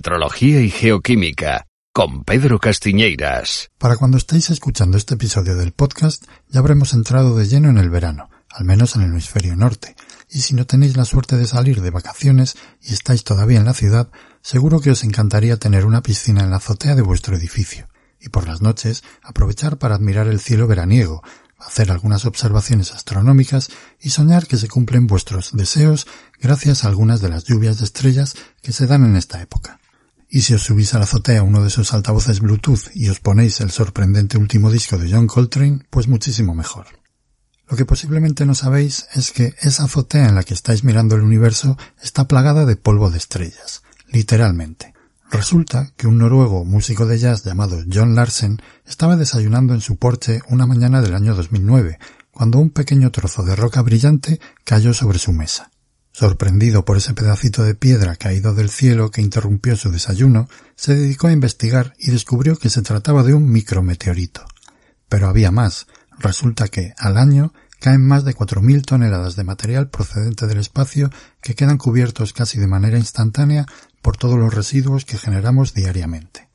Petrología 0.00 0.62
y 0.62 0.70
Geoquímica 0.70 1.66
con 1.92 2.24
Pedro 2.24 2.58
Castiñeiras. 2.58 3.68
Para 3.76 3.98
cuando 3.98 4.16
estéis 4.16 4.48
escuchando 4.48 4.96
este 4.96 5.12
episodio 5.12 5.56
del 5.56 5.72
podcast 5.72 6.24
ya 6.48 6.60
habremos 6.60 6.94
entrado 6.94 7.36
de 7.36 7.46
lleno 7.46 7.68
en 7.68 7.76
el 7.76 7.90
verano, 7.90 8.30
al 8.48 8.64
menos 8.64 8.96
en 8.96 9.02
el 9.02 9.10
hemisferio 9.10 9.56
norte, 9.56 9.96
y 10.30 10.40
si 10.40 10.54
no 10.54 10.64
tenéis 10.64 10.96
la 10.96 11.04
suerte 11.04 11.36
de 11.36 11.46
salir 11.46 11.82
de 11.82 11.90
vacaciones 11.90 12.56
y 12.80 12.94
estáis 12.94 13.24
todavía 13.24 13.58
en 13.58 13.66
la 13.66 13.74
ciudad, 13.74 14.10
seguro 14.40 14.80
que 14.80 14.90
os 14.90 15.04
encantaría 15.04 15.58
tener 15.58 15.84
una 15.84 16.02
piscina 16.02 16.44
en 16.44 16.48
la 16.48 16.56
azotea 16.56 16.94
de 16.94 17.02
vuestro 17.02 17.36
edificio, 17.36 17.86
y 18.18 18.30
por 18.30 18.48
las 18.48 18.62
noches 18.62 19.04
aprovechar 19.22 19.76
para 19.76 19.96
admirar 19.96 20.28
el 20.28 20.40
cielo 20.40 20.66
veraniego, 20.66 21.22
hacer 21.58 21.92
algunas 21.92 22.24
observaciones 22.24 22.92
astronómicas 22.92 23.68
y 24.00 24.08
soñar 24.08 24.46
que 24.46 24.56
se 24.56 24.68
cumplen 24.68 25.06
vuestros 25.06 25.50
deseos 25.52 26.06
gracias 26.40 26.84
a 26.84 26.88
algunas 26.88 27.20
de 27.20 27.28
las 27.28 27.44
lluvias 27.44 27.80
de 27.80 27.84
estrellas 27.84 28.34
que 28.62 28.72
se 28.72 28.86
dan 28.86 29.04
en 29.04 29.16
esta 29.16 29.42
época. 29.42 29.79
Y 30.32 30.42
si 30.42 30.54
os 30.54 30.62
subís 30.62 30.94
a 30.94 30.98
la 30.98 31.04
azotea 31.04 31.42
uno 31.42 31.60
de 31.60 31.68
esos 31.68 31.92
altavoces 31.92 32.38
Bluetooth 32.38 32.94
y 32.94 33.08
os 33.08 33.18
ponéis 33.18 33.60
el 33.60 33.72
sorprendente 33.72 34.38
último 34.38 34.70
disco 34.70 34.96
de 34.96 35.10
John 35.10 35.26
Coltrane, 35.26 35.80
pues 35.90 36.06
muchísimo 36.06 36.54
mejor. 36.54 36.86
Lo 37.68 37.76
que 37.76 37.84
posiblemente 37.84 38.46
no 38.46 38.54
sabéis 38.54 39.06
es 39.12 39.32
que 39.32 39.54
esa 39.60 39.84
azotea 39.84 40.28
en 40.28 40.36
la 40.36 40.44
que 40.44 40.54
estáis 40.54 40.84
mirando 40.84 41.16
el 41.16 41.22
universo 41.22 41.76
está 42.00 42.28
plagada 42.28 42.64
de 42.64 42.76
polvo 42.76 43.10
de 43.10 43.18
estrellas, 43.18 43.82
literalmente. 44.06 44.94
Resulta 45.32 45.92
que 45.96 46.06
un 46.06 46.18
noruego 46.18 46.64
músico 46.64 47.06
de 47.06 47.18
jazz 47.18 47.44
llamado 47.44 47.82
John 47.92 48.14
Larsen 48.14 48.60
estaba 48.86 49.16
desayunando 49.16 49.74
en 49.74 49.80
su 49.80 49.96
porche 49.96 50.42
una 50.48 50.66
mañana 50.66 51.02
del 51.02 51.14
año 51.14 51.34
2009, 51.34 51.98
cuando 52.30 52.58
un 52.58 52.70
pequeño 52.70 53.10
trozo 53.10 53.42
de 53.42 53.56
roca 53.56 53.82
brillante 53.82 54.40
cayó 54.64 54.94
sobre 54.94 55.18
su 55.18 55.32
mesa. 55.32 55.70
Sorprendido 56.12 56.84
por 56.84 56.96
ese 56.96 57.14
pedacito 57.14 57.62
de 57.62 57.74
piedra 57.74 58.16
caído 58.16 58.52
del 58.54 58.68
cielo 58.68 59.10
que 59.10 59.22
interrumpió 59.22 59.76
su 59.76 59.90
desayuno, 59.90 60.48
se 60.74 60.94
dedicó 60.94 61.28
a 61.28 61.32
investigar 61.32 61.94
y 61.98 62.10
descubrió 62.10 62.56
que 62.56 62.70
se 62.70 62.82
trataba 62.82 63.22
de 63.22 63.34
un 63.34 63.50
micrometeorito. 63.50 64.44
Pero 65.08 65.28
había 65.28 65.50
más. 65.50 65.86
Resulta 66.18 66.68
que, 66.68 66.94
al 66.98 67.16
año, 67.16 67.52
caen 67.80 68.06
más 68.06 68.24
de 68.24 68.34
4.000 68.34 68.84
toneladas 68.84 69.36
de 69.36 69.44
material 69.44 69.88
procedente 69.88 70.46
del 70.46 70.58
espacio 70.58 71.10
que 71.40 71.54
quedan 71.54 71.78
cubiertos 71.78 72.32
casi 72.32 72.58
de 72.58 72.66
manera 72.66 72.98
instantánea 72.98 73.66
por 74.02 74.16
todos 74.16 74.38
los 74.38 74.52
residuos 74.52 75.04
que 75.04 75.16
generamos 75.16 75.74
diariamente. 75.74 76.48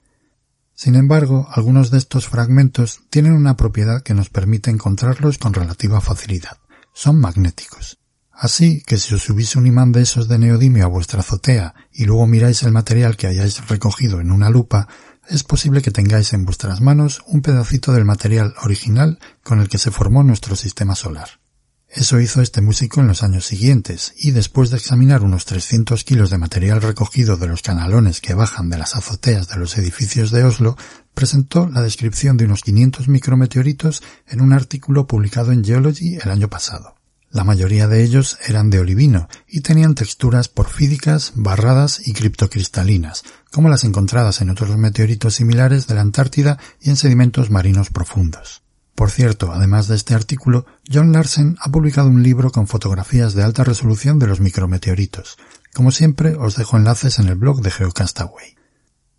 Sin 0.75 0.95
embargo, 0.95 1.47
algunos 1.51 1.89
de 1.89 1.97
estos 1.97 2.27
fragmentos 2.27 3.01
tienen 3.09 3.33
una 3.33 3.55
propiedad 3.55 4.03
que 4.03 4.13
nos 4.13 4.29
permite 4.29 4.69
encontrarlos 4.69 5.37
con 5.37 5.53
relativa 5.53 6.01
facilidad. 6.01 6.57
Son 6.93 7.19
magnéticos. 7.19 7.97
Así 8.37 8.83
que 8.85 8.97
si 8.97 9.15
os 9.15 9.23
subís 9.23 9.55
un 9.55 9.65
imán 9.65 9.93
de 9.93 10.01
esos 10.01 10.27
de 10.27 10.37
neodimio 10.37 10.83
a 10.83 10.89
vuestra 10.89 11.21
azotea 11.21 11.73
y 11.91 12.03
luego 12.05 12.27
miráis 12.27 12.63
el 12.63 12.73
material 12.73 13.15
que 13.15 13.27
hayáis 13.27 13.65
recogido 13.69 14.19
en 14.19 14.29
una 14.29 14.49
lupa, 14.49 14.89
es 15.29 15.43
posible 15.43 15.81
que 15.81 15.91
tengáis 15.91 16.33
en 16.33 16.43
vuestras 16.43 16.81
manos 16.81 17.21
un 17.27 17.41
pedacito 17.41 17.93
del 17.93 18.03
material 18.03 18.53
original 18.61 19.19
con 19.41 19.61
el 19.61 19.69
que 19.69 19.77
se 19.77 19.89
formó 19.89 20.21
nuestro 20.21 20.55
sistema 20.55 20.95
solar. 20.95 21.39
Eso 21.87 22.19
hizo 22.19 22.41
este 22.41 22.59
músico 22.59 22.99
en 22.99 23.07
los 23.07 23.23
años 23.23 23.45
siguientes, 23.45 24.13
y 24.17 24.31
después 24.31 24.69
de 24.69 24.75
examinar 24.75 25.23
unos 25.23 25.45
300 25.45 26.03
kilos 26.03 26.29
de 26.29 26.37
material 26.37 26.81
recogido 26.81 27.37
de 27.37 27.47
los 27.47 27.61
canalones 27.61 28.19
que 28.19 28.33
bajan 28.33 28.69
de 28.69 28.77
las 28.77 28.97
azoteas 28.97 29.47
de 29.47 29.55
los 29.55 29.77
edificios 29.77 30.29
de 30.31 30.43
Oslo, 30.43 30.75
presentó 31.13 31.69
la 31.69 31.81
descripción 31.81 32.35
de 32.35 32.45
unos 32.45 32.63
500 32.63 33.07
micrometeoritos 33.07 34.03
en 34.27 34.41
un 34.41 34.51
artículo 34.51 35.07
publicado 35.07 35.53
en 35.53 35.63
Geology 35.63 36.17
el 36.21 36.31
año 36.31 36.49
pasado. 36.49 36.95
La 37.35 37.43
mayoría 37.43 37.89
de 37.89 38.01
ellos 38.01 38.37
eran 38.47 38.69
de 38.69 38.79
olivino 38.79 39.27
y 39.45 39.59
tenían 39.59 39.93
texturas 39.93 40.47
porfídicas, 40.47 41.33
barradas 41.35 42.07
y 42.07 42.13
criptocristalinas, 42.13 43.23
como 43.51 43.67
las 43.67 43.83
encontradas 43.83 44.39
en 44.39 44.51
otros 44.51 44.77
meteoritos 44.77 45.35
similares 45.35 45.85
de 45.85 45.95
la 45.95 46.01
Antártida 46.01 46.57
y 46.79 46.91
en 46.91 46.95
sedimentos 46.95 47.51
marinos 47.51 47.89
profundos. 47.89 48.63
Por 48.95 49.11
cierto, 49.11 49.51
además 49.51 49.89
de 49.89 49.97
este 49.97 50.13
artículo, 50.13 50.65
John 50.89 51.11
Larsen 51.11 51.57
ha 51.59 51.69
publicado 51.71 52.07
un 52.07 52.23
libro 52.23 52.53
con 52.53 52.67
fotografías 52.67 53.33
de 53.33 53.43
alta 53.43 53.65
resolución 53.65 54.17
de 54.17 54.27
los 54.27 54.39
micrometeoritos. 54.39 55.37
Como 55.73 55.91
siempre, 55.91 56.35
os 56.35 56.55
dejo 56.55 56.77
enlaces 56.77 57.19
en 57.19 57.27
el 57.27 57.35
blog 57.35 57.61
de 57.61 57.71
Geocastaway. 57.71 58.55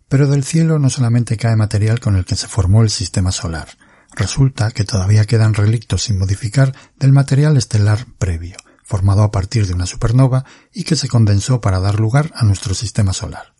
Pero 0.09 0.25
del 0.25 0.43
cielo 0.43 0.79
no 0.79 0.89
solamente 0.89 1.37
cae 1.37 1.55
material 1.55 1.99
con 1.99 2.15
el 2.15 2.25
que 2.25 2.35
se 2.35 2.47
formó 2.47 2.81
el 2.81 2.89
sistema 2.89 3.31
solar, 3.31 3.67
Resulta 4.15 4.71
que 4.71 4.83
todavía 4.83 5.25
quedan 5.25 5.53
relictos 5.53 6.03
sin 6.03 6.17
modificar 6.17 6.75
del 6.97 7.11
material 7.11 7.57
estelar 7.57 8.05
previo, 8.17 8.57
formado 8.83 9.23
a 9.23 9.31
partir 9.31 9.67
de 9.67 9.73
una 9.73 9.85
supernova 9.85 10.45
y 10.73 10.83
que 10.83 10.95
se 10.95 11.07
condensó 11.07 11.61
para 11.61 11.79
dar 11.79 11.99
lugar 11.99 12.31
a 12.35 12.43
nuestro 12.43 12.73
sistema 12.73 13.13
solar. 13.13 13.53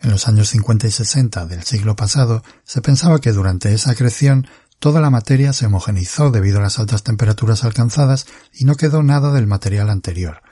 En 0.00 0.10
los 0.10 0.28
años 0.28 0.48
50 0.50 0.86
y 0.86 0.90
60 0.90 1.46
del 1.46 1.64
siglo 1.64 1.96
pasado 1.96 2.42
se 2.64 2.80
pensaba 2.80 3.20
que 3.20 3.32
durante 3.32 3.74
esa 3.74 3.90
acreción 3.90 4.46
toda 4.78 5.00
la 5.00 5.10
materia 5.10 5.52
se 5.52 5.66
homogeneizó 5.66 6.30
debido 6.30 6.58
a 6.58 6.62
las 6.62 6.78
altas 6.78 7.02
temperaturas 7.02 7.64
alcanzadas 7.64 8.26
y 8.52 8.64
no 8.64 8.76
quedó 8.76 9.02
nada 9.02 9.32
del 9.32 9.48
material 9.48 9.90
anterior, 9.90 10.42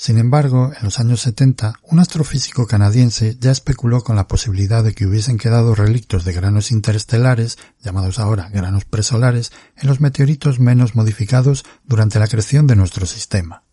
sin 0.00 0.16
embargo, 0.16 0.72
en 0.74 0.82
los 0.82 0.98
años 0.98 1.20
70, 1.20 1.74
un 1.82 1.98
astrofísico 1.98 2.66
canadiense 2.66 3.36
ya 3.38 3.50
especuló 3.50 4.02
con 4.02 4.16
la 4.16 4.28
posibilidad 4.28 4.82
de 4.82 4.94
que 4.94 5.04
hubiesen 5.04 5.36
quedado 5.36 5.74
relictos 5.74 6.24
de 6.24 6.32
granos 6.32 6.70
interestelares, 6.70 7.58
llamados 7.82 8.18
ahora 8.18 8.48
granos 8.48 8.86
presolares, 8.86 9.52
en 9.76 9.88
los 9.88 10.00
meteoritos 10.00 10.58
menos 10.58 10.94
modificados 10.94 11.66
durante 11.84 12.18
la 12.18 12.28
creación 12.28 12.66
de 12.66 12.76
nuestro 12.76 13.04
sistema. 13.04 13.64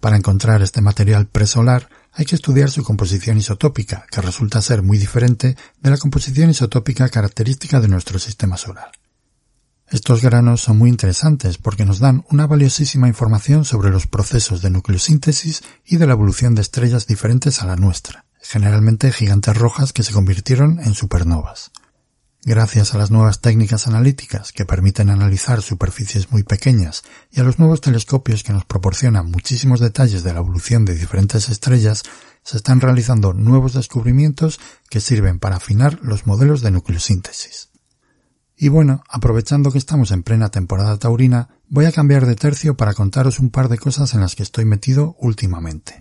Para 0.00 0.16
encontrar 0.16 0.62
este 0.62 0.80
material 0.80 1.28
presolar 1.28 1.88
hay 2.10 2.24
que 2.24 2.34
estudiar 2.34 2.72
su 2.72 2.82
composición 2.82 3.38
isotópica, 3.38 4.04
que 4.10 4.20
resulta 4.20 4.60
ser 4.60 4.82
muy 4.82 4.98
diferente 4.98 5.56
de 5.80 5.90
la 5.90 5.96
composición 5.96 6.50
isotópica 6.50 7.08
característica 7.08 7.78
de 7.78 7.86
nuestro 7.86 8.18
sistema 8.18 8.56
solar. 8.56 8.90
Estos 9.90 10.20
granos 10.20 10.60
son 10.60 10.76
muy 10.76 10.90
interesantes 10.90 11.56
porque 11.56 11.86
nos 11.86 11.98
dan 11.98 12.22
una 12.28 12.46
valiosísima 12.46 13.08
información 13.08 13.64
sobre 13.64 13.88
los 13.88 14.06
procesos 14.06 14.60
de 14.60 14.68
nucleosíntesis 14.68 15.62
y 15.86 15.96
de 15.96 16.06
la 16.06 16.12
evolución 16.12 16.54
de 16.54 16.60
estrellas 16.60 17.06
diferentes 17.06 17.62
a 17.62 17.66
la 17.66 17.76
nuestra, 17.76 18.26
generalmente 18.42 19.10
gigantes 19.12 19.56
rojas 19.56 19.94
que 19.94 20.02
se 20.02 20.12
convirtieron 20.12 20.78
en 20.80 20.92
supernovas. 20.92 21.70
Gracias 22.44 22.94
a 22.94 22.98
las 22.98 23.10
nuevas 23.10 23.40
técnicas 23.40 23.86
analíticas 23.86 24.52
que 24.52 24.66
permiten 24.66 25.08
analizar 25.08 25.62
superficies 25.62 26.30
muy 26.30 26.42
pequeñas 26.42 27.02
y 27.30 27.40
a 27.40 27.44
los 27.44 27.58
nuevos 27.58 27.80
telescopios 27.80 28.42
que 28.42 28.52
nos 28.52 28.66
proporcionan 28.66 29.30
muchísimos 29.30 29.80
detalles 29.80 30.22
de 30.22 30.34
la 30.34 30.40
evolución 30.40 30.84
de 30.84 30.96
diferentes 30.96 31.48
estrellas, 31.48 32.02
se 32.42 32.58
están 32.58 32.82
realizando 32.82 33.32
nuevos 33.32 33.72
descubrimientos 33.72 34.60
que 34.90 35.00
sirven 35.00 35.38
para 35.38 35.56
afinar 35.56 35.98
los 36.02 36.26
modelos 36.26 36.60
de 36.60 36.72
nucleosíntesis. 36.72 37.67
Y 38.60 38.68
bueno, 38.70 39.04
aprovechando 39.08 39.70
que 39.70 39.78
estamos 39.78 40.10
en 40.10 40.24
plena 40.24 40.48
temporada 40.48 40.98
taurina, 40.98 41.48
voy 41.68 41.84
a 41.84 41.92
cambiar 41.92 42.26
de 42.26 42.34
tercio 42.34 42.76
para 42.76 42.92
contaros 42.92 43.38
un 43.38 43.50
par 43.50 43.68
de 43.68 43.78
cosas 43.78 44.14
en 44.14 44.20
las 44.20 44.34
que 44.34 44.42
estoy 44.42 44.64
metido 44.64 45.14
últimamente. 45.20 46.00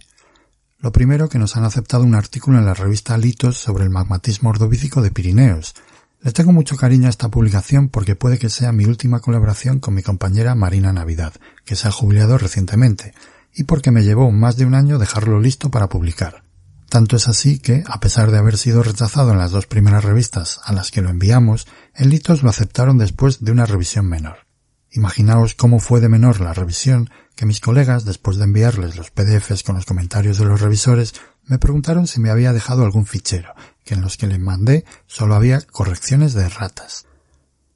Lo 0.80 0.92
primero 0.92 1.30
que 1.30 1.38
nos 1.38 1.56
han 1.56 1.66
aceptado 1.66 2.04
un 2.04 2.16
artículo 2.16 2.58
en 2.58 2.66
la 2.66 2.74
revista 2.74 3.16
Litos 3.16 3.60
sobre 3.60 3.84
el 3.84 3.92
magmatismo 3.92 4.50
ordovícico 4.50 5.04
de 5.04 5.12
Pirineos, 5.12 5.76
le 6.20 6.32
tengo 6.32 6.52
mucho 6.52 6.78
cariño 6.78 7.06
a 7.06 7.12
esta 7.12 7.30
publicación 7.30 7.90
porque 7.90 8.16
puede 8.16 8.40
que 8.40 8.50
sea 8.50 8.72
mi 8.72 8.86
última 8.86 9.20
colaboración 9.20 9.80
con 9.80 9.94
mi 9.94 10.02
compañera 10.02 10.56
Marina 10.56 10.92
Navidad, 10.92 11.34
que 11.64 11.76
se 11.76 11.88
ha 11.88 11.92
jubilado 11.92 12.40
recientemente, 12.40 13.14
y 13.54 13.66
porque 13.66 13.92
me 13.92 14.04
llevó 14.04 14.32
más 14.32 14.58
de 14.58 14.66
un 14.66 14.74
año 14.74 14.98
dejarlo 14.98 15.40
listo 15.40 15.70
para 15.70 15.90
publicar. 15.90 16.47
Tanto 16.90 17.18
es 17.18 17.28
así 17.28 17.60
que, 17.60 17.84
a 17.86 18.00
pesar 18.00 18.32
de 18.32 18.38
haber 18.38 18.58
sido 18.58 18.82
rechazado 18.82 19.32
en 19.32 19.38
las 19.38 19.52
dos 19.52 19.68
primeras 19.68 20.06
revistas 20.06 20.62
a 20.64 20.72
las 20.72 20.90
que 20.90 21.02
lo 21.02 21.10
enviamos, 21.10 21.68
en 21.94 22.10
Litos 22.10 22.44
lo 22.44 22.50
aceptaron 22.50 22.98
después 22.98 23.44
de 23.44 23.52
una 23.52 23.66
revisión 23.66 24.08
menor. 24.08 24.48
Imaginaos 24.92 25.54
cómo 25.54 25.80
fue 25.80 26.00
de 26.00 26.08
menor 26.08 26.40
la 26.40 26.54
revisión 26.54 27.10
que 27.36 27.46
mis 27.46 27.60
colegas, 27.60 28.06
después 28.06 28.38
de 28.38 28.46
enviarles 28.46 28.96
los 28.96 29.12
PDFs 29.12 29.64
con 29.64 29.76
los 29.76 29.86
comentarios 29.86 30.38
de 30.38 30.46
los 30.46 30.62
revisores, 30.62 31.14
me 31.46 31.60
preguntaron 31.60 32.08
si 32.08 32.22
me 32.22 32.30
había 32.30 32.54
dejado 32.54 32.84
algún 32.84 33.06
fichero, 33.06 33.54
que 33.84 33.94
en 33.94 34.02
los 34.02 34.18
que 34.18 34.28
les 34.28 34.40
mandé 34.40 34.86
solo 35.06 35.36
había 35.36 35.62
correcciones 35.62 36.34
de 36.34 36.48
ratas. 36.48 37.06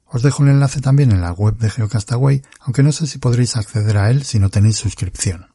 Os 0.06 0.22
dejo 0.22 0.42
el 0.42 0.50
enlace 0.50 0.80
también 0.80 1.12
en 1.12 1.20
la 1.20 1.32
web 1.32 1.58
de 1.58 1.70
Geocastaway, 1.70 2.42
aunque 2.60 2.82
no 2.82 2.92
sé 2.92 3.06
si 3.06 3.18
podréis 3.18 3.56
acceder 3.56 3.98
a 3.98 4.10
él 4.10 4.24
si 4.24 4.38
no 4.38 4.48
tenéis 4.48 4.76
suscripción. 4.76 5.51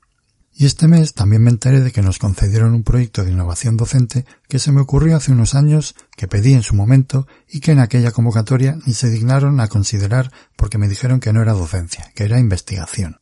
Y 0.59 0.65
este 0.65 0.87
mes 0.87 1.13
también 1.13 1.43
me 1.43 1.51
enteré 1.51 1.81
de 1.81 1.91
que 1.91 2.01
nos 2.01 2.17
concedieron 2.17 2.73
un 2.73 2.81
proyecto 2.81 3.23
de 3.23 3.31
innovación 3.31 3.77
docente 3.77 4.25
que 4.49 4.57
se 4.57 4.71
me 4.71 4.81
ocurrió 4.81 5.15
hace 5.15 5.31
unos 5.31 5.53
años, 5.53 5.93
que 6.15 6.27
pedí 6.27 6.53
en 6.53 6.63
su 6.63 6.73
momento 6.73 7.27
y 7.47 7.59
que 7.59 7.73
en 7.73 7.79
aquella 7.79 8.09
convocatoria 8.09 8.75
ni 8.87 8.95
se 8.95 9.11
dignaron 9.11 9.59
a 9.59 9.67
considerar 9.67 10.31
porque 10.55 10.79
me 10.79 10.87
dijeron 10.87 11.19
que 11.19 11.31
no 11.31 11.43
era 11.43 11.53
docencia, 11.53 12.11
que 12.15 12.23
era 12.23 12.39
investigación. 12.39 13.19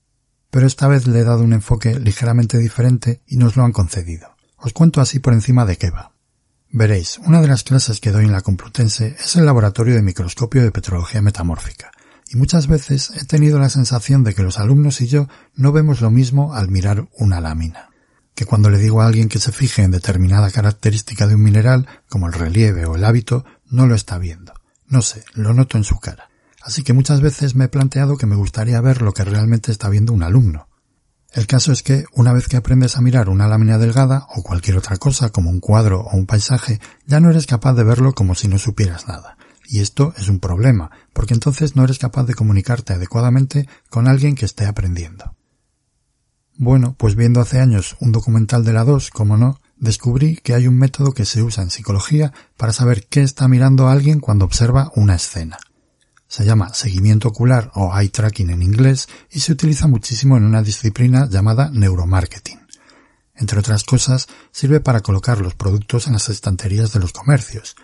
Pero 0.49 0.65
esta 0.65 0.87
vez 0.87 1.07
le 1.07 1.19
he 1.19 1.23
dado 1.25 1.43
un 1.43 1.51
enfoque 1.51 1.99
ligeramente 1.99 2.57
diferente 2.57 3.21
y 3.27 3.35
nos 3.35 3.57
lo 3.57 3.65
han 3.65 3.73
concedido. 3.73 4.37
Os 4.55 4.71
cuento 4.71 5.01
así 5.01 5.19
por 5.19 5.33
encima 5.33 5.65
de 5.65 5.75
qué 5.75 5.89
va. 5.89 6.13
Veréis, 6.71 7.17
una 7.17 7.41
de 7.41 7.49
las 7.49 7.63
clases 7.63 7.99
que 7.99 8.11
doy 8.11 8.23
en 8.23 8.31
la 8.31 8.41
Complutense 8.41 9.17
es 9.19 9.35
el 9.35 9.45
laboratorio 9.45 9.95
de 9.95 10.03
microscopio 10.03 10.63
de 10.63 10.71
petrología 10.71 11.21
metamórfica, 11.21 11.91
y 12.29 12.37
muchas 12.37 12.67
veces 12.67 13.11
he 13.15 13.25
tenido 13.25 13.59
la 13.59 13.69
sensación 13.69 14.23
de 14.23 14.33
que 14.33 14.43
los 14.43 14.59
alumnos 14.59 15.01
y 15.01 15.07
yo 15.07 15.27
no 15.55 15.71
vemos 15.71 16.01
lo 16.01 16.11
mismo 16.11 16.53
al 16.53 16.69
mirar 16.69 17.07
una 17.17 17.41
lámina. 17.41 17.89
Que 18.33 18.45
cuando 18.45 18.69
le 18.69 18.79
digo 18.79 19.01
a 19.01 19.07
alguien 19.07 19.29
que 19.29 19.39
se 19.39 19.51
fije 19.51 19.83
en 19.83 19.91
determinada 19.91 20.51
característica 20.51 21.27
de 21.27 21.35
un 21.35 21.43
mineral, 21.43 21.87
como 22.09 22.27
el 22.27 22.33
relieve 22.33 22.85
o 22.85 22.95
el 22.95 23.05
hábito, 23.05 23.45
no 23.69 23.87
lo 23.87 23.95
está 23.95 24.17
viendo. 24.17 24.53
No 24.87 25.01
sé, 25.01 25.23
lo 25.33 25.53
noto 25.53 25.77
en 25.77 25.83
su 25.83 25.99
cara. 25.99 26.29
Así 26.61 26.83
que 26.83 26.93
muchas 26.93 27.21
veces 27.21 27.55
me 27.55 27.65
he 27.65 27.69
planteado 27.69 28.17
que 28.17 28.25
me 28.25 28.35
gustaría 28.35 28.81
ver 28.81 29.01
lo 29.01 29.13
que 29.13 29.23
realmente 29.23 29.71
está 29.71 29.87
viendo 29.87 30.13
un 30.13 30.23
alumno, 30.23 30.67
el 31.35 31.47
caso 31.47 31.73
es 31.73 31.83
que 31.83 32.05
una 32.13 32.31
vez 32.31 32.47
que 32.47 32.55
aprendes 32.55 32.95
a 32.95 33.01
mirar 33.01 33.27
una 33.27 33.49
lámina 33.49 33.77
delgada 33.77 34.25
o 34.33 34.41
cualquier 34.41 34.77
otra 34.77 34.95
cosa 34.95 35.31
como 35.31 35.49
un 35.49 35.59
cuadro 35.59 35.99
o 35.99 36.15
un 36.15 36.25
paisaje, 36.25 36.79
ya 37.05 37.19
no 37.19 37.29
eres 37.29 37.45
capaz 37.45 37.73
de 37.73 37.83
verlo 37.83 38.13
como 38.13 38.35
si 38.35 38.47
no 38.47 38.57
supieras 38.57 39.09
nada. 39.09 39.37
Y 39.67 39.81
esto 39.81 40.13
es 40.15 40.29
un 40.29 40.39
problema, 40.39 40.91
porque 41.15 41.33
entonces 41.33 41.77
no 41.77 41.85
eres 41.85 41.97
capaz 41.97 42.25
de 42.25 42.33
comunicarte 42.33 42.91
adecuadamente 42.91 43.69
con 43.89 44.09
alguien 44.09 44.35
que 44.35 44.43
esté 44.43 44.65
aprendiendo. 44.65 45.33
Bueno, 46.57 46.93
pues 46.97 47.15
viendo 47.15 47.39
hace 47.39 47.61
años 47.61 47.95
un 48.01 48.11
documental 48.11 48.65
de 48.65 48.73
la 48.73 48.83
2, 48.83 49.11
como 49.11 49.37
no, 49.37 49.61
descubrí 49.77 50.35
que 50.35 50.53
hay 50.53 50.67
un 50.67 50.77
método 50.77 51.13
que 51.13 51.23
se 51.23 51.41
usa 51.41 51.63
en 51.63 51.69
psicología 51.69 52.33
para 52.57 52.73
saber 52.73 53.07
qué 53.07 53.21
está 53.21 53.47
mirando 53.47 53.87
alguien 53.87 54.19
cuando 54.19 54.43
observa 54.43 54.91
una 54.95 55.15
escena. 55.15 55.57
Se 56.27 56.43
llama 56.43 56.73
seguimiento 56.73 57.29
ocular 57.29 57.71
o 57.75 57.97
eye 57.97 58.09
tracking 58.09 58.49
en 58.49 58.61
inglés 58.61 59.07
y 59.31 59.39
se 59.39 59.53
utiliza 59.53 59.87
muchísimo 59.87 60.35
en 60.35 60.43
una 60.43 60.63
disciplina 60.63 61.29
llamada 61.29 61.69
neuromarketing. 61.71 62.59
Entre 63.35 63.57
otras 63.57 63.85
cosas, 63.85 64.27
sirve 64.51 64.81
para 64.81 64.99
colocar 64.99 65.39
los 65.39 65.55
productos 65.55 66.07
en 66.07 66.13
las 66.13 66.27
estanterías 66.27 66.91
de 66.91 66.99
los 66.99 67.13
comercios. 67.13 67.77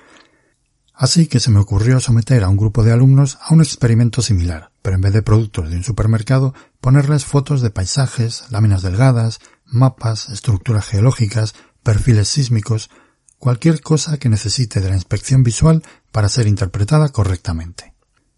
Así 1.02 1.26
que 1.26 1.40
se 1.40 1.50
me 1.50 1.58
ocurrió 1.58 2.00
someter 2.00 2.44
a 2.44 2.50
un 2.50 2.58
grupo 2.58 2.84
de 2.84 2.92
alumnos 2.92 3.40
a 3.42 3.56
un 3.56 3.62
experimento 3.62 4.22
similar, 4.22 4.72
pero 4.84 4.98
en 4.98 5.02
vez 5.02 5.14
de 5.14 5.24
productos 5.24 5.72
de 5.72 5.78
un 5.78 5.84
supermercado, 5.84 6.54
ponerles 6.80 7.26
fotos 7.26 7.64
de 7.64 7.72
paisajes, 7.72 8.44
láminas 8.52 8.84
delgadas, 8.84 9.40
mapas, 9.66 10.30
estructuras 10.30 10.86
geológicas, 10.86 11.56
perfiles 11.82 12.30
sísmicos, 12.30 12.92
cualquier 13.40 13.82
cosa 13.82 14.20
que 14.20 14.30
necesite 14.30 14.80
de 14.80 14.90
la 14.90 14.96
inspección 14.96 15.42
visual 15.42 15.82
para 16.12 16.30
ser 16.30 16.46
interpretada 16.46 17.10
correctamente. 17.10 17.96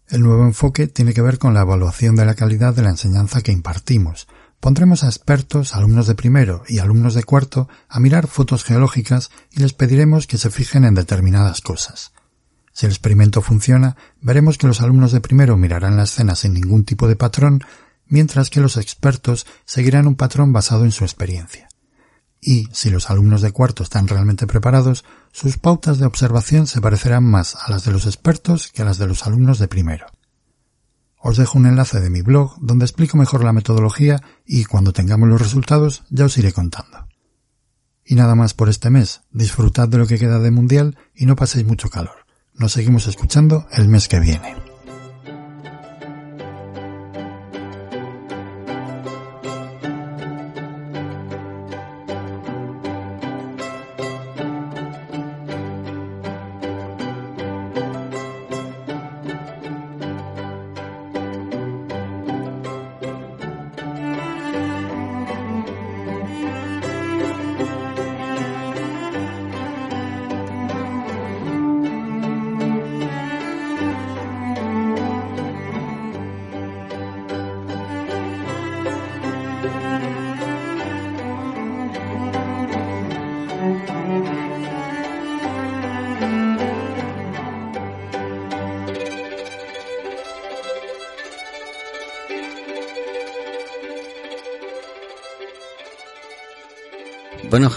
El 0.08 0.22
nuevo 0.22 0.44
enfoque 0.44 0.86
tiene 0.86 1.12
que 1.12 1.20
ver 1.20 1.36
con 1.36 1.52
la 1.52 1.60
evaluación 1.60 2.16
de 2.16 2.24
la 2.24 2.34
calidad 2.34 2.72
de 2.72 2.80
la 2.80 2.88
enseñanza 2.88 3.42
que 3.42 3.52
impartimos. 3.52 4.26
Pondremos 4.60 5.04
a 5.04 5.08
expertos, 5.08 5.74
alumnos 5.74 6.06
de 6.06 6.14
primero 6.14 6.62
y 6.66 6.78
alumnos 6.78 7.12
de 7.12 7.24
cuarto 7.24 7.68
a 7.90 8.00
mirar 8.00 8.26
fotos 8.26 8.64
geológicas 8.64 9.30
y 9.50 9.60
les 9.60 9.74
pediremos 9.74 10.26
que 10.26 10.38
se 10.38 10.48
fijen 10.48 10.86
en 10.86 10.94
determinadas 10.94 11.60
cosas. 11.60 12.14
Si 12.74 12.84
el 12.84 12.92
experimento 12.92 13.40
funciona, 13.40 13.96
veremos 14.20 14.58
que 14.58 14.66
los 14.66 14.82
alumnos 14.82 15.12
de 15.12 15.22
primero 15.22 15.56
mirarán 15.56 15.96
la 15.96 16.02
escena 16.02 16.34
sin 16.34 16.52
ningún 16.52 16.84
tipo 16.84 17.08
de 17.08 17.16
patrón, 17.16 17.64
mientras 18.06 18.50
que 18.50 18.60
los 18.60 18.76
expertos 18.76 19.46
seguirán 19.64 20.06
un 20.06 20.16
patrón 20.16 20.52
basado 20.52 20.84
en 20.84 20.92
su 20.92 21.04
experiencia 21.04 21.68
y, 22.44 22.68
si 22.72 22.90
los 22.90 23.10
alumnos 23.10 23.40
de 23.40 23.52
cuarto 23.52 23.82
están 23.82 24.06
realmente 24.06 24.46
preparados, 24.46 25.04
sus 25.32 25.56
pautas 25.56 25.98
de 25.98 26.04
observación 26.04 26.66
se 26.66 26.80
parecerán 26.80 27.24
más 27.24 27.56
a 27.56 27.70
las 27.70 27.84
de 27.84 27.92
los 27.92 28.04
expertos 28.04 28.70
que 28.70 28.82
a 28.82 28.84
las 28.84 28.98
de 28.98 29.06
los 29.06 29.26
alumnos 29.26 29.58
de 29.58 29.66
primero. 29.66 30.06
Os 31.16 31.38
dejo 31.38 31.58
un 31.58 31.64
enlace 31.64 32.00
de 32.00 32.10
mi 32.10 32.20
blog 32.20 32.58
donde 32.60 32.84
explico 32.84 33.16
mejor 33.16 33.42
la 33.42 33.54
metodología 33.54 34.22
y 34.44 34.66
cuando 34.66 34.92
tengamos 34.92 35.28
los 35.28 35.40
resultados 35.40 36.04
ya 36.10 36.26
os 36.26 36.36
iré 36.36 36.52
contando. 36.52 37.08
Y 38.04 38.14
nada 38.14 38.34
más 38.34 38.52
por 38.52 38.68
este 38.68 38.90
mes, 38.90 39.22
disfrutad 39.32 39.88
de 39.88 39.96
lo 39.96 40.06
que 40.06 40.18
queda 40.18 40.38
de 40.38 40.50
mundial 40.50 40.98
y 41.14 41.24
no 41.24 41.36
paséis 41.36 41.64
mucho 41.64 41.88
calor. 41.88 42.23
Nos 42.56 42.72
seguimos 42.72 43.08
escuchando 43.08 43.66
el 43.72 43.88
mes 43.88 44.06
que 44.06 44.20
viene. 44.20 44.54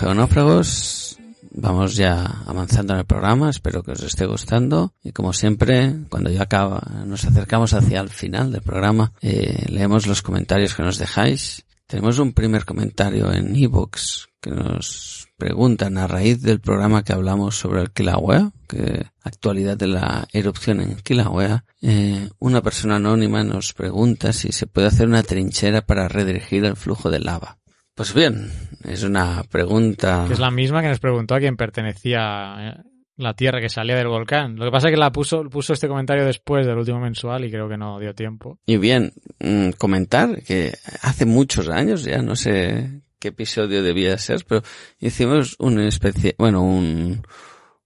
Bueno, 0.07 0.25
geonáufragos, 0.25 1.17
vamos 1.51 1.97
ya 1.97 2.23
avanzando 2.45 2.93
en 2.93 2.99
el 2.99 3.05
programa, 3.05 3.49
espero 3.49 3.83
que 3.83 3.91
os 3.91 4.01
esté 4.03 4.25
gustando 4.25 4.93
y 5.03 5.11
como 5.11 5.33
siempre, 5.33 5.95
cuando 6.07 6.29
ya 6.29 6.43
acaba, 6.43 6.81
nos 7.05 7.25
acercamos 7.25 7.73
hacia 7.73 7.99
el 7.99 8.07
final 8.07 8.53
del 8.53 8.61
programa, 8.61 9.11
eh, 9.21 9.65
leemos 9.67 10.07
los 10.07 10.21
comentarios 10.21 10.75
que 10.75 10.83
nos 10.83 10.97
dejáis. 10.97 11.65
Tenemos 11.87 12.19
un 12.19 12.31
primer 12.31 12.63
comentario 12.63 13.33
en 13.33 13.53
ebooks 13.53 14.29
que 14.39 14.51
nos 14.51 15.27
preguntan 15.35 15.97
a 15.97 16.07
raíz 16.07 16.41
del 16.41 16.61
programa 16.61 17.03
que 17.03 17.11
hablamos 17.11 17.59
sobre 17.59 17.81
el 17.81 17.91
Kilauea, 17.91 18.53
que 18.65 19.07
actualidad 19.23 19.75
de 19.75 19.87
la 19.87 20.25
erupción 20.31 20.79
en 20.79 20.95
Kilauea, 20.95 21.65
eh, 21.81 22.29
una 22.39 22.61
persona 22.61 22.95
anónima 22.95 23.43
nos 23.43 23.73
pregunta 23.73 24.31
si 24.31 24.53
se 24.53 24.67
puede 24.67 24.87
hacer 24.87 25.09
una 25.09 25.23
trinchera 25.23 25.85
para 25.85 26.07
redirigir 26.07 26.63
el 26.63 26.77
flujo 26.77 27.11
de 27.11 27.19
lava. 27.19 27.57
Pues 27.93 28.13
bien, 28.13 28.51
es 28.83 29.03
una 29.03 29.43
pregunta. 29.49 30.25
Que 30.27 30.33
es 30.33 30.39
la 30.39 30.51
misma 30.51 30.81
que 30.81 30.89
nos 30.89 30.99
preguntó 30.99 31.35
a 31.35 31.39
quien 31.39 31.57
pertenecía 31.57 32.55
eh, 32.59 32.83
la 33.17 33.33
tierra 33.33 33.59
que 33.59 33.69
salía 33.69 33.95
del 33.95 34.07
volcán. 34.07 34.55
Lo 34.55 34.65
que 34.65 34.71
pasa 34.71 34.87
es 34.87 34.93
que 34.93 34.99
la 34.99 35.11
puso, 35.11 35.43
puso 35.49 35.73
este 35.73 35.87
comentario 35.87 36.25
después 36.25 36.65
del 36.65 36.77
último 36.77 36.99
mensual 36.99 37.45
y 37.45 37.51
creo 37.51 37.67
que 37.67 37.77
no 37.77 37.99
dio 37.99 38.13
tiempo. 38.13 38.59
Y 38.65 38.77
bien, 38.77 39.13
mm, 39.39 39.71
comentar 39.71 40.43
que 40.43 40.73
hace 41.01 41.25
muchos 41.25 41.67
años, 41.67 42.03
ya 42.03 42.21
no 42.21 42.35
sé 42.35 43.01
qué 43.19 43.29
episodio 43.29 43.81
debía 43.81 44.17
ser, 44.17 44.45
pero 44.47 44.61
hicimos 44.99 45.55
una 45.59 45.87
especie, 45.87 46.35
bueno, 46.37 46.61
un, 46.61 47.23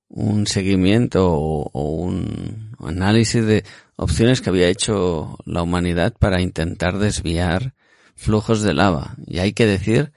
un 0.09 0.45
seguimiento 0.47 1.31
o, 1.31 1.69
o 1.71 1.83
un 1.83 2.75
análisis 2.79 3.45
de 3.45 3.63
opciones 3.95 4.41
que 4.41 4.49
había 4.49 4.67
hecho 4.67 5.37
la 5.45 5.61
humanidad 5.61 6.13
para 6.19 6.41
intentar 6.41 6.97
desviar 6.97 7.73
flujos 8.15 8.61
de 8.61 8.73
lava. 8.73 9.15
Y 9.25 9.39
hay 9.39 9.53
que 9.53 9.65
decir 9.65 10.11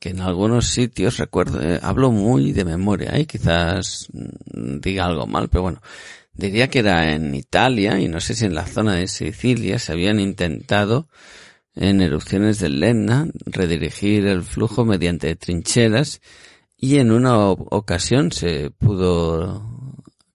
que 0.00 0.08
en 0.08 0.20
algunos 0.20 0.68
sitios, 0.68 1.18
recuerdo, 1.18 1.62
eh, 1.62 1.78
hablo 1.82 2.10
muy 2.10 2.52
de 2.52 2.64
memoria 2.64 3.18
y 3.18 3.26
quizás 3.26 4.08
mm, 4.12 4.80
diga 4.80 5.04
algo 5.04 5.26
mal, 5.26 5.48
pero 5.50 5.62
bueno, 5.62 5.82
diría 6.32 6.68
que 6.68 6.80
era 6.80 7.12
en 7.12 7.34
Italia 7.34 8.00
y 8.00 8.08
no 8.08 8.20
sé 8.20 8.34
si 8.34 8.46
en 8.46 8.54
la 8.54 8.66
zona 8.66 8.94
de 8.94 9.06
Sicilia 9.06 9.78
se 9.78 9.92
habían 9.92 10.18
intentado 10.18 11.06
en 11.76 12.00
erupciones 12.00 12.58
del 12.58 12.80
Lenna 12.80 13.28
redirigir 13.44 14.26
el 14.26 14.42
flujo 14.42 14.84
mediante 14.86 15.36
trincheras 15.36 16.20
y 16.76 16.96
en 16.96 17.12
una 17.12 17.38
ocasión 17.50 18.32
se 18.32 18.70
pudo 18.70 19.62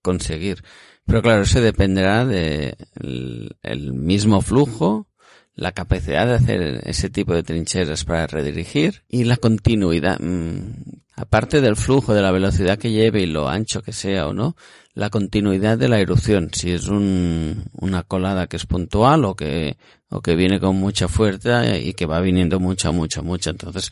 conseguir. 0.03 0.63
Pero 1.05 1.23
claro, 1.23 1.41
eso 1.41 1.59
dependerá 1.59 2.25
del 2.25 3.57
el 3.63 3.93
mismo 3.93 4.41
flujo, 4.41 5.07
la 5.55 5.71
capacidad 5.71 6.27
de 6.27 6.33
hacer 6.33 6.81
ese 6.85 7.09
tipo 7.09 7.33
de 7.33 7.43
trincheras 7.43 8.03
para 8.03 8.27
redirigir 8.27 9.03
y 9.07 9.23
la 9.23 9.37
continuidad. 9.37 10.19
Mm, 10.19 11.01
aparte 11.15 11.61
del 11.61 11.77
flujo, 11.77 12.13
de 12.13 12.21
la 12.21 12.31
velocidad 12.31 12.77
que 12.77 12.91
lleve 12.91 13.21
y 13.21 13.25
lo 13.25 13.47
ancho 13.47 13.81
que 13.81 13.93
sea 13.93 14.27
o 14.27 14.33
no, 14.33 14.55
la 14.93 15.09
continuidad 15.09 15.77
de 15.77 15.87
la 15.87 15.99
erupción. 15.99 16.49
Si 16.53 16.71
es 16.71 16.87
un, 16.87 17.65
una 17.73 18.03
colada 18.03 18.47
que 18.47 18.57
es 18.57 18.65
puntual 18.65 19.23
o 19.25 19.35
que, 19.35 19.77
o 20.09 20.21
que 20.21 20.35
viene 20.35 20.59
con 20.59 20.75
mucha 20.75 21.07
fuerza 21.07 21.77
y 21.77 21.93
que 21.93 22.05
va 22.05 22.19
viniendo 22.19 22.59
mucha, 22.59 22.91
mucha, 22.91 23.21
mucha. 23.21 23.51
Entonces, 23.51 23.91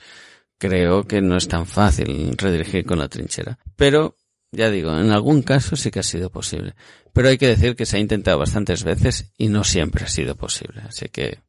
creo 0.57 1.05
que 1.05 1.22
no 1.22 1.38
es 1.38 1.47
tan 1.47 1.66
fácil 1.66 2.36
redirigir 2.38 2.86
con 2.86 2.99
la 2.99 3.07
trinchera. 3.07 3.57
Pero 3.76 4.18
ya 4.53 4.69
digo, 4.69 4.97
en 4.97 5.11
algún 5.11 5.41
caso 5.41 5.75
sí 5.75 5.91
que 5.91 5.99
ha 5.99 6.03
sido 6.03 6.29
posible. 6.29 6.75
Pero 7.11 7.29
hay 7.29 7.37
que 7.37 7.47
decir 7.47 7.75
que 7.75 7.85
se 7.85 7.97
ha 7.97 7.99
intentado 7.99 8.39
bastantes 8.39 8.83
veces 8.83 9.31
y 9.37 9.47
no 9.47 9.63
siempre 9.63 10.05
ha 10.05 10.07
sido 10.07 10.35
posible. 10.35 10.81
Así 10.87 11.09
que, 11.09 11.39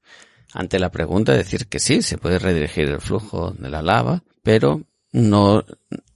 ante 0.52 0.78
la 0.78 0.90
pregunta, 0.90 1.32
decir 1.32 1.66
que 1.66 1.78
sí, 1.78 2.02
se 2.02 2.18
puede 2.18 2.38
redirigir 2.38 2.88
el 2.88 3.00
flujo 3.00 3.52
de 3.52 3.70
la 3.70 3.82
lava, 3.82 4.22
pero 4.42 4.82
no, 5.12 5.64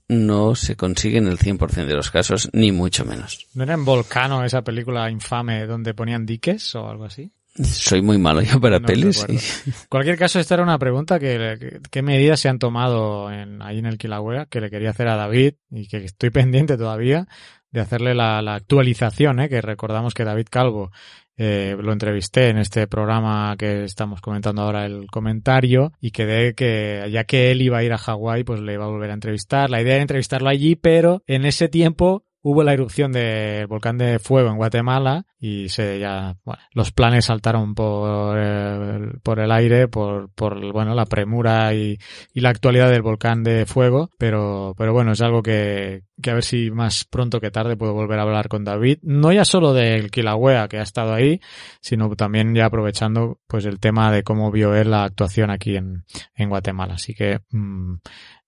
no 0.07 0.55
se 0.55 0.75
consigue 0.75 1.19
en 1.19 1.27
el 1.27 1.37
100% 1.37 1.85
de 1.85 1.95
los 1.95 2.11
casos, 2.11 2.49
ni 2.53 2.71
mucho 2.71 3.05
menos. 3.05 3.47
¿No 3.53 3.63
era 3.63 3.75
en 3.75 3.85
Volcano 3.85 4.43
esa 4.43 4.63
película 4.63 5.09
infame 5.09 5.65
donde 5.65 5.93
ponían 5.93 6.25
diques 6.25 6.75
o 6.75 6.89
algo 6.89 7.05
así? 7.05 7.31
Soy 7.55 8.01
muy 8.01 8.17
malo 8.17 8.41
yo 8.41 8.59
para 8.61 8.79
No 8.79 8.85
pelis. 8.85 9.25
En 9.27 9.37
cualquier 9.89 10.17
caso, 10.17 10.39
esta 10.39 10.53
era 10.53 10.63
una 10.63 10.77
pregunta 10.79 11.19
que, 11.19 11.57
que- 11.59 11.79
qué 11.91 12.01
medidas 12.01 12.39
se 12.39 12.47
han 12.49 12.59
tomado 12.59 13.31
en, 13.31 13.61
ahí 13.61 13.79
en 13.79 13.85
el 13.85 13.97
Kilauea 13.97 14.45
que 14.45 14.61
le 14.61 14.69
quería 14.69 14.91
hacer 14.91 15.07
a 15.07 15.15
David 15.15 15.55
y 15.71 15.87
que 15.87 15.97
estoy 15.97 16.29
pendiente 16.29 16.77
todavía 16.77 17.27
de 17.71 17.81
hacerle 17.81 18.15
la, 18.15 18.41
la 18.41 18.55
actualización, 18.55 19.39
¿eh? 19.39 19.49
que 19.49 19.61
recordamos 19.61 20.13
que 20.13 20.23
David 20.23 20.47
Calvo 20.49 20.91
eh, 21.37 21.75
lo 21.79 21.93
entrevisté 21.93 22.49
en 22.49 22.57
este 22.57 22.87
programa 22.87 23.55
que 23.57 23.83
estamos 23.83 24.21
comentando 24.21 24.61
ahora 24.61 24.85
el 24.85 25.07
comentario 25.07 25.93
y 26.01 26.11
quedé 26.11 26.53
que 26.55 27.07
ya 27.11 27.23
que 27.25 27.51
él 27.51 27.61
iba 27.61 27.77
a 27.77 27.83
ir 27.83 27.93
a 27.93 27.97
Hawái 27.97 28.43
pues 28.43 28.59
le 28.61 28.73
iba 28.73 28.85
a 28.85 28.89
volver 28.89 29.11
a 29.11 29.13
entrevistar. 29.13 29.69
La 29.69 29.81
idea 29.81 29.93
era 29.95 30.01
entrevistarlo 30.01 30.49
allí, 30.49 30.75
pero 30.75 31.23
en 31.27 31.45
ese 31.45 31.67
tiempo 31.69 32.23
hubo 32.41 32.63
la 32.63 32.73
erupción 32.73 33.11
del 33.11 33.67
volcán 33.67 33.97
de 33.97 34.19
fuego 34.19 34.49
en 34.49 34.57
Guatemala 34.57 35.25
y 35.39 35.69
se 35.69 35.99
ya 35.99 36.37
bueno, 36.43 36.61
los 36.73 36.91
planes 36.91 37.25
saltaron 37.25 37.75
por 37.75 38.37
el, 38.37 39.19
por 39.21 39.39
el 39.39 39.51
aire 39.51 39.87
por 39.87 40.29
por 40.31 40.71
bueno 40.71 40.95
la 40.95 41.05
premura 41.05 41.73
y, 41.73 41.97
y 42.33 42.41
la 42.41 42.49
actualidad 42.49 42.89
del 42.89 43.01
volcán 43.01 43.43
de 43.43 43.65
fuego. 43.65 44.09
Pero 44.17 44.73
pero 44.77 44.93
bueno 44.93 45.11
es 45.13 45.21
algo 45.21 45.41
que 45.43 46.03
que 46.21 46.31
a 46.31 46.33
ver 46.33 46.43
si 46.43 46.71
más 46.71 47.05
pronto 47.05 47.39
que 47.39 47.51
tarde 47.51 47.77
puedo 47.77 47.93
volver 47.93 48.19
a 48.19 48.23
hablar 48.23 48.47
con 48.47 48.63
David. 48.63 48.99
No 49.01 49.31
ya 49.31 49.45
solo 49.45 49.73
del 49.73 50.11
Kilauea 50.11 50.67
que 50.67 50.79
ha 50.79 50.83
estado 50.83 51.13
ahí 51.13 51.39
sino 51.81 52.13
también 52.15 52.53
ya 52.55 52.65
aprovechando 52.65 53.39
pues 53.47 53.65
el 53.65 53.79
tema 53.79 54.11
de 54.11 54.23
cómo 54.23 54.51
vio 54.51 54.75
él 54.75 54.91
la 54.91 55.03
actuación 55.03 55.49
aquí 55.51 55.75
en 55.75 56.05
en 56.35 56.49
Guatemala. 56.49 56.95
Así 56.95 57.13
que 57.13 57.39
mm, 57.51 57.95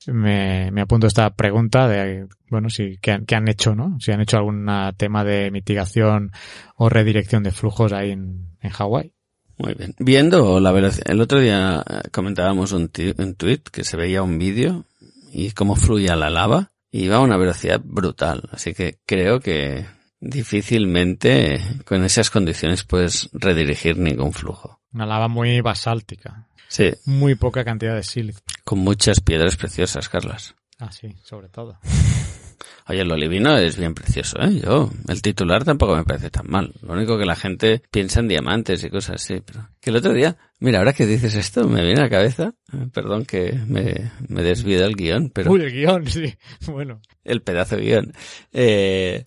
me, 0.08 0.72
me 0.72 0.82
apunto 0.82 1.08
esta 1.08 1.30
pregunta 1.36 1.88
de, 1.88 2.28
bueno, 2.50 2.70
si, 2.70 2.98
¿qué 3.02 3.12
han, 3.12 3.26
qué 3.26 3.36
han 3.36 3.48
hecho, 3.48 3.76
no? 3.76 3.98
Si 4.00 4.12
han 4.12 4.22
hecho 4.22 4.38
algún 4.38 4.68
tema 4.98 5.24
de 5.24 5.52
mitigación 5.52 6.32
o 6.76 6.90
redirección 6.90 7.44
de 7.44 7.52
flujos 7.52 7.94
ahí 7.94 8.12
en, 8.12 8.56
en 8.62 8.70
Hawái. 8.70 9.14
Muy 9.58 9.76
bien. 9.76 9.94
Viendo 10.00 10.60
la 10.60 10.72
velocidad, 10.72 11.12
el 11.12 11.22
otro 11.22 11.40
día 11.40 11.84
eh, 11.88 12.10
comentábamos 12.12 12.72
un, 12.72 12.90
un 13.18 13.36
tweet 13.36 13.62
que 13.72 13.84
se 13.84 13.98
veía 13.98 14.24
un 14.24 14.40
vídeo 14.40 14.86
y 15.32 15.52
cómo 15.52 15.76
fluía 15.76 16.16
la 16.16 16.30
lava 16.30 16.72
y 16.92 17.06
iba 17.06 17.18
a 17.18 17.22
una 17.22 17.38
velocidad 17.38 17.80
brutal. 17.84 18.50
Así 18.52 18.74
que 18.74 18.98
creo 19.06 19.40
que 19.40 19.86
difícilmente 20.20 21.62
con 21.86 22.04
esas 22.04 22.30
condiciones 22.30 22.84
puedes 22.84 23.30
redirigir 23.34 23.98
ningún 23.98 24.34
flujo. 24.34 24.80
Una 24.94 25.06
lava 25.06 25.28
muy 25.28 25.62
basáltica. 25.62 26.48
Sí, 26.68 26.92
Muy 27.06 27.36
poca 27.36 27.66
cantidad 27.66 27.96
de 27.96 28.04
sílice. 28.04 28.40
Con 28.72 28.80
muchas 28.80 29.20
piedras 29.20 29.58
preciosas, 29.58 30.08
Carlas. 30.08 30.56
Ah, 30.80 30.90
sí, 30.94 31.14
sobre 31.26 31.50
todo. 31.50 31.78
Oye, 32.88 33.02
el 33.02 33.12
olivino 33.12 33.58
es 33.58 33.76
bien 33.76 33.94
precioso, 33.94 34.40
¿eh? 34.40 34.62
Yo, 34.64 34.90
el 35.10 35.22
titular 35.22 35.66
tampoco 35.66 35.94
me 35.98 36.06
parece 36.06 36.30
tan 36.30 36.50
mal. 36.50 36.72
Lo 36.82 36.94
único 36.94 37.18
que 37.18 37.26
la 37.26 37.36
gente 37.36 37.82
piensa 37.92 38.22
en 38.22 38.30
diamantes 38.30 38.82
y 38.86 38.90
cosas 38.90 39.16
así, 39.16 39.42
pero... 39.46 39.68
Que 39.82 39.90
el 39.90 39.98
otro 39.98 40.14
día, 40.14 40.38
mira, 40.62 40.80
ahora 40.80 40.94
que 40.94 41.06
dices 41.06 41.36
esto, 41.36 41.68
me 41.68 41.84
viene 41.84 42.00
a 42.00 42.04
la 42.04 42.10
cabeza, 42.10 42.54
eh, 42.72 42.88
perdón 42.94 43.26
que 43.26 43.60
me, 43.68 44.14
me 44.30 44.42
desvíe 44.42 44.78
del 44.78 44.96
guion, 44.96 45.32
pero... 45.32 45.52
Uy, 45.52 45.64
el 45.64 45.74
guion, 45.74 46.08
sí. 46.08 46.34
Bueno. 46.68 47.02
el 47.26 47.42
pedazo 47.42 47.76
de 47.76 47.82
guion. 47.82 48.14
Eh, 48.54 49.26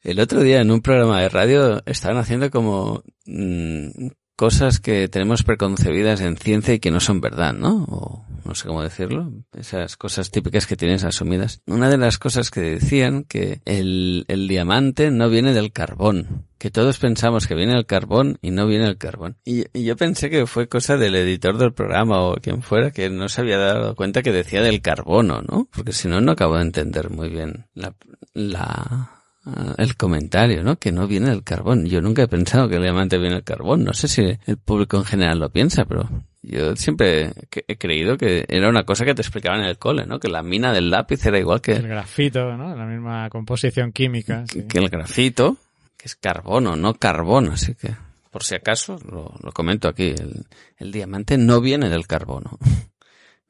el 0.00 0.20
otro 0.20 0.40
día 0.40 0.62
en 0.62 0.70
un 0.70 0.80
programa 0.80 1.20
de 1.20 1.28
radio 1.28 1.82
estaban 1.84 2.16
haciendo 2.16 2.50
como 2.50 3.02
mm, 3.26 4.06
cosas 4.36 4.80
que 4.80 5.08
tenemos 5.08 5.42
preconcebidas 5.42 6.20
en 6.20 6.36
ciencia 6.36 6.74
y 6.74 6.78
que 6.78 6.90
no 6.90 7.00
son 7.00 7.20
verdad, 7.20 7.54
¿no? 7.54 7.84
O 7.88 8.26
no 8.44 8.54
sé 8.54 8.68
cómo 8.68 8.82
decirlo. 8.82 9.32
Esas 9.56 9.96
cosas 9.96 10.30
típicas 10.30 10.66
que 10.66 10.76
tienes 10.76 11.04
asumidas. 11.04 11.62
Una 11.66 11.88
de 11.88 11.98
las 11.98 12.18
cosas 12.18 12.50
que 12.50 12.60
decían 12.60 13.24
que 13.24 13.60
el, 13.64 14.24
diamante 14.48 15.10
no 15.10 15.28
viene 15.28 15.52
del 15.52 15.72
carbón. 15.72 16.44
Que 16.58 16.70
todos 16.70 16.98
pensamos 16.98 17.46
que 17.46 17.54
viene 17.54 17.74
el 17.74 17.86
carbón 17.86 18.38
y 18.42 18.50
no 18.50 18.66
viene 18.66 18.86
el 18.86 18.98
carbón. 18.98 19.36
Y, 19.44 19.64
y 19.76 19.84
yo 19.84 19.96
pensé 19.96 20.30
que 20.30 20.46
fue 20.46 20.68
cosa 20.68 20.96
del 20.96 21.16
editor 21.16 21.58
del 21.58 21.72
programa 21.72 22.20
o 22.22 22.36
quien 22.36 22.62
fuera 22.62 22.92
que 22.92 23.10
no 23.10 23.28
se 23.28 23.40
había 23.40 23.58
dado 23.58 23.94
cuenta 23.94 24.22
que 24.22 24.32
decía 24.32 24.62
del 24.62 24.80
carbono, 24.80 25.42
¿no? 25.42 25.68
Porque 25.74 25.92
si 25.92 26.08
no, 26.08 26.20
no 26.20 26.32
acabo 26.32 26.56
de 26.56 26.62
entender 26.62 27.10
muy 27.10 27.28
bien 27.28 27.66
la, 27.74 27.94
la, 28.32 29.15
ah, 29.46 29.74
el 29.78 29.96
comentario, 29.96 30.62
¿no? 30.62 30.76
Que 30.78 30.92
no 30.92 31.06
viene 31.06 31.30
del 31.30 31.42
carbón. 31.42 31.86
Yo 31.86 32.00
nunca 32.00 32.22
he 32.22 32.28
pensado 32.28 32.68
que 32.68 32.76
el 32.76 32.82
diamante 32.82 33.18
viene 33.18 33.36
del 33.36 33.44
carbón. 33.44 33.84
No 33.84 33.94
sé 33.94 34.08
si 34.08 34.22
el 34.46 34.56
público 34.58 34.98
en 34.98 35.04
general 35.04 35.38
lo 35.38 35.50
piensa, 35.50 35.84
pero 35.84 36.08
yo 36.42 36.76
siempre 36.76 37.32
he 37.66 37.76
creído 37.76 38.16
que 38.16 38.44
era 38.48 38.68
una 38.68 38.84
cosa 38.84 39.04
que 39.04 39.14
te 39.14 39.22
explicaban 39.22 39.60
en 39.60 39.66
el 39.66 39.78
cole, 39.78 40.06
¿no? 40.06 40.20
Que 40.20 40.28
la 40.28 40.42
mina 40.42 40.72
del 40.72 40.90
lápiz 40.90 41.24
era 41.26 41.38
igual 41.38 41.60
que, 41.60 41.72
El 41.72 41.88
grafito, 41.88 42.56
¿no? 42.56 42.76
La 42.76 42.86
misma 42.86 43.28
composición 43.30 43.92
química. 43.92 44.44
sí. 44.46 44.64
que 44.68 44.78
el 44.78 44.88
grafito, 44.88 45.56
que 45.96 46.06
es 46.06 46.14
carbono, 46.14 46.76
no 46.76 46.94
carbón. 46.94 47.48
Así 47.48 47.74
que, 47.74 47.94
por 48.30 48.44
si 48.44 48.54
acaso, 48.54 48.98
lo, 49.10 49.34
lo 49.42 49.52
comento 49.52 49.88
aquí. 49.88 50.14
El, 50.16 50.46
el 50.76 50.92
diamante 50.92 51.38
no 51.38 51.60
viene 51.60 51.88
del 51.88 52.06
carbono. 52.06 52.58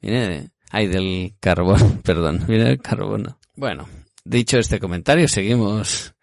Viene 0.01 0.27
de... 0.27 0.49
Ay, 0.69 0.87
del 0.87 1.33
carbón, 1.39 2.01
perdón. 2.03 2.43
Viene 2.47 2.65
del 2.65 2.81
carbono. 2.81 3.39
Bueno, 3.55 3.87
dicho 4.29 4.57
este 4.57 4.79
comentario, 4.79 5.27
seguimos 5.27 6.13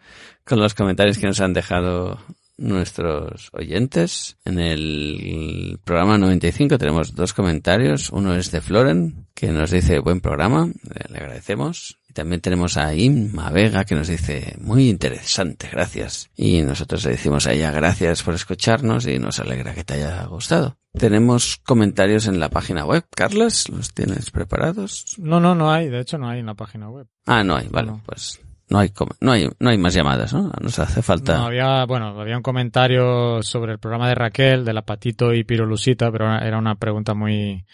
con 0.44 0.60
los 0.60 0.74
comentarios 0.74 1.18
que 1.18 1.26
nos 1.26 1.40
han 1.40 1.52
dejado 1.52 2.18
nuestros 2.56 3.50
oyentes. 3.52 4.36
En 4.44 4.58
el 4.58 5.78
programa 5.84 6.18
95 6.18 6.78
tenemos 6.78 7.14
dos 7.14 7.32
comentarios. 7.32 8.10
Uno 8.10 8.34
es 8.34 8.50
de 8.50 8.60
Floren, 8.60 9.26
que 9.34 9.48
nos 9.48 9.70
dice 9.70 9.98
buen 9.98 10.20
programa, 10.20 10.66
le 10.66 11.12
le 11.12 11.18
agradecemos. 11.18 11.98
También 12.14 12.40
tenemos 12.40 12.76
a 12.78 12.94
Inma 12.94 13.50
Vega, 13.50 13.84
que 13.84 13.94
nos 13.94 14.08
dice 14.08 14.56
muy 14.60 14.88
interesante, 14.88 15.68
gracias. 15.70 16.30
Y 16.36 16.62
nosotros 16.62 17.04
le 17.04 17.10
decimos 17.10 17.46
a 17.46 17.52
ella 17.52 17.70
gracias 17.70 18.22
por 18.22 18.34
escucharnos 18.34 19.06
y 19.06 19.18
nos 19.18 19.38
alegra 19.40 19.74
que 19.74 19.84
te 19.84 19.94
haya 19.94 20.24
gustado. 20.24 20.78
Tenemos 20.96 21.56
comentarios 21.64 22.26
en 22.28 22.38
la 22.40 22.48
página 22.50 22.86
web. 22.86 23.04
Carlos, 23.14 23.68
¿los 23.68 23.92
tienes 23.92 24.30
preparados? 24.30 25.16
No, 25.18 25.40
no, 25.40 25.54
no 25.56 25.70
hay. 25.72 25.88
De 25.88 26.00
hecho, 26.00 26.16
no 26.18 26.28
hay 26.28 26.38
en 26.40 26.46
la 26.46 26.54
página 26.54 26.88
web. 26.88 27.08
Ah, 27.26 27.42
no 27.44 27.56
hay, 27.56 27.66
vale, 27.68 27.88
No. 27.90 28.00
pues 28.06 28.40
no 28.70 28.78
hay, 28.78 28.92
no 29.20 29.32
hay, 29.32 29.50
no 29.58 29.70
hay 29.70 29.76
más 29.78 29.92
llamadas, 29.92 30.32
¿no? 30.32 30.52
Nos 30.60 30.78
hace 30.78 31.02
falta. 31.02 31.36
No, 31.36 31.46
había, 31.46 31.84
bueno, 31.84 32.18
había 32.20 32.36
un 32.36 32.42
comentario 32.44 33.42
sobre 33.42 33.72
el 33.72 33.78
programa 33.80 34.08
de 34.08 34.14
Raquel, 34.14 34.64
de 34.64 34.72
la 34.72 34.82
Patito 34.82 35.34
y 35.34 35.42
Pirolusita, 35.44 36.10
pero 36.12 36.26
era- 36.26 36.46
era 36.46 36.58
una 36.58 36.76
pregunta 36.76 37.12
muy, 37.14 37.66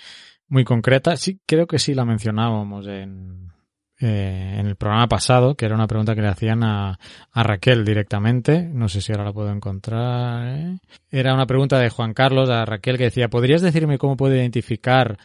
muy 0.48 0.64
concreta. 0.64 1.16
Sí, 1.16 1.38
creo 1.46 1.66
que 1.66 1.78
sí 1.78 1.94
la 1.94 2.04
mencionábamos 2.06 2.86
en, 2.86 3.52
eh, 4.00 4.56
en 4.58 4.66
el 4.66 4.76
programa 4.76 5.08
pasado, 5.08 5.54
que 5.54 5.66
era 5.66 5.74
una 5.74 5.86
pregunta 5.86 6.14
que 6.14 6.22
le 6.22 6.28
hacían 6.28 6.64
a, 6.64 6.98
Raquel 7.34 7.84
directamente. 7.84 8.62
No 8.62 8.88
sé 8.88 9.02
si 9.02 9.12
ahora 9.12 9.24
la 9.24 9.32
puedo 9.32 9.50
encontrar. 9.50 10.58
¿eh? 10.58 10.78
Era 11.10 11.34
una 11.34 11.46
pregunta 11.46 11.78
de 11.78 11.90
Juan 11.90 12.14
Carlos 12.14 12.48
a 12.48 12.64
Raquel 12.64 12.96
que 12.96 13.04
decía, 13.04 13.28
¿podrías 13.28 13.60
decirme 13.60 13.98
cómo 13.98 14.16
puedo 14.16 14.34
identificar 14.34 15.18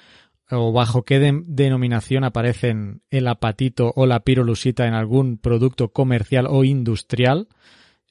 o 0.52 0.74
bajo 0.74 1.04
qué 1.04 1.20
de- 1.20 1.42
denominación 1.46 2.26
aparecen 2.26 3.02
el 3.10 3.28
apatito 3.28 3.94
o 3.96 4.06
la 4.06 4.20
pirolusita 4.20 4.86
en 4.86 4.94
algún 4.94 5.38
producto 5.38 5.94
comercial 5.94 6.46
o 6.50 6.66
industrial? 6.66 7.48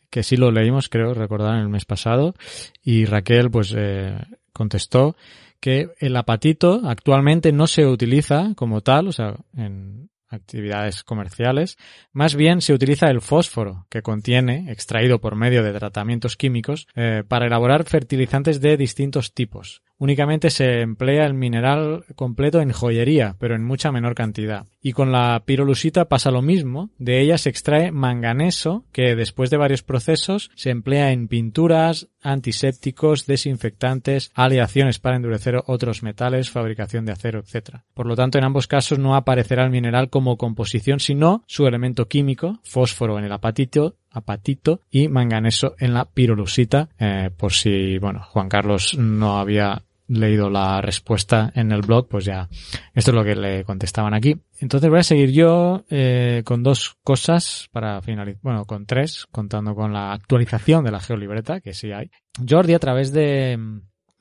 Que 0.08 0.22
sí 0.22 0.36
lo 0.36 0.50
leímos, 0.50 0.88
creo, 0.88 1.12
recordar, 1.12 1.56
en 1.56 1.62
el 1.62 1.68
mes 1.68 1.84
pasado. 1.84 2.34
Y 2.82 3.04
Raquel, 3.04 3.50
pues, 3.50 3.74
eh, 3.76 4.16
contestó 4.54 5.14
que 5.60 5.88
el 5.98 6.16
apatito 6.16 6.80
actualmente 6.84 7.52
no 7.52 7.66
se 7.66 7.86
utiliza 7.86 8.52
como 8.54 8.80
tal, 8.80 9.08
o 9.08 9.12
sea, 9.12 9.34
en 9.56 10.08
actividades 10.34 11.02
comerciales, 11.02 11.76
más 12.12 12.34
bien 12.34 12.60
se 12.60 12.74
utiliza 12.74 13.08
el 13.08 13.20
fósforo 13.20 13.86
que 13.88 14.02
contiene, 14.02 14.70
extraído 14.70 15.20
por 15.20 15.36
medio 15.36 15.62
de 15.62 15.72
tratamientos 15.72 16.36
químicos, 16.36 16.86
eh, 16.94 17.22
para 17.26 17.46
elaborar 17.46 17.84
fertilizantes 17.84 18.60
de 18.60 18.76
distintos 18.76 19.32
tipos. 19.32 19.82
Únicamente 19.96 20.50
se 20.50 20.80
emplea 20.80 21.24
el 21.24 21.34
mineral 21.34 22.04
completo 22.16 22.60
en 22.60 22.72
joyería, 22.72 23.36
pero 23.38 23.54
en 23.54 23.64
mucha 23.64 23.92
menor 23.92 24.14
cantidad. 24.14 24.66
Y 24.86 24.92
con 24.92 25.12
la 25.12 25.42
pirolusita 25.46 26.10
pasa 26.10 26.30
lo 26.30 26.42
mismo. 26.42 26.90
De 26.98 27.22
ella 27.22 27.38
se 27.38 27.48
extrae 27.48 27.90
manganeso, 27.90 28.84
que 28.92 29.16
después 29.16 29.48
de 29.48 29.56
varios 29.56 29.82
procesos 29.82 30.50
se 30.56 30.68
emplea 30.68 31.10
en 31.10 31.26
pinturas, 31.26 32.08
antisépticos, 32.20 33.24
desinfectantes, 33.24 34.30
aleaciones 34.34 34.98
para 34.98 35.16
endurecer 35.16 35.62
otros 35.64 36.02
metales, 36.02 36.50
fabricación 36.50 37.06
de 37.06 37.12
acero, 37.12 37.40
etc. 37.40 37.78
Por 37.94 38.04
lo 38.04 38.14
tanto, 38.14 38.36
en 38.36 38.44
ambos 38.44 38.66
casos 38.66 38.98
no 38.98 39.16
aparecerá 39.16 39.64
el 39.64 39.70
mineral 39.70 40.10
como 40.10 40.36
composición, 40.36 41.00
sino 41.00 41.44
su 41.46 41.66
elemento 41.66 42.06
químico, 42.06 42.60
fósforo 42.62 43.18
en 43.18 43.24
el 43.24 43.32
apatito, 43.32 43.96
apatito 44.10 44.82
y 44.90 45.08
manganeso 45.08 45.76
en 45.78 45.94
la 45.94 46.04
pirolusita, 46.04 46.90
eh, 46.98 47.30
por 47.34 47.54
si, 47.54 47.96
bueno, 47.96 48.20
Juan 48.28 48.50
Carlos 48.50 48.98
no 48.98 49.38
había 49.38 49.82
leído 50.06 50.50
la 50.50 50.80
respuesta 50.80 51.50
en 51.54 51.72
el 51.72 51.80
blog, 51.82 52.08
pues 52.08 52.24
ya 52.24 52.48
esto 52.94 53.10
es 53.10 53.14
lo 53.14 53.24
que 53.24 53.34
le 53.34 53.64
contestaban 53.64 54.14
aquí. 54.14 54.36
Entonces 54.60 54.90
voy 54.90 55.00
a 55.00 55.04
seguir 55.04 55.32
yo 55.32 55.84
eh, 55.90 56.42
con 56.44 56.62
dos 56.62 56.96
cosas 57.02 57.68
para 57.72 58.00
finalizar, 58.02 58.40
bueno, 58.42 58.64
con 58.64 58.86
tres, 58.86 59.26
contando 59.30 59.74
con 59.74 59.92
la 59.92 60.12
actualización 60.12 60.84
de 60.84 60.90
la 60.90 61.00
geolibreta, 61.00 61.60
que 61.60 61.74
sí 61.74 61.92
hay. 61.92 62.10
Jordi 62.46 62.74
a 62.74 62.78
través 62.78 63.12
de 63.12 63.58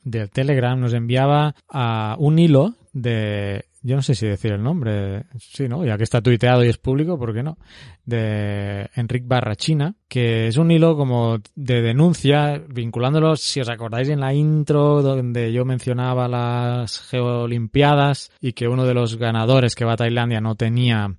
del 0.03 0.29
Telegram 0.29 0.79
nos 0.79 0.93
enviaba 0.93 1.55
a 1.69 2.15
un 2.19 2.37
hilo 2.37 2.75
de 2.91 3.65
yo 3.83 3.97
no 3.97 4.01
sé 4.01 4.15
si 4.15 4.25
decir 4.25 4.53
el 4.53 4.63
nombre, 4.63 5.25
sí, 5.37 5.67
¿no? 5.67 5.85
Ya 5.85 5.97
que 5.97 6.05
está 6.05 6.21
tuiteado 6.21 6.63
y 6.63 6.69
es 6.69 6.77
público, 6.77 7.19
¿por 7.19 7.33
qué 7.33 7.43
no? 7.43 7.57
De 8.05 8.89
Enric 8.95 9.27
Barrachina, 9.27 9.95
que 10.07 10.47
es 10.47 10.55
un 10.55 10.71
hilo 10.71 10.95
como 10.95 11.39
de 11.53 11.81
denuncia, 11.81 12.63
vinculándolo, 12.67 13.35
si 13.35 13.59
os 13.59 13.69
acordáis 13.69 14.07
en 14.07 14.21
la 14.21 14.33
intro 14.33 15.01
donde 15.01 15.51
yo 15.51 15.65
mencionaba 15.65 16.29
las 16.29 17.01
geolimpiadas 17.01 18.31
y 18.39 18.53
que 18.53 18.69
uno 18.69 18.85
de 18.85 18.93
los 18.93 19.17
ganadores 19.17 19.75
que 19.75 19.83
va 19.83 19.93
a 19.93 19.97
Tailandia 19.97 20.39
no 20.39 20.55
tenía 20.55 21.17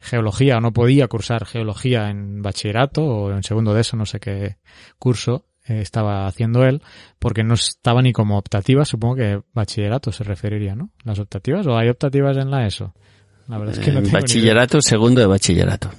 geología 0.00 0.56
o 0.56 0.60
no 0.60 0.72
podía 0.72 1.08
cursar 1.08 1.44
geología 1.44 2.08
en 2.08 2.40
bachillerato 2.40 3.04
o 3.04 3.32
en 3.32 3.42
segundo 3.42 3.74
de 3.74 3.82
eso, 3.82 3.96
no 3.98 4.06
sé 4.06 4.18
qué 4.18 4.56
curso 4.98 5.44
eh, 5.68 5.80
estaba 5.80 6.26
haciendo 6.26 6.64
él, 6.64 6.82
porque 7.18 7.44
no 7.44 7.54
estaba 7.54 8.02
ni 8.02 8.12
como 8.12 8.38
optativa, 8.38 8.84
supongo 8.84 9.16
que 9.16 9.40
bachillerato 9.52 10.12
se 10.12 10.24
referiría, 10.24 10.74
¿no? 10.74 10.90
¿Las 11.04 11.18
optativas 11.18 11.66
o 11.66 11.76
hay 11.76 11.88
optativas 11.88 12.36
en 12.36 12.50
la 12.50 12.66
ESO? 12.66 12.94
La 13.48 13.58
verdad 13.58 13.78
es 13.78 13.84
que 13.84 13.92
no 13.92 13.98
En 13.98 14.04
tengo 14.04 14.18
bachillerato, 14.18 14.80
segundo 14.80 15.20
de 15.20 15.26
bachillerato. 15.26 15.90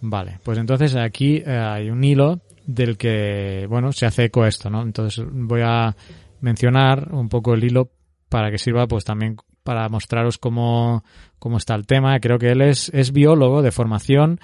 Vale, 0.00 0.38
pues 0.42 0.58
entonces 0.58 0.96
aquí 0.96 1.36
eh, 1.36 1.56
hay 1.56 1.90
un 1.90 2.02
hilo 2.02 2.40
del 2.66 2.96
que, 2.96 3.66
bueno, 3.68 3.92
se 3.92 4.06
hace 4.06 4.24
eco 4.24 4.44
esto, 4.44 4.68
¿no? 4.68 4.82
Entonces 4.82 5.24
voy 5.30 5.62
a 5.64 5.94
mencionar 6.40 7.12
un 7.12 7.28
poco 7.28 7.54
el 7.54 7.64
hilo 7.64 7.90
para 8.28 8.50
que 8.50 8.58
sirva 8.58 8.86
pues 8.86 9.04
también 9.04 9.36
para 9.62 9.88
mostraros 9.88 10.38
cómo, 10.38 11.04
cómo 11.38 11.56
está 11.58 11.74
el 11.74 11.86
tema. 11.86 12.18
Creo 12.20 12.38
que 12.38 12.50
él 12.50 12.62
es, 12.62 12.90
es 12.92 13.12
biólogo 13.12 13.62
de 13.62 13.70
formación 13.70 14.40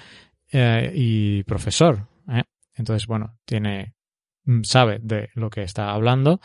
eh, 0.51 0.91
y 0.95 1.43
profesor. 1.43 2.07
¿eh? 2.31 2.43
Entonces, 2.75 3.07
bueno, 3.07 3.37
tiene 3.45 3.93
sabe 4.63 4.99
de 5.01 5.29
lo 5.35 5.49
que 5.49 5.63
está 5.63 5.91
hablando 5.91 6.39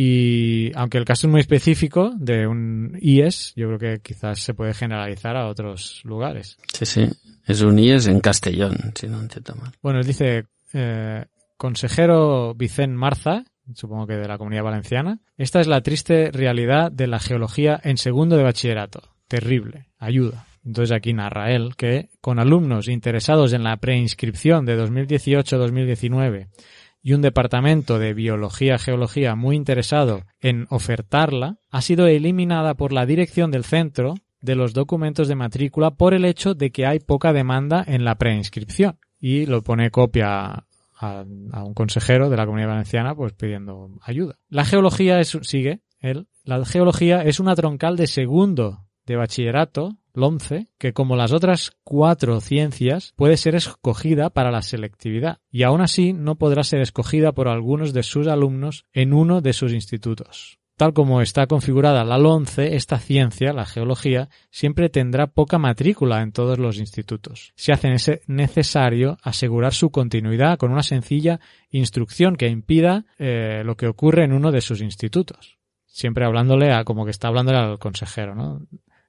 y 0.00 0.70
aunque 0.76 0.98
el 0.98 1.04
caso 1.04 1.26
es 1.26 1.30
muy 1.30 1.40
específico 1.40 2.12
de 2.16 2.46
un 2.46 2.96
IES, 3.00 3.52
yo 3.56 3.66
creo 3.66 3.78
que 3.78 4.00
quizás 4.00 4.38
se 4.38 4.54
puede 4.54 4.74
generalizar 4.74 5.36
a 5.36 5.48
otros 5.48 6.02
lugares. 6.04 6.56
Sí, 6.72 6.86
sí. 6.86 7.08
Es 7.46 7.62
un 7.62 7.78
IES 7.78 8.06
en 8.06 8.20
Castellón, 8.20 8.76
si 8.94 9.08
no 9.08 9.20
entiendo 9.20 9.56
mal. 9.56 9.72
Bueno, 9.82 9.98
él 9.98 10.06
dice, 10.06 10.44
eh, 10.72 11.24
consejero 11.56 12.54
Vicente 12.54 12.96
Marza, 12.96 13.44
supongo 13.74 14.06
que 14.06 14.14
de 14.14 14.28
la 14.28 14.38
Comunidad 14.38 14.62
Valenciana, 14.62 15.18
esta 15.36 15.60
es 15.60 15.66
la 15.66 15.80
triste 15.80 16.30
realidad 16.30 16.92
de 16.92 17.06
la 17.06 17.18
geología 17.18 17.80
en 17.82 17.96
segundo 17.96 18.36
de 18.36 18.44
bachillerato. 18.44 19.00
Terrible. 19.26 19.88
Ayuda. 19.98 20.46
Entonces 20.64 20.94
aquí 20.94 21.12
narra 21.12 21.50
él 21.50 21.74
que 21.76 22.10
con 22.20 22.38
alumnos 22.38 22.88
interesados 22.88 23.52
en 23.52 23.64
la 23.64 23.78
preinscripción 23.78 24.66
de 24.66 24.78
2018-2019 24.80 26.48
y 27.08 27.14
un 27.14 27.22
departamento 27.22 27.98
de 27.98 28.12
biología-geología 28.12 29.34
muy 29.34 29.56
interesado 29.56 30.24
en 30.42 30.66
ofertarla, 30.68 31.56
ha 31.70 31.80
sido 31.80 32.06
eliminada 32.06 32.74
por 32.74 32.92
la 32.92 33.06
dirección 33.06 33.50
del 33.50 33.64
centro 33.64 34.16
de 34.42 34.54
los 34.54 34.74
documentos 34.74 35.26
de 35.26 35.34
matrícula 35.34 35.92
por 35.92 36.12
el 36.12 36.26
hecho 36.26 36.52
de 36.52 36.70
que 36.70 36.84
hay 36.84 36.98
poca 36.98 37.32
demanda 37.32 37.82
en 37.86 38.04
la 38.04 38.16
preinscripción. 38.16 38.98
Y 39.18 39.46
lo 39.46 39.62
pone 39.62 39.90
copia 39.90 40.66
a, 41.00 41.24
un 41.64 41.72
consejero 41.72 42.28
de 42.28 42.36
la 42.36 42.44
comunidad 42.44 42.68
valenciana 42.68 43.14
pues 43.14 43.32
pidiendo 43.32 43.88
ayuda. 44.02 44.34
La 44.50 44.66
geología 44.66 45.18
es, 45.18 45.34
sigue 45.40 45.80
él, 46.00 46.28
la 46.44 46.62
geología 46.66 47.22
es 47.22 47.40
una 47.40 47.56
troncal 47.56 47.96
de 47.96 48.06
segundo 48.06 48.84
de 49.06 49.16
bachillerato, 49.16 49.96
LOMCE, 50.18 50.68
que 50.78 50.92
como 50.92 51.16
las 51.16 51.32
otras 51.32 51.72
cuatro 51.84 52.40
ciencias 52.40 53.14
puede 53.16 53.36
ser 53.36 53.54
escogida 53.54 54.30
para 54.30 54.50
la 54.50 54.62
selectividad 54.62 55.38
y 55.50 55.62
aún 55.62 55.80
así 55.80 56.12
no 56.12 56.36
podrá 56.36 56.62
ser 56.64 56.80
escogida 56.80 57.32
por 57.32 57.48
algunos 57.48 57.92
de 57.92 58.02
sus 58.02 58.26
alumnos 58.26 58.84
en 58.92 59.12
uno 59.12 59.40
de 59.40 59.52
sus 59.52 59.72
institutos. 59.72 60.58
Tal 60.78 60.92
como 60.92 61.20
está 61.20 61.48
configurada 61.48 62.04
la 62.04 62.18
LONCE, 62.18 62.76
esta 62.76 63.00
ciencia, 63.00 63.52
la 63.52 63.66
geología, 63.66 64.28
siempre 64.48 64.88
tendrá 64.88 65.26
poca 65.26 65.58
matrícula 65.58 66.22
en 66.22 66.30
todos 66.30 66.56
los 66.58 66.78
institutos. 66.78 67.52
Se 67.56 67.72
hace 67.72 68.20
necesario 68.28 69.18
asegurar 69.24 69.74
su 69.74 69.90
continuidad 69.90 70.56
con 70.56 70.70
una 70.70 70.84
sencilla 70.84 71.40
instrucción 71.70 72.36
que 72.36 72.46
impida 72.46 73.06
eh, 73.18 73.62
lo 73.64 73.76
que 73.76 73.88
ocurre 73.88 74.22
en 74.22 74.32
uno 74.32 74.52
de 74.52 74.60
sus 74.60 74.80
institutos. 74.80 75.58
Siempre 75.84 76.24
hablándole 76.24 76.72
a 76.72 76.84
como 76.84 77.04
que 77.04 77.10
está 77.10 77.26
hablándole 77.26 77.58
al 77.58 77.80
consejero, 77.80 78.36
¿no? 78.36 78.60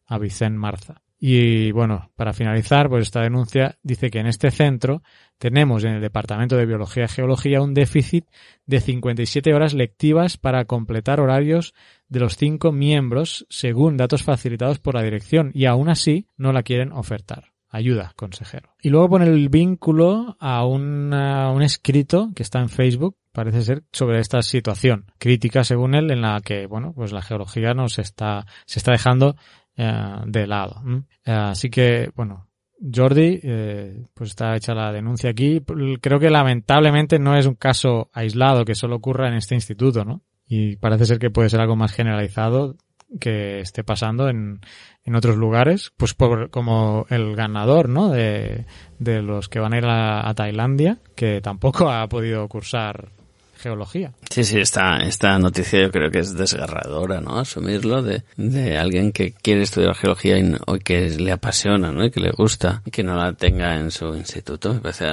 A 0.10 0.18
Vicente 0.18 0.58
Marza. 0.58 1.02
Y 1.22 1.72
bueno, 1.74 2.12
para 2.16 2.32
finalizar, 2.32 2.88
pues 2.88 3.04
esta 3.04 3.22
denuncia 3.22 3.78
dice 3.84 4.10
que 4.10 4.20
en 4.20 4.28
este 4.28 4.52
centro 4.52 5.04
tenemos 5.38 5.84
en 5.84 5.96
el 5.96 6.02
Departamento 6.02 6.56
de 6.56 6.66
Biología 6.66 7.06
y 7.06 7.08
Geología 7.10 7.62
un 7.62 7.74
déficit 7.74 8.26
de 8.66 8.80
57 8.80 9.54
horas 9.54 9.74
lectivas 9.74 10.38
para 10.38 10.64
completar 10.64 11.20
horarios 11.20 11.74
de 12.08 12.22
los 12.22 12.38
cinco 12.38 12.72
miembros 12.72 13.46
según 13.50 13.98
datos 13.98 14.24
facilitados 14.24 14.80
por 14.80 14.96
la 14.96 15.04
dirección 15.04 15.52
y 15.54 15.66
aún 15.66 15.90
así 15.90 16.26
no 16.38 16.54
la 16.54 16.64
quieren 16.64 16.94
ofertar. 16.94 17.52
Ayuda, 17.72 18.14
consejero. 18.16 18.70
Y 18.82 18.90
luego 18.90 19.10
pone 19.10 19.26
el 19.26 19.50
vínculo 19.50 20.38
a, 20.40 20.66
una, 20.66 21.52
un 21.52 21.62
escrito 21.62 22.32
que 22.36 22.42
está 22.42 22.60
en 22.60 22.70
Facebook, 22.70 23.16
parece 23.32 23.62
ser, 23.62 23.84
sobre 23.92 24.20
esta 24.20 24.42
situación 24.42 25.12
crítica, 25.20 25.64
según 25.64 25.94
él, 25.94 26.10
en 26.10 26.22
la 26.22 26.42
que, 26.44 26.66
bueno, 26.66 26.94
pues 26.94 27.12
la 27.12 27.22
geología 27.22 27.76
nos 27.76 28.00
está, 28.00 28.48
se 28.66 28.80
está 28.80 28.94
dejando 28.94 29.36
de 29.76 30.48
lado. 30.48 30.82
Eh, 31.26 31.32
así 31.32 31.70
que, 31.70 32.12
bueno, 32.16 32.50
Jordi, 32.82 33.40
eh, 33.44 34.06
pues 34.14 34.32
está 34.32 34.56
hecha 34.56 34.74
la 34.74 34.92
denuncia 34.92 35.30
aquí. 35.30 35.62
Creo 36.02 36.20
que 36.20 36.30
lamentablemente 36.30 37.20
no 37.20 37.36
es 37.36 37.46
un 37.46 37.56
caso 37.56 38.10
aislado 38.14 38.66
que 38.66 38.76
solo 38.76 38.96
ocurra 38.96 39.28
en 39.28 39.36
este 39.36 39.56
instituto, 39.56 40.06
¿no? 40.06 40.22
Y 40.48 40.78
parece 40.78 41.06
ser 41.06 41.20
que 41.20 41.30
puede 41.30 41.50
ser 41.50 41.62
algo 41.62 41.76
más 41.76 41.94
generalizado 41.94 42.76
que 43.20 43.60
esté 43.60 43.84
pasando 43.84 44.30
en, 44.30 44.62
en 45.04 45.16
otros 45.16 45.36
lugares, 45.36 45.92
pues 45.98 46.14
por, 46.14 46.50
como 46.52 47.06
el 47.10 47.36
ganador, 47.36 47.90
¿no? 47.90 48.10
De, 48.10 48.66
de 49.00 49.22
los 49.22 49.50
que 49.50 49.60
van 49.60 49.74
a 49.74 49.78
ir 49.78 49.86
a, 49.86 50.28
a 50.28 50.34
Tailandia, 50.34 51.00
que 51.16 51.42
tampoco 51.42 51.90
ha 51.92 52.08
podido 52.08 52.48
cursar 52.48 53.12
geología. 53.60 54.14
Sí, 54.30 54.44
sí, 54.44 54.60
esta, 54.60 54.98
esta 54.98 55.38
noticia 55.38 55.82
yo 55.82 55.92
creo 55.92 56.10
que 56.10 56.20
es 56.20 56.36
desgarradora, 56.36 57.22
¿no? 57.22 57.40
Asumirlo 57.40 58.02
de, 58.02 58.24
de 58.38 58.78
alguien 58.78 59.12
que 59.12 59.34
quiere 59.34 59.62
estudiar 59.64 59.96
geología 59.96 60.38
y, 60.38 60.56
que 60.84 61.10
le 61.10 61.32
apasiona, 61.32 61.92
¿no? 61.92 62.06
Y 62.06 62.12
que 62.12 62.20
le 62.20 62.32
gusta 62.32 62.82
y 62.86 62.92
que 62.92 63.04
no 63.04 63.16
la 63.16 63.34
tenga 63.34 63.76
en 63.76 63.92
su 63.92 64.16
instituto. 64.16 64.74
Me 64.74 64.80
parece 64.80 65.08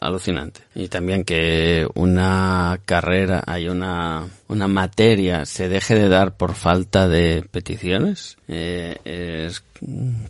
alucinante. 0.00 0.60
Y 0.74 0.88
también 0.88 1.24
que 1.24 1.86
una 1.94 2.80
carrera, 2.84 3.42
hay 3.46 3.68
una, 3.68 4.26
una 4.48 4.68
materia 4.68 5.44
se 5.44 5.68
deje 5.68 5.94
de 5.94 6.08
dar 6.08 6.36
por 6.36 6.54
falta 6.54 7.08
de 7.08 7.44
peticiones, 7.50 8.36
eh, 8.48 8.96
es 9.04 9.62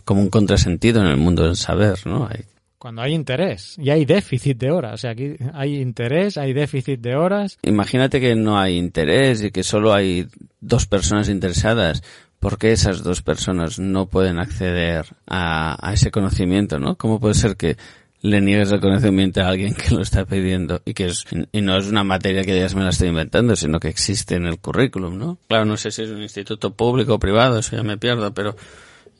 como 0.03 0.21
un 0.21 0.29
contrasentido 0.29 1.01
en 1.01 1.07
el 1.07 1.17
mundo 1.17 1.43
del 1.43 1.55
saber, 1.55 2.05
¿no? 2.05 2.27
Hay 2.27 2.43
cuando 2.85 3.01
hay 3.01 3.15
interés 3.15 3.75
y 3.79 3.89
hay 3.89 4.05
déficit 4.05 4.59
de 4.59 4.69
horas. 4.69 4.93
O 4.93 4.97
sea, 4.97 5.09
aquí 5.09 5.37
hay 5.55 5.81
interés, 5.81 6.37
hay 6.37 6.53
déficit 6.53 6.99
de 6.99 7.15
horas. 7.15 7.57
Imagínate 7.63 8.21
que 8.21 8.35
no 8.35 8.59
hay 8.59 8.77
interés 8.77 9.41
y 9.41 9.49
que 9.49 9.63
solo 9.63 9.91
hay 9.91 10.27
dos 10.61 10.85
personas 10.85 11.27
interesadas. 11.27 12.03
¿Por 12.39 12.59
qué 12.59 12.73
esas 12.73 13.01
dos 13.01 13.23
personas 13.23 13.79
no 13.79 14.05
pueden 14.05 14.37
acceder 14.37 15.07
a, 15.25 15.91
ese 15.93 16.11
conocimiento, 16.11 16.79
no? 16.79 16.95
¿Cómo 16.95 17.19
puede 17.19 17.33
ser 17.33 17.57
que 17.57 17.75
le 18.21 18.39
niegues 18.39 18.71
el 18.71 18.81
conocimiento 18.81 19.41
a 19.41 19.47
alguien 19.47 19.73
que 19.73 19.95
lo 19.95 20.03
está 20.03 20.25
pidiendo 20.25 20.83
y 20.85 20.93
que 20.93 21.07
es, 21.07 21.25
y 21.51 21.61
no 21.61 21.77
es 21.77 21.87
una 21.87 22.03
materia 22.03 22.43
que 22.43 22.55
ya 22.55 22.69
se 22.69 22.75
me 22.75 22.83
la 22.83 22.91
estoy 22.91 23.07
inventando, 23.07 23.55
sino 23.55 23.79
que 23.79 23.87
existe 23.87 24.35
en 24.35 24.45
el 24.45 24.59
currículum, 24.59 25.17
¿no? 25.17 25.39
Claro, 25.47 25.65
no 25.65 25.75
sé 25.75 25.89
si 25.89 26.03
es 26.03 26.11
un 26.11 26.21
instituto 26.21 26.75
público 26.75 27.15
o 27.15 27.19
privado, 27.19 27.57
eso 27.57 27.75
ya 27.75 27.81
me 27.81 27.97
pierdo, 27.97 28.31
pero 28.35 28.55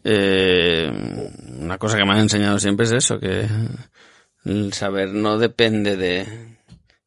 eh, 0.07 0.91
una 1.59 1.79
cosa 1.79 1.97
que 1.97 2.05
me 2.05 2.11
han 2.11 2.19
enseñado 2.19 2.59
siempre 2.59 2.85
es 2.85 2.91
eso, 2.91 3.19
que 3.19 3.47
el 4.45 4.71
saber 4.71 5.09
no 5.09 5.39
depende 5.39 5.97
de, 5.97 6.27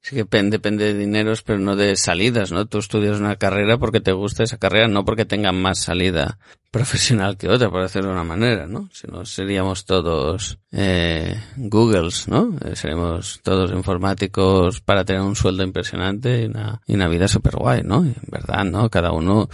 sí 0.00 0.16
que 0.16 0.24
depende 0.24 0.86
de 0.86 0.94
dineros, 0.94 1.42
pero 1.42 1.60
no 1.60 1.76
de 1.76 1.94
salidas, 1.94 2.50
¿no? 2.50 2.66
Tú 2.66 2.78
estudias 2.78 3.20
una 3.20 3.36
carrera 3.36 3.78
porque 3.78 4.00
te 4.00 4.10
gusta 4.10 4.42
esa 4.42 4.58
carrera, 4.58 4.88
no 4.88 5.04
porque 5.04 5.24
tenga 5.24 5.52
más 5.52 5.78
salida 5.78 6.40
profesional 6.72 7.36
que 7.36 7.48
otra, 7.48 7.70
por 7.70 7.82
decirlo 7.82 8.08
de 8.08 8.14
una 8.14 8.24
manera, 8.24 8.66
¿no? 8.66 8.88
Si 8.92 9.06
no, 9.06 9.24
seríamos 9.24 9.84
todos 9.84 10.58
eh, 10.72 11.40
Googles, 11.56 12.26
¿no? 12.26 12.56
Eh, 12.64 12.74
seríamos 12.74 13.38
todos 13.44 13.70
informáticos 13.70 14.80
para 14.80 15.04
tener 15.04 15.22
un 15.22 15.36
sueldo 15.36 15.62
impresionante 15.62 16.42
y 16.42 16.46
una, 16.46 16.82
y 16.84 16.94
una 16.96 17.06
vida 17.06 17.28
super 17.28 17.54
guay, 17.54 17.82
¿no? 17.84 18.02
En 18.02 18.16
verdad, 18.26 18.64
¿no? 18.64 18.90
Cada 18.90 19.12
uno 19.12 19.48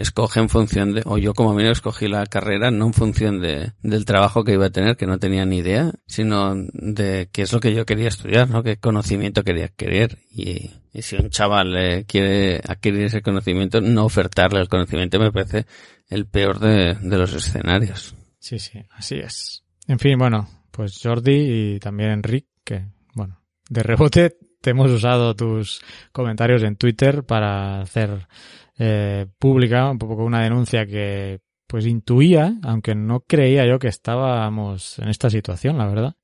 escoge 0.00 0.40
en 0.40 0.48
función 0.48 0.94
de, 0.94 1.02
o 1.04 1.18
yo 1.18 1.34
como 1.34 1.52
mínimo 1.52 1.72
escogí 1.72 2.08
la 2.08 2.24
carrera 2.24 2.70
no 2.70 2.86
en 2.86 2.94
función 2.94 3.40
de, 3.40 3.72
del 3.82 4.06
trabajo 4.06 4.44
que 4.44 4.54
iba 4.54 4.66
a 4.66 4.70
tener, 4.70 4.96
que 4.96 5.06
no 5.06 5.18
tenía 5.18 5.44
ni 5.44 5.58
idea, 5.58 5.92
sino 6.06 6.54
de 6.72 7.28
qué 7.30 7.42
es 7.42 7.52
lo 7.52 7.60
que 7.60 7.74
yo 7.74 7.84
quería 7.84 8.08
estudiar, 8.08 8.48
¿no? 8.48 8.62
Qué 8.62 8.78
conocimiento 8.78 9.44
quería 9.44 9.66
adquirir. 9.66 10.18
Y, 10.30 10.70
y 10.92 11.02
si 11.02 11.16
un 11.16 11.28
chaval 11.28 12.04
quiere 12.06 12.62
adquirir 12.66 13.04
ese 13.04 13.20
conocimiento, 13.20 13.82
no 13.82 14.06
ofertarle 14.06 14.60
el 14.60 14.68
conocimiento 14.68 15.20
me 15.20 15.30
parece 15.30 15.66
el 16.08 16.26
peor 16.26 16.58
de, 16.58 16.94
de 16.94 17.18
los 17.18 17.34
escenarios. 17.34 18.14
Sí, 18.38 18.58
sí, 18.58 18.80
así 18.90 19.16
es. 19.16 19.64
En 19.86 19.98
fin, 19.98 20.18
bueno, 20.18 20.48
pues 20.70 20.98
Jordi 21.02 21.74
y 21.74 21.78
también 21.78 22.10
Enrique, 22.10 22.48
que, 22.64 22.86
bueno, 23.14 23.38
de 23.68 23.82
rebote 23.82 24.36
te 24.60 24.70
hemos 24.70 24.90
usado 24.90 25.34
tus 25.34 25.80
comentarios 26.12 26.62
en 26.62 26.76
Twitter 26.76 27.24
para 27.24 27.80
hacer 27.80 28.28
eh, 28.82 29.26
pública, 29.38 29.90
un 29.90 29.98
poco 29.98 30.24
una 30.24 30.42
denuncia 30.42 30.86
que 30.86 31.40
pues 31.66 31.84
intuía, 31.84 32.54
aunque 32.62 32.94
no 32.94 33.20
creía 33.20 33.66
yo 33.66 33.78
que 33.78 33.88
estábamos 33.88 34.98
en 34.98 35.08
esta 35.08 35.28
situación, 35.28 35.76
la 35.76 35.86
verdad. 35.86 36.16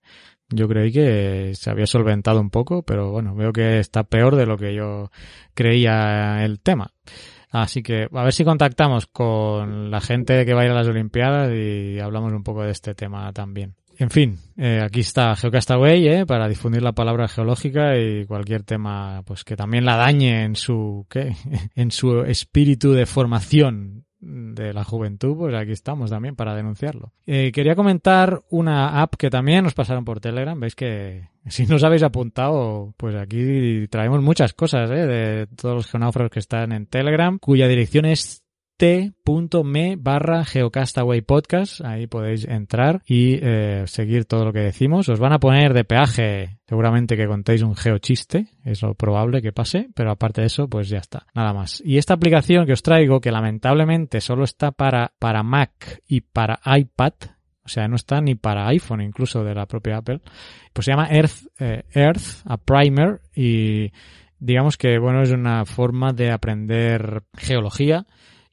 Yo 0.48 0.66
creí 0.66 0.90
que 0.90 1.52
se 1.54 1.70
había 1.70 1.86
solventado 1.86 2.40
un 2.40 2.48
poco, 2.48 2.82
pero 2.82 3.10
bueno, 3.12 3.34
veo 3.34 3.52
que 3.52 3.78
está 3.78 4.04
peor 4.04 4.36
de 4.36 4.46
lo 4.46 4.56
que 4.56 4.74
yo 4.74 5.10
creía 5.54 6.44
el 6.44 6.60
tema. 6.60 6.94
Así 7.50 7.82
que 7.82 8.08
a 8.10 8.24
ver 8.24 8.32
si 8.32 8.44
contactamos 8.44 9.06
con 9.06 9.90
la 9.90 10.00
gente 10.00 10.46
que 10.46 10.54
va 10.54 10.62
a 10.62 10.64
ir 10.64 10.70
a 10.70 10.74
las 10.74 10.88
Olimpiadas 10.88 11.52
y 11.52 12.00
hablamos 12.00 12.32
un 12.32 12.42
poco 12.42 12.62
de 12.62 12.70
este 12.70 12.94
tema 12.94 13.30
también. 13.34 13.74
En 13.98 14.10
fin, 14.10 14.38
eh, 14.56 14.80
aquí 14.82 15.00
está 15.00 15.34
Geocastaway 15.34 16.08
eh, 16.08 16.26
para 16.26 16.48
difundir 16.48 16.82
la 16.82 16.92
palabra 16.92 17.28
geológica 17.28 17.98
y 17.98 18.26
cualquier 18.26 18.62
tema 18.62 19.22
pues 19.24 19.42
que 19.42 19.56
también 19.56 19.84
la 19.84 19.96
dañe 19.96 20.44
en 20.44 20.54
su 20.54 21.06
¿qué? 21.08 21.34
en 21.74 21.90
su 21.90 22.20
espíritu 22.22 22.92
de 22.92 23.06
formación 23.06 24.06
de 24.18 24.72
la 24.72 24.84
juventud, 24.84 25.36
pues 25.36 25.54
aquí 25.54 25.72
estamos 25.72 26.10
también 26.10 26.36
para 26.36 26.54
denunciarlo. 26.54 27.12
Eh, 27.26 27.52
quería 27.52 27.74
comentar 27.74 28.42
una 28.50 29.02
app 29.02 29.14
que 29.16 29.30
también 29.30 29.64
nos 29.64 29.74
pasaron 29.74 30.04
por 30.04 30.20
Telegram. 30.20 30.58
Veis 30.58 30.74
que 30.74 31.28
si 31.46 31.66
no 31.66 31.76
os 31.76 31.84
habéis 31.84 32.02
apuntado, 32.02 32.94
pues 32.96 33.14
aquí 33.14 33.86
traemos 33.88 34.22
muchas 34.22 34.52
cosas 34.54 34.90
¿eh? 34.90 35.06
de 35.06 35.46
todos 35.48 35.76
los 35.76 35.86
geonáufragos 35.90 36.32
que 36.32 36.40
están 36.40 36.72
en 36.72 36.86
Telegram, 36.86 37.38
cuya 37.38 37.68
dirección 37.68 38.06
es 38.06 38.42
t.me 38.76 39.96
barra 39.96 40.44
Geocastaway 40.44 41.22
Podcast. 41.22 41.80
Ahí 41.82 42.06
podéis 42.06 42.46
entrar 42.46 43.02
y 43.06 43.38
eh, 43.40 43.84
seguir 43.86 44.26
todo 44.26 44.44
lo 44.44 44.52
que 44.52 44.60
decimos. 44.60 45.08
Os 45.08 45.18
van 45.18 45.32
a 45.32 45.38
poner 45.38 45.72
de 45.72 45.84
peaje, 45.84 46.58
seguramente 46.66 47.16
que 47.16 47.26
contéis 47.26 47.62
un 47.62 47.74
geochiste, 47.74 48.48
es 48.64 48.82
lo 48.82 48.94
probable 48.94 49.40
que 49.40 49.52
pase, 49.52 49.88
pero 49.94 50.10
aparte 50.10 50.42
de 50.42 50.48
eso, 50.48 50.68
pues 50.68 50.88
ya 50.88 50.98
está, 50.98 51.26
nada 51.34 51.52
más. 51.52 51.82
Y 51.84 51.98
esta 51.98 52.14
aplicación 52.14 52.66
que 52.66 52.72
os 52.72 52.82
traigo, 52.82 53.20
que 53.20 53.32
lamentablemente 53.32 54.20
solo 54.20 54.44
está 54.44 54.72
para, 54.72 55.12
para 55.18 55.42
Mac 55.42 56.02
y 56.06 56.20
para 56.20 56.60
iPad, 56.64 57.14
o 57.64 57.68
sea, 57.68 57.88
no 57.88 57.96
está 57.96 58.20
ni 58.20 58.34
para 58.34 58.68
iPhone 58.68 59.00
incluso 59.00 59.42
de 59.42 59.54
la 59.54 59.66
propia 59.66 59.98
Apple, 59.98 60.20
pues 60.72 60.84
se 60.84 60.92
llama 60.92 61.08
Earth, 61.10 61.46
eh, 61.58 61.84
Earth, 61.92 62.42
a 62.44 62.58
primer 62.58 63.22
y 63.34 63.90
digamos 64.38 64.76
que 64.76 64.98
bueno, 64.98 65.22
es 65.22 65.32
una 65.32 65.64
forma 65.64 66.12
de 66.12 66.30
aprender 66.30 67.22
geología 67.36 68.06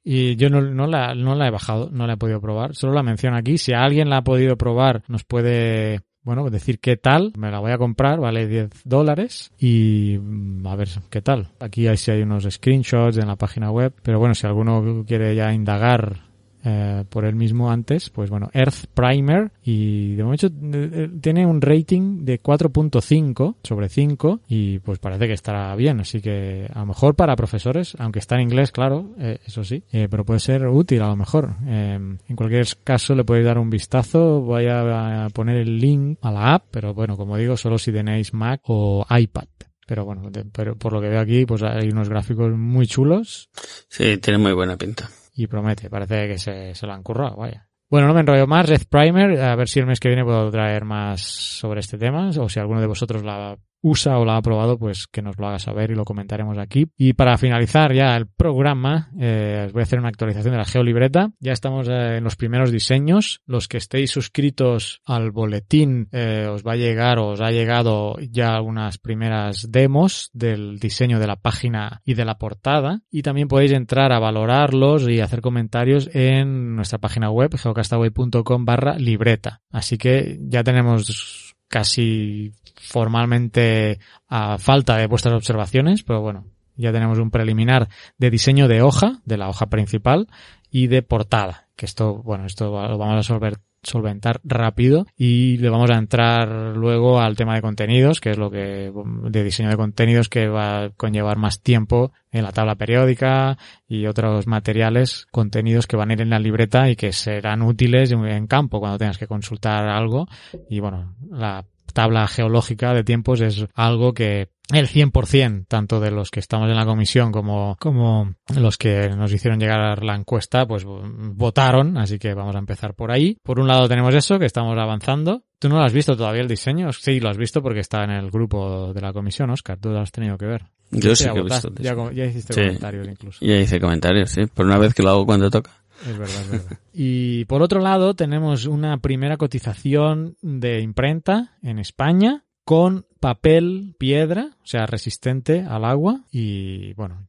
y 0.03 0.35
yo 0.35 0.49
no, 0.49 0.87
la, 0.87 1.15
no 1.15 1.35
la 1.35 1.47
he 1.47 1.51
bajado, 1.51 1.89
no 1.91 2.05
la 2.07 2.13
he 2.13 2.17
podido 2.17 2.41
probar. 2.41 2.75
Solo 2.75 2.93
la 2.93 3.03
menciono 3.03 3.37
aquí. 3.37 3.57
Si 3.57 3.73
alguien 3.73 4.09
la 4.09 4.17
ha 4.17 4.23
podido 4.23 4.57
probar, 4.57 5.03
nos 5.07 5.23
puede, 5.23 6.01
bueno, 6.23 6.49
decir 6.49 6.79
qué 6.79 6.97
tal. 6.97 7.31
Me 7.37 7.51
la 7.51 7.59
voy 7.59 7.71
a 7.71 7.77
comprar, 7.77 8.19
vale 8.19 8.47
10 8.47 8.83
dólares. 8.83 9.51
Y 9.57 10.17
mm, 10.19 10.67
a 10.67 10.75
ver 10.75 10.89
qué 11.09 11.21
tal. 11.21 11.51
Aquí 11.61 11.87
hay, 11.87 11.97
sí 11.97 12.11
hay 12.11 12.21
unos 12.21 12.43
screenshots 12.49 13.17
en 13.17 13.27
la 13.27 13.37
página 13.37 13.71
web. 13.71 13.93
Pero 14.03 14.19
bueno, 14.19 14.35
si 14.35 14.45
alguno 14.45 15.05
quiere 15.07 15.35
ya 15.35 15.53
indagar 15.53 16.32
eh, 16.63 17.03
por 17.09 17.25
él 17.25 17.35
mismo 17.35 17.69
antes, 17.69 18.09
pues 18.09 18.29
bueno, 18.29 18.49
Earth 18.53 18.85
Primer 18.93 19.51
y 19.63 20.15
de 20.15 20.23
momento 20.23 20.47
eh, 20.47 21.09
tiene 21.19 21.45
un 21.45 21.61
rating 21.61 22.23
de 22.23 22.41
4.5 22.41 23.55
sobre 23.61 23.89
5 23.89 24.41
y 24.47 24.79
pues 24.79 24.99
parece 24.99 25.27
que 25.27 25.33
estará 25.33 25.75
bien, 25.75 25.99
así 25.99 26.21
que 26.21 26.69
a 26.73 26.79
lo 26.79 26.85
mejor 26.85 27.15
para 27.15 27.35
profesores, 27.35 27.95
aunque 27.99 28.19
está 28.19 28.35
en 28.35 28.43
inglés, 28.43 28.71
claro, 28.71 29.11
eh, 29.19 29.39
eso 29.45 29.65
sí, 29.65 29.83
pero 29.91 30.23
puede 30.23 30.39
ser 30.39 30.65
útil 30.67 31.01
a 31.01 31.07
lo 31.07 31.15
mejor. 31.17 31.55
en 31.67 32.19
cualquier 32.35 32.65
caso 32.83 33.13
le 33.13 33.25
podéis 33.25 33.45
dar 33.45 33.57
un 33.57 33.69
vistazo, 33.69 34.39
voy 34.41 34.67
a 34.67 35.27
poner 35.33 35.57
el 35.57 35.77
link 35.77 36.17
a 36.21 36.31
la 36.31 36.53
app, 36.53 36.67
pero 36.71 36.93
bueno, 36.93 37.17
como 37.17 37.37
digo, 37.37 37.57
solo 37.57 37.77
si 37.77 37.91
tenéis 37.91 38.33
Mac 38.33 38.61
o 38.67 39.05
iPad. 39.09 39.47
Pero 39.85 40.05
bueno, 40.05 40.31
pero 40.53 40.77
por 40.77 40.93
lo 40.93 41.01
que 41.01 41.09
veo 41.09 41.19
aquí, 41.19 41.45
pues 41.45 41.61
hay 41.61 41.89
unos 41.89 42.07
gráficos 42.07 42.53
muy 42.53 42.87
chulos. 42.87 43.49
Sí, 43.89 44.17
tiene 44.17 44.39
muy 44.39 44.53
buena 44.53 44.77
pinta 44.77 45.09
y 45.33 45.47
promete, 45.47 45.89
parece 45.89 46.27
que 46.27 46.37
se, 46.37 46.75
se 46.75 46.87
lo 46.87 46.93
han 46.93 47.03
currado, 47.03 47.37
vaya. 47.37 47.67
Bueno, 47.89 48.07
no 48.07 48.13
me 48.13 48.21
enrollo 48.21 48.47
más. 48.47 48.67
Red 48.67 48.87
Primer, 48.89 49.39
a 49.39 49.55
ver 49.55 49.67
si 49.67 49.79
el 49.79 49.85
mes 49.85 49.99
que 49.99 50.07
viene 50.07 50.23
puedo 50.23 50.49
traer 50.49 50.83
más 50.83 51.21
sobre 51.21 51.79
este 51.79 51.97
tema, 51.97 52.29
o 52.29 52.49
si 52.49 52.59
alguno 52.59 52.81
de 52.81 52.87
vosotros 52.87 53.23
la 53.23 53.55
usa 53.83 54.17
o 54.17 54.25
la 54.25 54.37
ha 54.37 54.41
probado, 54.41 54.79
pues 54.79 55.07
que 55.07 55.21
nos 55.21 55.37
lo 55.37 55.47
haga 55.47 55.59
saber 55.59 55.91
y 55.91 55.95
lo 55.95 56.05
comentaremos 56.05 56.57
aquí. 56.57 56.87
Y 56.97 57.13
para 57.13 57.37
finalizar 57.37 57.93
ya 57.93 58.15
el 58.15 58.27
programa, 58.27 59.11
eh, 59.19 59.65
os 59.67 59.73
voy 59.73 59.81
a 59.81 59.83
hacer 59.83 59.99
una 59.99 60.07
actualización 60.07 60.53
de 60.53 60.57
la 60.57 60.65
geolibreta. 60.65 61.31
Ya 61.39 61.51
estamos 61.51 61.87
eh, 61.89 62.17
en 62.17 62.23
los 62.23 62.35
primeros 62.37 62.71
diseños. 62.71 63.41
Los 63.45 63.67
que 63.67 63.77
estéis 63.77 64.09
suscritos 64.11 65.01
al 65.05 65.31
boletín 65.31 66.07
eh, 66.11 66.47
os 66.49 66.63
va 66.63 66.73
a 66.73 66.77
llegar 66.77 67.19
o 67.19 67.31
os 67.31 67.41
ha 67.41 67.51
llegado 67.51 68.15
ya 68.31 68.61
unas 68.61 68.97
primeras 68.97 69.69
demos 69.69 70.29
del 70.33 70.79
diseño 70.79 71.19
de 71.19 71.27
la 71.27 71.35
página 71.35 72.01
y 72.05 72.13
de 72.13 72.25
la 72.25 72.37
portada. 72.37 73.01
Y 73.11 73.21
también 73.21 73.49
podéis 73.49 73.73
entrar 73.73 74.13
a 74.13 74.19
valorarlos 74.19 75.09
y 75.09 75.19
hacer 75.19 75.41
comentarios 75.41 76.09
en 76.13 76.75
nuestra 76.77 76.99
página 76.99 77.29
web 77.29 77.53
geocastaway.com 77.57 78.65
barra 78.65 78.95
libreta. 78.95 79.61
Así 79.69 79.97
que 79.97 80.39
ya 80.41 80.63
tenemos 80.63 81.53
casi 81.67 82.53
formalmente 82.75 83.99
a 84.27 84.57
falta 84.57 84.97
de 84.97 85.07
vuestras 85.07 85.33
observaciones, 85.35 86.03
pero 86.03 86.21
bueno, 86.21 86.45
ya 86.75 86.91
tenemos 86.91 87.19
un 87.19 87.31
preliminar 87.31 87.89
de 88.17 88.29
diseño 88.29 88.67
de 88.67 88.81
hoja, 88.81 89.19
de 89.25 89.37
la 89.37 89.49
hoja 89.49 89.67
principal, 89.67 90.27
y 90.69 90.87
de 90.87 91.03
portada, 91.03 91.67
que 91.75 91.85
esto, 91.85 92.15
bueno, 92.23 92.45
esto 92.45 92.65
lo 92.65 92.97
vamos 92.97 93.29
a 93.29 93.51
solventar 93.83 94.39
rápido 94.43 95.05
y 95.15 95.57
le 95.57 95.69
vamos 95.69 95.91
a 95.91 95.97
entrar 95.97 96.75
luego 96.75 97.19
al 97.19 97.35
tema 97.35 97.53
de 97.53 97.61
contenidos, 97.61 98.19
que 98.19 98.31
es 98.31 98.37
lo 98.39 98.49
que, 98.49 98.91
de 99.29 99.43
diseño 99.43 99.69
de 99.69 99.77
contenidos 99.77 100.29
que 100.29 100.47
va 100.47 100.85
a 100.85 100.89
conllevar 100.89 101.37
más 101.37 101.61
tiempo 101.61 102.11
en 102.31 102.43
la 102.43 102.51
tabla 102.51 102.75
periódica 102.75 103.57
y 103.87 104.07
otros 104.07 104.47
materiales, 104.47 105.27
contenidos 105.31 105.85
que 105.85 105.97
van 105.97 106.09
a 106.09 106.13
ir 106.13 106.21
en 106.21 106.31
la 106.31 106.39
libreta 106.39 106.89
y 106.89 106.95
que 106.95 107.13
serán 107.13 107.61
útiles 107.61 108.11
en 108.11 108.47
campo 108.47 108.79
cuando 108.79 108.97
tengas 108.97 109.19
que 109.19 109.27
consultar 109.27 109.87
algo. 109.87 110.27
Y 110.69 110.79
bueno, 110.79 111.15
la 111.29 111.63
tabla 111.93 112.27
geológica 112.27 112.93
de 112.93 113.03
tiempos 113.03 113.41
es 113.41 113.65
algo 113.73 114.13
que 114.13 114.49
el 114.71 114.87
100%, 114.87 115.65
tanto 115.67 115.99
de 115.99 116.11
los 116.11 116.31
que 116.31 116.39
estamos 116.39 116.69
en 116.69 116.75
la 116.75 116.85
comisión 116.85 117.31
como, 117.31 117.75
como 117.79 118.33
los 118.55 118.77
que 118.77 119.09
nos 119.09 119.31
hicieron 119.33 119.59
llegar 119.59 120.03
la 120.03 120.15
encuesta, 120.15 120.65
pues 120.65 120.85
votaron, 120.85 121.97
así 121.97 122.17
que 122.17 122.33
vamos 122.33 122.55
a 122.55 122.59
empezar 122.59 122.93
por 122.93 123.11
ahí. 123.11 123.37
Por 123.43 123.59
un 123.59 123.67
lado 123.67 123.87
tenemos 123.87 124.13
eso, 124.15 124.39
que 124.39 124.45
estamos 124.45 124.77
avanzando. 124.77 125.43
¿Tú 125.59 125.69
no 125.69 125.77
lo 125.77 125.83
has 125.83 125.93
visto 125.93 126.15
todavía 126.15 126.41
el 126.41 126.47
diseño? 126.47 126.91
Sí, 126.93 127.19
lo 127.19 127.29
has 127.29 127.37
visto 127.37 127.61
porque 127.61 127.81
está 127.81 128.03
en 128.03 128.11
el 128.11 128.31
grupo 128.31 128.93
de 128.93 129.01
la 129.01 129.13
comisión, 129.13 129.49
Oscar. 129.49 129.77
Tú 129.79 129.89
lo 129.89 129.99
has 129.99 130.11
tenido 130.11 130.37
que 130.37 130.45
ver. 130.45 130.65
Yo 130.91 131.15
sí 131.15 131.25
que 131.29 131.39
he 131.39 131.43
visto. 131.43 131.71
Ya, 131.79 131.95
ya 132.11 132.25
hiciste 132.25 132.53
comentarios 132.53 133.07
incluso. 133.07 133.45
Ya 133.45 133.55
hice 133.55 133.79
comentarios, 133.79 134.29
sí. 134.29 134.45
Por 134.45 134.65
una 134.65 134.77
vez 134.77 134.93
que 134.93 135.03
lo 135.03 135.09
hago 135.09 135.25
cuando 135.25 135.49
toca. 135.49 135.71
Es 136.01 136.17
verdad, 136.17 136.41
es 136.41 136.51
verdad. 136.51 136.79
y 136.93 137.45
por 137.45 137.61
otro 137.61 137.79
lado, 137.79 138.15
tenemos 138.15 138.65
una 138.65 138.97
primera 138.97 139.37
cotización 139.37 140.37
de 140.41 140.81
imprenta 140.81 141.57
en 141.61 141.79
España 141.79 142.43
con 142.65 143.05
papel 143.19 143.95
piedra, 143.97 144.49
o 144.63 144.67
sea, 144.67 144.85
resistente 144.85 145.61
al 145.61 145.85
agua. 145.85 146.21
Y 146.31 146.93
bueno, 146.93 147.27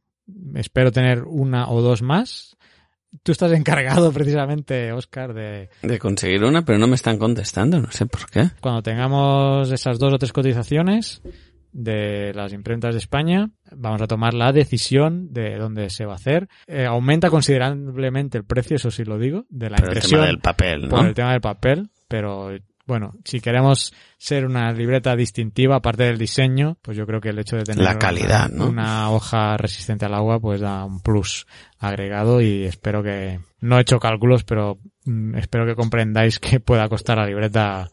espero 0.55 0.91
tener 0.91 1.23
una 1.23 1.69
o 1.69 1.81
dos 1.81 2.01
más. 2.01 2.57
Tú 3.23 3.31
estás 3.31 3.51
encargado 3.53 4.11
precisamente, 4.11 4.91
Oscar, 4.91 5.33
de... 5.33 5.69
De 5.81 5.99
conseguir 5.99 6.43
una, 6.43 6.65
pero 6.65 6.77
no 6.77 6.87
me 6.87 6.95
están 6.95 7.17
contestando, 7.17 7.79
no 7.79 7.91
sé 7.91 8.05
por 8.05 8.29
qué. 8.29 8.49
Cuando 8.59 8.81
tengamos 8.81 9.71
esas 9.71 9.97
dos 9.99 10.13
o 10.13 10.17
tres 10.17 10.33
cotizaciones, 10.33 11.21
de 11.75 12.31
las 12.33 12.53
imprentas 12.53 12.93
de 12.93 12.99
España, 12.99 13.49
vamos 13.75 14.01
a 14.01 14.07
tomar 14.07 14.33
la 14.33 14.53
decisión 14.53 15.33
de 15.33 15.57
dónde 15.57 15.89
se 15.89 16.05
va 16.05 16.13
a 16.13 16.15
hacer. 16.15 16.47
Eh, 16.67 16.85
aumenta 16.85 17.29
considerablemente 17.29 18.37
el 18.37 18.45
precio, 18.45 18.77
eso 18.77 18.89
sí 18.91 19.03
lo 19.03 19.19
digo, 19.19 19.45
de 19.49 19.69
la 19.69 19.77
impresión. 19.77 20.03
El 20.03 20.09
tema 20.09 20.25
del 20.25 20.39
papel, 20.39 20.81
¿no? 20.83 20.89
Por 20.89 21.05
el 21.05 21.13
tema 21.13 21.31
del 21.33 21.41
papel, 21.41 21.89
pero 22.07 22.49
bueno, 22.87 23.15
si 23.25 23.41
queremos 23.41 23.93
ser 24.17 24.45
una 24.45 24.71
libreta 24.71 25.17
distintiva, 25.17 25.75
aparte 25.75 26.03
del 26.03 26.17
diseño, 26.17 26.77
pues 26.81 26.95
yo 26.95 27.05
creo 27.05 27.19
que 27.19 27.29
el 27.29 27.39
hecho 27.39 27.57
de 27.57 27.63
tener 27.63 27.83
la 27.83 27.99
calidad, 27.99 28.49
una, 28.53 28.65
una 28.65 29.11
hoja 29.11 29.57
resistente 29.57 30.05
al 30.05 30.13
agua, 30.13 30.39
pues 30.39 30.61
da 30.61 30.85
un 30.85 31.01
plus 31.01 31.45
agregado 31.77 32.39
y 32.39 32.63
espero 32.63 33.03
que, 33.03 33.39
no 33.65 33.77
he 33.77 33.81
hecho 33.81 33.99
cálculos, 33.99 34.43
pero 34.43 34.79
mm, 35.05 35.35
espero 35.35 35.65
que 35.65 35.75
comprendáis 35.75 36.39
que 36.39 36.59
pueda 36.59 36.87
costar 36.87 37.17
la 37.17 37.25
libreta 37.25 37.89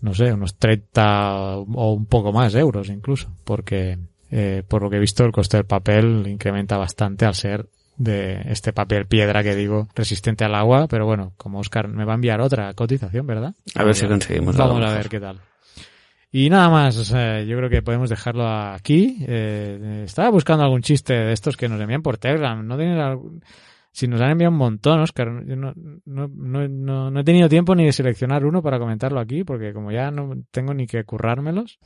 no 0.00 0.14
sé, 0.14 0.32
unos 0.32 0.56
30 0.56 1.56
o 1.56 1.92
un 1.92 2.06
poco 2.06 2.32
más 2.32 2.54
euros 2.54 2.88
incluso, 2.88 3.30
porque 3.44 3.98
eh, 4.30 4.62
por 4.66 4.82
lo 4.82 4.90
que 4.90 4.96
he 4.96 5.00
visto 5.00 5.24
el 5.24 5.32
coste 5.32 5.58
del 5.58 5.66
papel 5.66 6.26
incrementa 6.26 6.76
bastante 6.76 7.24
al 7.24 7.34
ser 7.34 7.66
de 7.96 8.42
este 8.46 8.72
papel 8.72 9.06
piedra 9.06 9.42
que 9.42 9.54
digo 9.54 9.88
resistente 9.94 10.44
al 10.44 10.54
agua, 10.54 10.86
pero 10.88 11.06
bueno, 11.06 11.32
como 11.36 11.60
Oscar 11.60 11.88
me 11.88 12.04
va 12.04 12.12
a 12.12 12.16
enviar 12.16 12.40
otra 12.40 12.74
cotización, 12.74 13.26
¿verdad? 13.26 13.54
A 13.74 13.84
ver 13.84 13.94
si 13.94 14.06
conseguimos. 14.06 14.56
Vamos 14.56 14.84
a 14.84 14.94
ver 14.94 15.08
qué 15.08 15.20
tal. 15.20 15.40
Y 16.30 16.50
nada 16.50 16.68
más, 16.68 16.96
yo 17.08 17.56
creo 17.56 17.70
que 17.70 17.80
podemos 17.80 18.10
dejarlo 18.10 18.46
aquí. 18.46 19.24
Eh, 19.26 20.02
estaba 20.04 20.28
buscando 20.28 20.64
algún 20.64 20.82
chiste 20.82 21.14
de 21.14 21.32
estos 21.32 21.56
que 21.56 21.68
nos 21.68 21.80
envían 21.80 22.02
por 22.02 22.18
Telegram. 22.18 22.66
¿No 22.66 22.76
tienes 22.76 22.98
algún 22.98 23.42
si 23.96 24.08
nos 24.08 24.20
han 24.20 24.32
enviado 24.32 24.52
un 24.52 24.58
montón, 24.58 25.00
Oscar, 25.00 25.28
yo 25.46 25.56
no, 25.56 25.72
no, 26.04 26.28
no, 26.28 26.68
no, 27.10 27.18
he 27.18 27.24
tenido 27.24 27.48
tiempo 27.48 27.74
ni 27.74 27.86
de 27.86 27.92
seleccionar 27.94 28.44
uno 28.44 28.62
para 28.62 28.78
comentarlo 28.78 29.18
aquí, 29.18 29.42
porque 29.42 29.72
como 29.72 29.90
ya 29.90 30.10
no 30.10 30.34
tengo 30.50 30.74
ni 30.74 30.86
que 30.86 31.02
currármelos. 31.04 31.78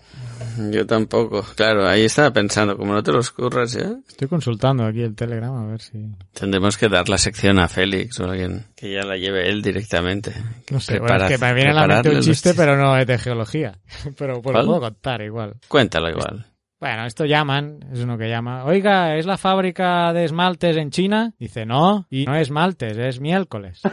Yo 0.72 0.84
tampoco, 0.88 1.46
claro, 1.54 1.86
ahí 1.86 2.06
estaba 2.06 2.32
pensando, 2.32 2.76
como 2.76 2.94
no 2.94 3.02
te 3.04 3.12
los 3.12 3.30
curras 3.30 3.74
ya. 3.74 3.94
Estoy 4.08 4.26
consultando 4.26 4.84
aquí 4.86 5.02
el 5.02 5.14
Telegram 5.14 5.54
a 5.54 5.66
ver 5.66 5.80
si... 5.80 6.04
Tendremos 6.32 6.76
que 6.76 6.88
dar 6.88 7.08
la 7.08 7.16
sección 7.16 7.60
a 7.60 7.68
Félix 7.68 8.18
o 8.18 8.24
alguien 8.24 8.64
que 8.74 8.92
ya 8.92 9.04
la 9.04 9.16
lleve 9.16 9.48
él 9.48 9.62
directamente. 9.62 10.32
No 10.72 10.80
sé, 10.80 10.98
bueno, 10.98 11.14
es 11.14 11.38
que 11.38 11.38
me 11.38 11.54
viene 11.54 11.70
a 11.70 11.74
la 11.74 11.86
mente 11.86 12.10
un 12.10 12.22
chiste, 12.22 12.54
pero 12.54 12.76
no 12.82 12.96
es 12.96 13.06
de 13.06 13.18
geología. 13.18 13.78
pero 14.18 14.42
pues 14.42 14.56
lo 14.56 14.66
puedo 14.66 14.80
contar 14.80 15.22
igual. 15.22 15.54
Cuéntalo 15.68 16.10
igual. 16.10 16.44
Bueno, 16.80 17.04
esto 17.04 17.26
llaman, 17.26 17.80
es 17.92 18.00
uno 18.00 18.16
que 18.16 18.30
llama, 18.30 18.64
oiga, 18.64 19.16
¿es 19.16 19.26
la 19.26 19.36
fábrica 19.36 20.14
de 20.14 20.24
esmaltes 20.24 20.78
en 20.78 20.90
China? 20.90 21.34
Dice, 21.38 21.66
no, 21.66 22.06
y 22.08 22.24
no 22.24 22.34
es 22.34 22.42
esmaltes, 22.42 22.96
es 22.96 23.20
miércoles. 23.20 23.82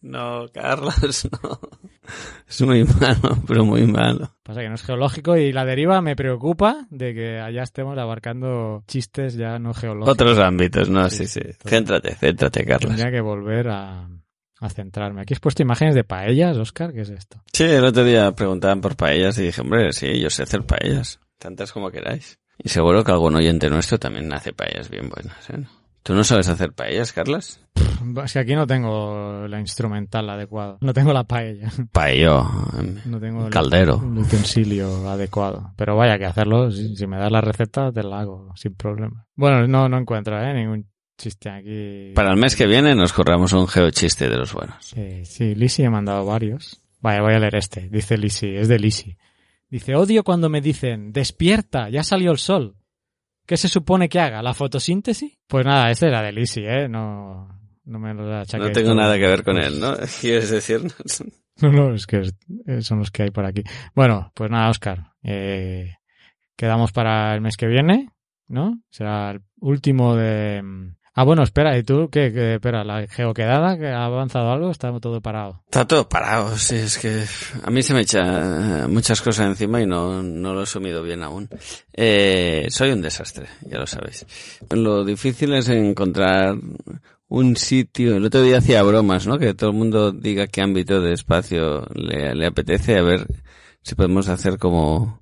No, 0.00 0.46
Carlos, 0.54 1.28
no. 1.42 1.58
Es 2.48 2.62
muy 2.62 2.84
malo, 2.84 3.36
pero 3.46 3.64
muy 3.64 3.84
malo. 3.84 4.30
Pasa 4.44 4.60
que 4.60 4.68
no 4.68 4.76
es 4.76 4.82
geológico 4.84 5.36
y 5.36 5.52
la 5.52 5.64
deriva 5.64 6.00
me 6.00 6.14
preocupa 6.14 6.86
de 6.88 7.14
que 7.14 7.40
allá 7.40 7.64
estemos 7.64 7.98
abarcando 7.98 8.84
chistes 8.86 9.34
ya 9.34 9.58
no 9.58 9.74
geológicos. 9.74 10.14
Otros 10.14 10.38
ámbitos, 10.38 10.88
no, 10.88 11.10
sí, 11.10 11.26
sí. 11.26 11.40
Céntrate, 11.66 12.14
céntrate, 12.14 12.64
Carlos. 12.64 12.94
Tendría 12.94 13.10
que 13.10 13.20
volver 13.20 13.68
a, 13.68 14.08
a 14.60 14.68
centrarme. 14.68 15.22
Aquí 15.22 15.34
has 15.34 15.40
puesto 15.40 15.62
imágenes 15.62 15.94
de 15.94 16.04
paellas, 16.04 16.56
Oscar, 16.56 16.92
¿qué 16.92 17.02
es 17.02 17.10
esto? 17.10 17.42
Sí, 17.52 17.64
el 17.64 17.84
otro 17.84 18.04
día 18.04 18.32
preguntaban 18.32 18.80
por 18.80 18.96
paellas 18.96 19.38
y 19.38 19.42
dije, 19.44 19.60
hombre, 19.60 19.92
sí, 19.92 20.20
yo 20.20 20.30
sé 20.30 20.42
hacer 20.42 20.64
paellas, 20.64 21.20
tantas 21.38 21.72
como 21.72 21.90
queráis. 21.90 22.38
Y 22.58 22.68
seguro 22.68 23.04
que 23.04 23.12
algún 23.12 23.36
oyente 23.36 23.70
nuestro 23.70 23.98
también 23.98 24.32
hace 24.32 24.52
paellas 24.52 24.90
bien 24.90 25.08
buenas, 25.08 25.50
¿eh? 25.50 25.64
¿Tú 26.02 26.14
no 26.14 26.24
sabes 26.24 26.48
hacer 26.48 26.72
paellas, 26.72 27.12
Carlas? 27.12 27.60
Es 28.24 28.32
que 28.32 28.38
aquí 28.38 28.54
no 28.54 28.66
tengo 28.66 29.46
la 29.46 29.60
instrumental 29.60 30.30
adecuado. 30.30 30.78
No 30.80 30.94
tengo 30.94 31.12
la 31.12 31.24
paella. 31.24 31.70
Paello. 31.92 32.46
No 33.04 33.20
tengo 33.20 33.44
el, 33.46 33.52
caldero. 33.52 34.00
El 34.02 34.18
utensilio 34.18 35.06
adecuado. 35.10 35.72
Pero 35.76 35.96
vaya 35.96 36.18
que 36.18 36.24
hacerlo. 36.24 36.70
Si, 36.70 36.96
si, 36.96 37.06
me 37.06 37.18
das 37.18 37.30
la 37.30 37.42
receta, 37.42 37.92
te 37.92 38.02
la 38.02 38.20
hago 38.20 38.52
sin 38.56 38.74
problema. 38.74 39.26
Bueno, 39.34 39.66
no, 39.66 39.88
no 39.90 39.98
encuentro 39.98 40.40
¿eh? 40.40 40.54
ningún 40.54 40.88
chiste 41.18 41.50
aquí. 41.50 42.12
Para 42.14 42.30
el 42.30 42.38
mes 42.38 42.56
que 42.56 42.66
viene 42.66 42.94
nos 42.94 43.12
corramos 43.12 43.52
un 43.52 43.68
geochiste 43.68 44.28
de 44.28 44.36
los 44.36 44.52
buenos. 44.54 44.76
Sí, 44.80 45.24
sí, 45.24 45.54
Lisi 45.54 45.84
ha 45.84 45.90
mandado 45.90 46.24
varios. 46.24 46.80
Vaya, 47.00 47.20
voy 47.20 47.34
a 47.34 47.38
leer 47.38 47.56
este. 47.56 47.88
Dice 47.90 48.16
Lisi, 48.16 48.54
es 48.54 48.68
de 48.68 48.78
Lisi. 48.78 49.16
Dice, 49.68 49.94
odio 49.94 50.24
cuando 50.24 50.48
me 50.48 50.62
dicen, 50.62 51.12
despierta, 51.12 51.90
ya 51.90 52.02
salió 52.02 52.30
el 52.30 52.38
sol. 52.38 52.76
¿Qué 53.44 53.56
se 53.56 53.68
supone 53.68 54.08
que 54.08 54.20
haga? 54.20 54.42
¿La 54.42 54.54
fotosíntesis? 54.54 55.38
Pues 55.46 55.66
nada, 55.66 55.90
este 55.90 56.06
era 56.06 56.22
de 56.22 56.32
Lisi, 56.32 56.62
¿eh? 56.64 56.88
No, 56.88 57.48
no 57.84 57.98
me 57.98 58.14
lo 58.14 58.26
da 58.26 58.44
No 58.58 58.70
tengo 58.70 58.94
nada 58.94 59.16
que 59.16 59.26
ver 59.26 59.42
con 59.42 59.58
él, 59.58 59.80
¿no? 59.80 59.94
¿Quieres 60.20 60.50
decirnos? 60.50 60.94
No, 61.60 61.72
no, 61.72 61.92
es 61.92 62.06
que 62.06 62.22
son 62.82 63.00
los 63.00 63.10
que 63.10 63.24
hay 63.24 63.30
por 63.32 63.44
aquí. 63.44 63.64
Bueno, 63.92 64.30
pues 64.32 64.48
nada, 64.48 64.70
Oscar. 64.70 65.14
Eh, 65.24 65.92
quedamos 66.54 66.92
para 66.92 67.34
el 67.34 67.40
mes 67.40 67.56
que 67.56 67.66
viene, 67.66 68.10
¿no? 68.46 68.80
Será 68.90 69.32
el 69.32 69.40
último 69.58 70.14
de, 70.14 70.62
Ah, 71.20 71.24
bueno, 71.24 71.42
espera, 71.42 71.76
¿y 71.76 71.82
tú 71.82 72.08
qué? 72.12 72.32
qué 72.32 72.54
espera, 72.54 72.84
¿la 72.84 73.04
geoquedada 73.08 73.76
que 73.76 73.88
ha 73.88 74.04
avanzado 74.04 74.52
algo? 74.52 74.70
Está 74.70 74.96
todo 75.00 75.20
parado. 75.20 75.60
Está 75.64 75.84
todo 75.84 76.08
parado, 76.08 76.56
sí, 76.56 76.76
es 76.76 76.96
que 76.96 77.24
a 77.60 77.70
mí 77.72 77.82
se 77.82 77.92
me 77.92 78.02
echa 78.02 78.86
muchas 78.86 79.20
cosas 79.20 79.48
encima 79.48 79.82
y 79.82 79.86
no, 79.86 80.22
no 80.22 80.54
lo 80.54 80.62
he 80.62 80.66
sumido 80.66 81.02
bien 81.02 81.24
aún. 81.24 81.48
Eh, 81.92 82.68
soy 82.70 82.92
un 82.92 83.02
desastre, 83.02 83.48
ya 83.62 83.78
lo 83.78 83.86
sabéis. 83.88 84.26
Lo 84.70 85.04
difícil 85.04 85.54
es 85.54 85.68
encontrar 85.70 86.54
un 87.26 87.56
sitio, 87.56 88.14
el 88.14 88.24
otro 88.24 88.40
día 88.40 88.58
hacía 88.58 88.84
bromas, 88.84 89.26
¿no? 89.26 89.40
Que 89.40 89.54
todo 89.54 89.70
el 89.70 89.76
mundo 89.76 90.12
diga 90.12 90.46
qué 90.46 90.62
ámbito 90.62 91.00
de 91.00 91.14
espacio 91.14 91.84
le, 91.96 92.32
le 92.36 92.46
apetece, 92.46 92.96
a 92.96 93.02
ver 93.02 93.26
si 93.82 93.96
podemos 93.96 94.28
hacer 94.28 94.56
como 94.56 95.20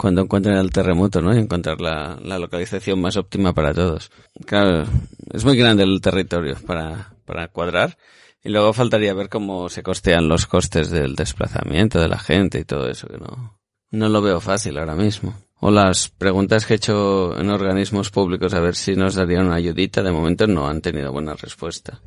cuando 0.00 0.22
encuentren 0.22 0.56
el 0.56 0.70
terremoto, 0.70 1.20
¿no? 1.20 1.34
Y 1.34 1.38
encontrar 1.38 1.78
la, 1.82 2.18
la, 2.24 2.38
localización 2.38 3.02
más 3.02 3.18
óptima 3.18 3.52
para 3.52 3.74
todos. 3.74 4.10
Claro, 4.46 4.86
es 5.30 5.44
muy 5.44 5.58
grande 5.58 5.82
el 5.82 6.00
territorio 6.00 6.56
para, 6.66 7.12
para 7.26 7.48
cuadrar. 7.48 7.98
Y 8.42 8.48
luego 8.48 8.72
faltaría 8.72 9.12
ver 9.12 9.28
cómo 9.28 9.68
se 9.68 9.82
costean 9.82 10.26
los 10.26 10.46
costes 10.46 10.88
del 10.88 11.16
desplazamiento 11.16 12.00
de 12.00 12.08
la 12.08 12.18
gente 12.18 12.58
y 12.58 12.64
todo 12.64 12.88
eso, 12.88 13.08
que 13.08 13.18
no, 13.18 13.60
no 13.90 14.08
lo 14.08 14.22
veo 14.22 14.40
fácil 14.40 14.78
ahora 14.78 14.94
mismo. 14.94 15.34
O 15.56 15.70
las 15.70 16.08
preguntas 16.08 16.64
que 16.64 16.72
he 16.72 16.76
hecho 16.76 17.38
en 17.38 17.50
organismos 17.50 18.10
públicos 18.10 18.54
a 18.54 18.60
ver 18.60 18.76
si 18.76 18.96
nos 18.96 19.16
darían 19.16 19.48
una 19.48 19.56
ayudita, 19.56 20.02
de 20.02 20.12
momento 20.12 20.46
no 20.46 20.66
han 20.66 20.80
tenido 20.80 21.12
buena 21.12 21.34
respuesta. 21.34 22.00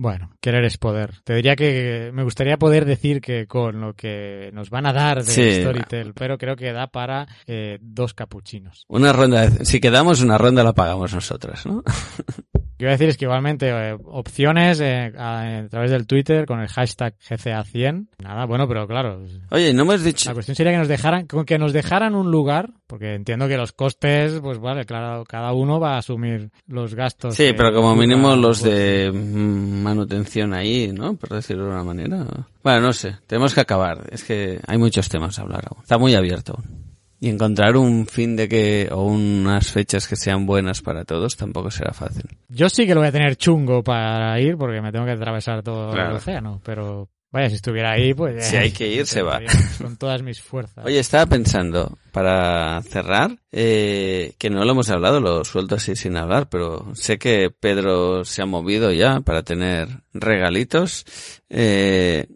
Bueno, 0.00 0.30
querer 0.40 0.64
es 0.64 0.78
poder. 0.78 1.10
Te 1.24 1.34
diría 1.34 1.56
que 1.56 2.10
me 2.14 2.22
gustaría 2.22 2.56
poder 2.56 2.84
decir 2.84 3.20
que 3.20 3.48
con 3.48 3.80
lo 3.80 3.94
que 3.94 4.48
nos 4.54 4.70
van 4.70 4.86
a 4.86 4.92
dar 4.92 5.24
de 5.24 5.32
Sí. 5.32 5.60
Storytel, 5.60 6.14
pero 6.14 6.38
creo 6.38 6.54
que 6.54 6.72
da 6.72 6.86
para 6.86 7.26
eh, 7.48 7.78
dos 7.82 8.14
capuchinos. 8.14 8.84
Una 8.86 9.12
ronda, 9.12 9.50
de- 9.50 9.64
si 9.64 9.80
quedamos 9.80 10.22
una 10.22 10.38
ronda 10.38 10.62
la 10.62 10.72
pagamos 10.72 11.12
nosotras, 11.12 11.66
¿no? 11.66 11.82
Iba 12.78 12.90
a 12.90 12.92
decir 12.92 13.08
es 13.08 13.16
que 13.16 13.24
igualmente 13.24 13.68
eh, 13.70 13.96
opciones 14.04 14.80
eh, 14.80 15.12
a, 15.18 15.58
a 15.58 15.68
través 15.68 15.90
del 15.90 16.06
Twitter 16.06 16.46
con 16.46 16.60
el 16.60 16.68
hashtag 16.68 17.14
GCA100. 17.18 18.06
Nada, 18.22 18.46
bueno, 18.46 18.68
pero 18.68 18.86
claro. 18.86 19.20
Oye, 19.50 19.74
no 19.74 19.84
me 19.84 19.94
has 19.94 20.04
dicho... 20.04 20.30
La 20.30 20.34
cuestión 20.34 20.54
sería 20.54 20.72
que 20.72 20.78
nos 20.78 20.88
dejaran, 20.88 21.26
que 21.26 21.58
nos 21.58 21.72
dejaran 21.72 22.14
un 22.14 22.30
lugar, 22.30 22.70
porque 22.86 23.14
entiendo 23.14 23.48
que 23.48 23.56
los 23.56 23.72
costes, 23.72 24.40
pues 24.40 24.58
vale, 24.58 24.84
claro, 24.84 25.24
cada 25.24 25.52
uno 25.52 25.80
va 25.80 25.94
a 25.94 25.98
asumir 25.98 26.50
los 26.66 26.94
gastos. 26.94 27.34
Sí, 27.34 27.52
pero 27.56 27.72
como 27.72 27.96
mínimo 27.96 28.36
los 28.36 28.60
pues, 28.60 28.72
de 28.72 29.12
manutención 29.12 30.54
ahí, 30.54 30.92
¿no? 30.92 31.16
Por 31.16 31.30
decirlo 31.30 31.64
de 31.64 31.70
una 31.70 31.84
manera. 31.84 32.26
Bueno, 32.62 32.80
no 32.80 32.92
sé, 32.92 33.16
tenemos 33.26 33.54
que 33.54 33.60
acabar. 33.60 34.06
Es 34.10 34.22
que 34.22 34.60
hay 34.66 34.78
muchos 34.78 35.08
temas 35.08 35.38
a 35.38 35.42
hablar 35.42 35.64
aún. 35.68 35.82
Está 35.82 35.98
muy 35.98 36.14
abierto 36.14 36.54
aún. 36.56 36.97
Y 37.20 37.28
encontrar 37.30 37.76
un 37.76 38.06
fin 38.06 38.36
de 38.36 38.48
que, 38.48 38.88
o 38.92 39.02
unas 39.04 39.72
fechas 39.72 40.06
que 40.06 40.14
sean 40.16 40.46
buenas 40.46 40.82
para 40.82 41.04
todos 41.04 41.36
tampoco 41.36 41.70
será 41.70 41.92
fácil. 41.92 42.24
Yo 42.48 42.68
sí 42.68 42.86
que 42.86 42.94
lo 42.94 43.00
voy 43.00 43.08
a 43.08 43.12
tener 43.12 43.36
chungo 43.36 43.82
para 43.82 44.40
ir, 44.40 44.56
porque 44.56 44.80
me 44.80 44.92
tengo 44.92 45.04
que 45.04 45.12
atravesar 45.12 45.62
todo 45.62 45.92
Claro. 45.92 46.10
el 46.10 46.16
océano, 46.16 46.60
pero 46.64 47.08
Vaya, 47.30 47.50
si 47.50 47.56
estuviera 47.56 47.92
ahí, 47.92 48.14
pues... 48.14 48.46
Si 48.46 48.56
hay 48.56 48.70
que 48.70 48.88
ir, 48.90 49.06
se 49.06 49.20
va. 49.20 49.38
Con 49.82 49.98
todas 49.98 50.22
mis 50.22 50.40
fuerzas. 50.40 50.82
Oye, 50.86 50.98
estaba 50.98 51.26
pensando, 51.26 51.98
para 52.10 52.80
cerrar, 52.82 53.38
eh, 53.52 54.32
que 54.38 54.48
no 54.48 54.64
lo 54.64 54.72
hemos 54.72 54.88
hablado, 54.88 55.20
lo 55.20 55.44
suelto 55.44 55.74
así 55.74 55.94
sin 55.94 56.16
hablar, 56.16 56.48
pero 56.48 56.86
sé 56.94 57.18
que 57.18 57.50
Pedro 57.50 58.24
se 58.24 58.40
ha 58.40 58.46
movido 58.46 58.92
ya 58.92 59.20
para 59.20 59.42
tener 59.42 59.88
regalitos. 60.14 61.04
Eh, 61.50 62.26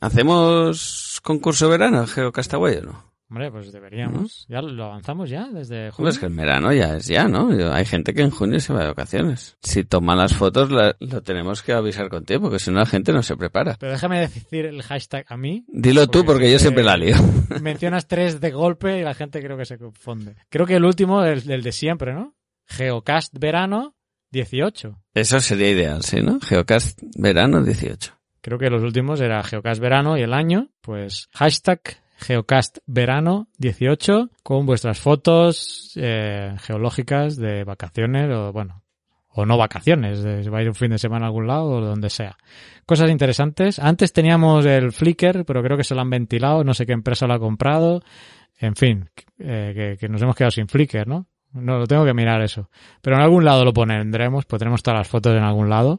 ¿Hacemos 0.00 1.20
concurso 1.24 1.68
verano, 1.68 2.06
Geo 2.06 2.30
Castaway 2.30 2.76
o 2.76 2.82
no? 2.82 3.09
Hombre, 3.30 3.48
pues 3.52 3.70
deberíamos. 3.70 4.44
¿Ya 4.48 4.60
lo 4.60 4.86
avanzamos 4.86 5.30
ya 5.30 5.48
desde 5.48 5.92
junio? 5.92 6.08
Pues 6.08 6.18
que 6.18 6.26
el 6.26 6.34
verano 6.34 6.72
ya 6.72 6.96
es 6.96 7.06
ya, 7.06 7.28
¿no? 7.28 7.48
Hay 7.72 7.84
gente 7.84 8.12
que 8.12 8.22
en 8.22 8.30
junio 8.30 8.58
se 8.58 8.72
va 8.72 8.80
de 8.80 8.88
vacaciones. 8.88 9.56
Si 9.62 9.84
toman 9.84 10.18
las 10.18 10.34
fotos, 10.34 10.68
lo 10.68 11.22
tenemos 11.22 11.62
que 11.62 11.72
avisar 11.72 12.08
con 12.08 12.24
tiempo, 12.24 12.48
porque 12.48 12.58
si 12.58 12.72
no 12.72 12.80
la 12.80 12.86
gente 12.86 13.12
no 13.12 13.22
se 13.22 13.36
prepara. 13.36 13.76
Pero 13.78 13.92
déjame 13.92 14.18
decir 14.18 14.66
el 14.66 14.82
hashtag 14.82 15.26
a 15.28 15.36
mí. 15.36 15.64
Dilo 15.68 16.08
tú, 16.08 16.24
porque 16.24 16.50
yo 16.50 16.58
siempre 16.58 16.82
la 16.82 16.96
lío. 16.96 17.14
Mencionas 17.62 18.08
tres 18.08 18.40
de 18.40 18.50
golpe 18.50 18.98
y 18.98 19.04
la 19.04 19.14
gente 19.14 19.40
creo 19.40 19.56
que 19.56 19.64
se 19.64 19.78
confunde. 19.78 20.34
Creo 20.48 20.66
que 20.66 20.74
el 20.74 20.84
último 20.84 21.22
es 21.22 21.46
el 21.46 21.62
de 21.62 21.70
siempre, 21.70 22.12
¿no? 22.12 22.34
Geocast 22.66 23.38
verano 23.38 23.94
18. 24.32 24.98
Eso 25.14 25.38
sería 25.38 25.70
ideal, 25.70 26.02
sí, 26.02 26.20
¿no? 26.20 26.40
Geocast 26.40 27.00
verano 27.16 27.62
18. 27.62 28.12
Creo 28.40 28.58
que 28.58 28.70
los 28.70 28.82
últimos 28.82 29.20
era 29.20 29.40
Geocast 29.44 29.80
verano 29.80 30.18
y 30.18 30.22
el 30.22 30.34
año, 30.34 30.70
pues 30.80 31.28
hashtag 31.32 31.80
Geocast 32.20 32.78
Verano 32.86 33.48
18 33.58 34.30
con 34.42 34.66
vuestras 34.66 34.98
fotos 35.00 35.92
eh, 35.96 36.54
geológicas 36.60 37.36
de 37.36 37.64
vacaciones 37.64 38.30
o 38.30 38.52
bueno, 38.52 38.82
o 39.32 39.46
no 39.46 39.56
vacaciones, 39.56 40.22
de, 40.22 40.48
va 40.50 40.58
a 40.58 40.62
ir 40.62 40.68
un 40.68 40.74
fin 40.74 40.90
de 40.90 40.98
semana 40.98 41.26
a 41.26 41.28
algún 41.28 41.46
lado 41.46 41.66
o 41.66 41.80
donde 41.80 42.10
sea. 42.10 42.36
Cosas 42.84 43.10
interesantes. 43.10 43.78
Antes 43.78 44.12
teníamos 44.12 44.66
el 44.66 44.92
Flickr, 44.92 45.44
pero 45.44 45.62
creo 45.62 45.76
que 45.76 45.84
se 45.84 45.94
lo 45.94 46.00
han 46.00 46.10
ventilado, 46.10 46.64
no 46.64 46.74
sé 46.74 46.86
qué 46.86 46.92
empresa 46.92 47.26
lo 47.26 47.34
ha 47.34 47.38
comprado. 47.38 48.02
En 48.58 48.76
fin, 48.76 49.08
eh, 49.38 49.96
que, 49.98 50.08
nos 50.08 50.20
hemos 50.20 50.36
quedado 50.36 50.50
sin 50.50 50.68
Flickr, 50.68 51.06
¿no? 51.06 51.26
No, 51.52 51.78
lo 51.78 51.86
tengo 51.86 52.04
que 52.04 52.14
mirar 52.14 52.40
eso. 52.42 52.70
Pero 53.02 53.16
en 53.16 53.22
algún 53.22 53.44
lado 53.44 53.64
lo 53.64 53.72
pondremos, 53.72 54.44
pondremos 54.44 54.82
todas 54.82 55.00
las 55.00 55.08
fotos 55.08 55.36
en 55.36 55.42
algún 55.42 55.68
lado. 55.68 55.98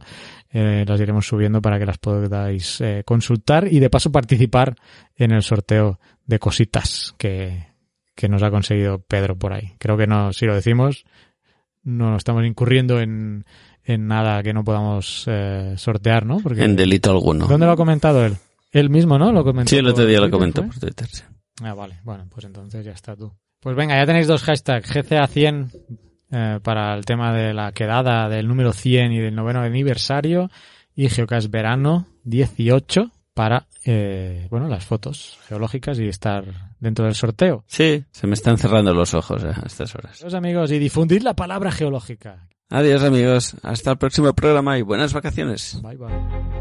Eh, 0.50 0.86
las 0.88 1.00
iremos 1.00 1.28
subiendo 1.28 1.62
para 1.62 1.80
que 1.80 1.86
las 1.86 1.98
podáis 1.98 2.82
eh, 2.82 3.04
consultar 3.06 3.68
y 3.72 3.80
de 3.80 3.90
paso 3.90 4.12
participar 4.12 4.76
en 5.16 5.32
el 5.32 5.44
sorteo 5.44 6.00
de 6.26 6.40
cositas 6.40 7.14
que, 7.18 7.68
que 8.16 8.30
nos 8.30 8.44
ha 8.44 8.52
conseguido 8.52 9.00
Pedro 9.00 9.38
por 9.38 9.54
ahí. 9.54 9.74
Creo 9.78 9.98
que 9.98 10.08
no, 10.08 10.34
si 10.34 10.46
lo 10.46 10.56
decimos, 10.56 11.06
no 11.84 12.16
estamos 12.16 12.46
incurriendo 12.46 13.00
en, 13.00 13.46
en 13.84 14.08
nada 14.08 14.44
que 14.44 14.54
no 14.54 14.64
podamos 14.64 15.26
eh, 15.28 15.74
sortear, 15.78 16.26
¿no? 16.26 16.40
Porque, 16.40 16.64
en 16.64 16.76
delito 16.76 17.12
alguno. 17.12 17.48
¿Dónde 17.48 17.66
lo 17.66 17.74
ha 17.74 17.78
comentado 17.78 18.26
él? 18.26 18.38
Él 18.72 18.90
mismo, 18.90 19.18
¿no? 19.18 19.32
Lo 19.32 19.44
comentó 19.44 19.70
sí, 19.70 19.78
el 19.78 19.88
otro 19.88 20.06
día 20.06 20.20
lo 20.22 20.30
comentó 20.30 20.66
por 20.66 20.80
Twitter, 20.80 21.08
sí. 21.08 21.24
Ah, 21.62 21.74
vale. 21.74 22.00
Bueno, 22.04 22.26
pues 22.30 22.46
entonces 22.46 22.86
ya 22.86 22.92
está 22.92 23.16
tú. 23.16 23.34
Pues 23.62 23.76
venga, 23.76 23.96
ya 23.96 24.06
tenéis 24.08 24.28
dos 24.28 24.42
hashtags, 24.44 24.92
GCA100 24.94 25.70
eh, 26.32 26.60
para 26.64 26.96
el 26.96 27.06
tema 27.06 27.32
de 27.32 27.54
la 27.54 27.72
quedada 27.74 28.28
del 28.28 28.48
número 28.48 28.74
100 28.74 29.12
y 29.12 29.20
del 29.20 29.36
noveno 29.36 29.62
aniversario 29.62 30.50
y 30.96 31.10
Geocast 31.10 31.52
Verano 31.52 32.08
18 32.24 33.12
para 33.34 33.68
eh, 33.86 34.48
bueno 34.50 34.68
las 34.68 34.86
fotos 34.86 35.38
geológicas 35.48 36.00
y 36.00 36.08
estar 36.08 36.44
dentro 36.80 37.06
del 37.06 37.16
sorteo. 37.16 37.64
Sí, 37.68 38.04
se 38.12 38.28
me 38.28 38.34
están 38.34 38.58
cerrando 38.58 38.94
los 38.94 39.14
ojos 39.14 39.44
a 39.44 39.64
estas 39.66 39.94
horas. 39.94 40.20
Adiós 40.22 40.34
amigos 40.34 40.72
y 40.72 40.80
difundir 40.80 41.24
la 41.24 41.36
palabra 41.36 41.72
geológica. 41.72 42.48
Adiós 42.70 43.04
amigos, 43.04 43.56
hasta 43.62 43.92
el 43.92 43.98
próximo 43.98 44.34
programa 44.34 44.78
y 44.78 44.82
buenas 44.82 45.14
vacaciones. 45.14 45.80
Bye 45.84 45.98
bye. 45.98 46.61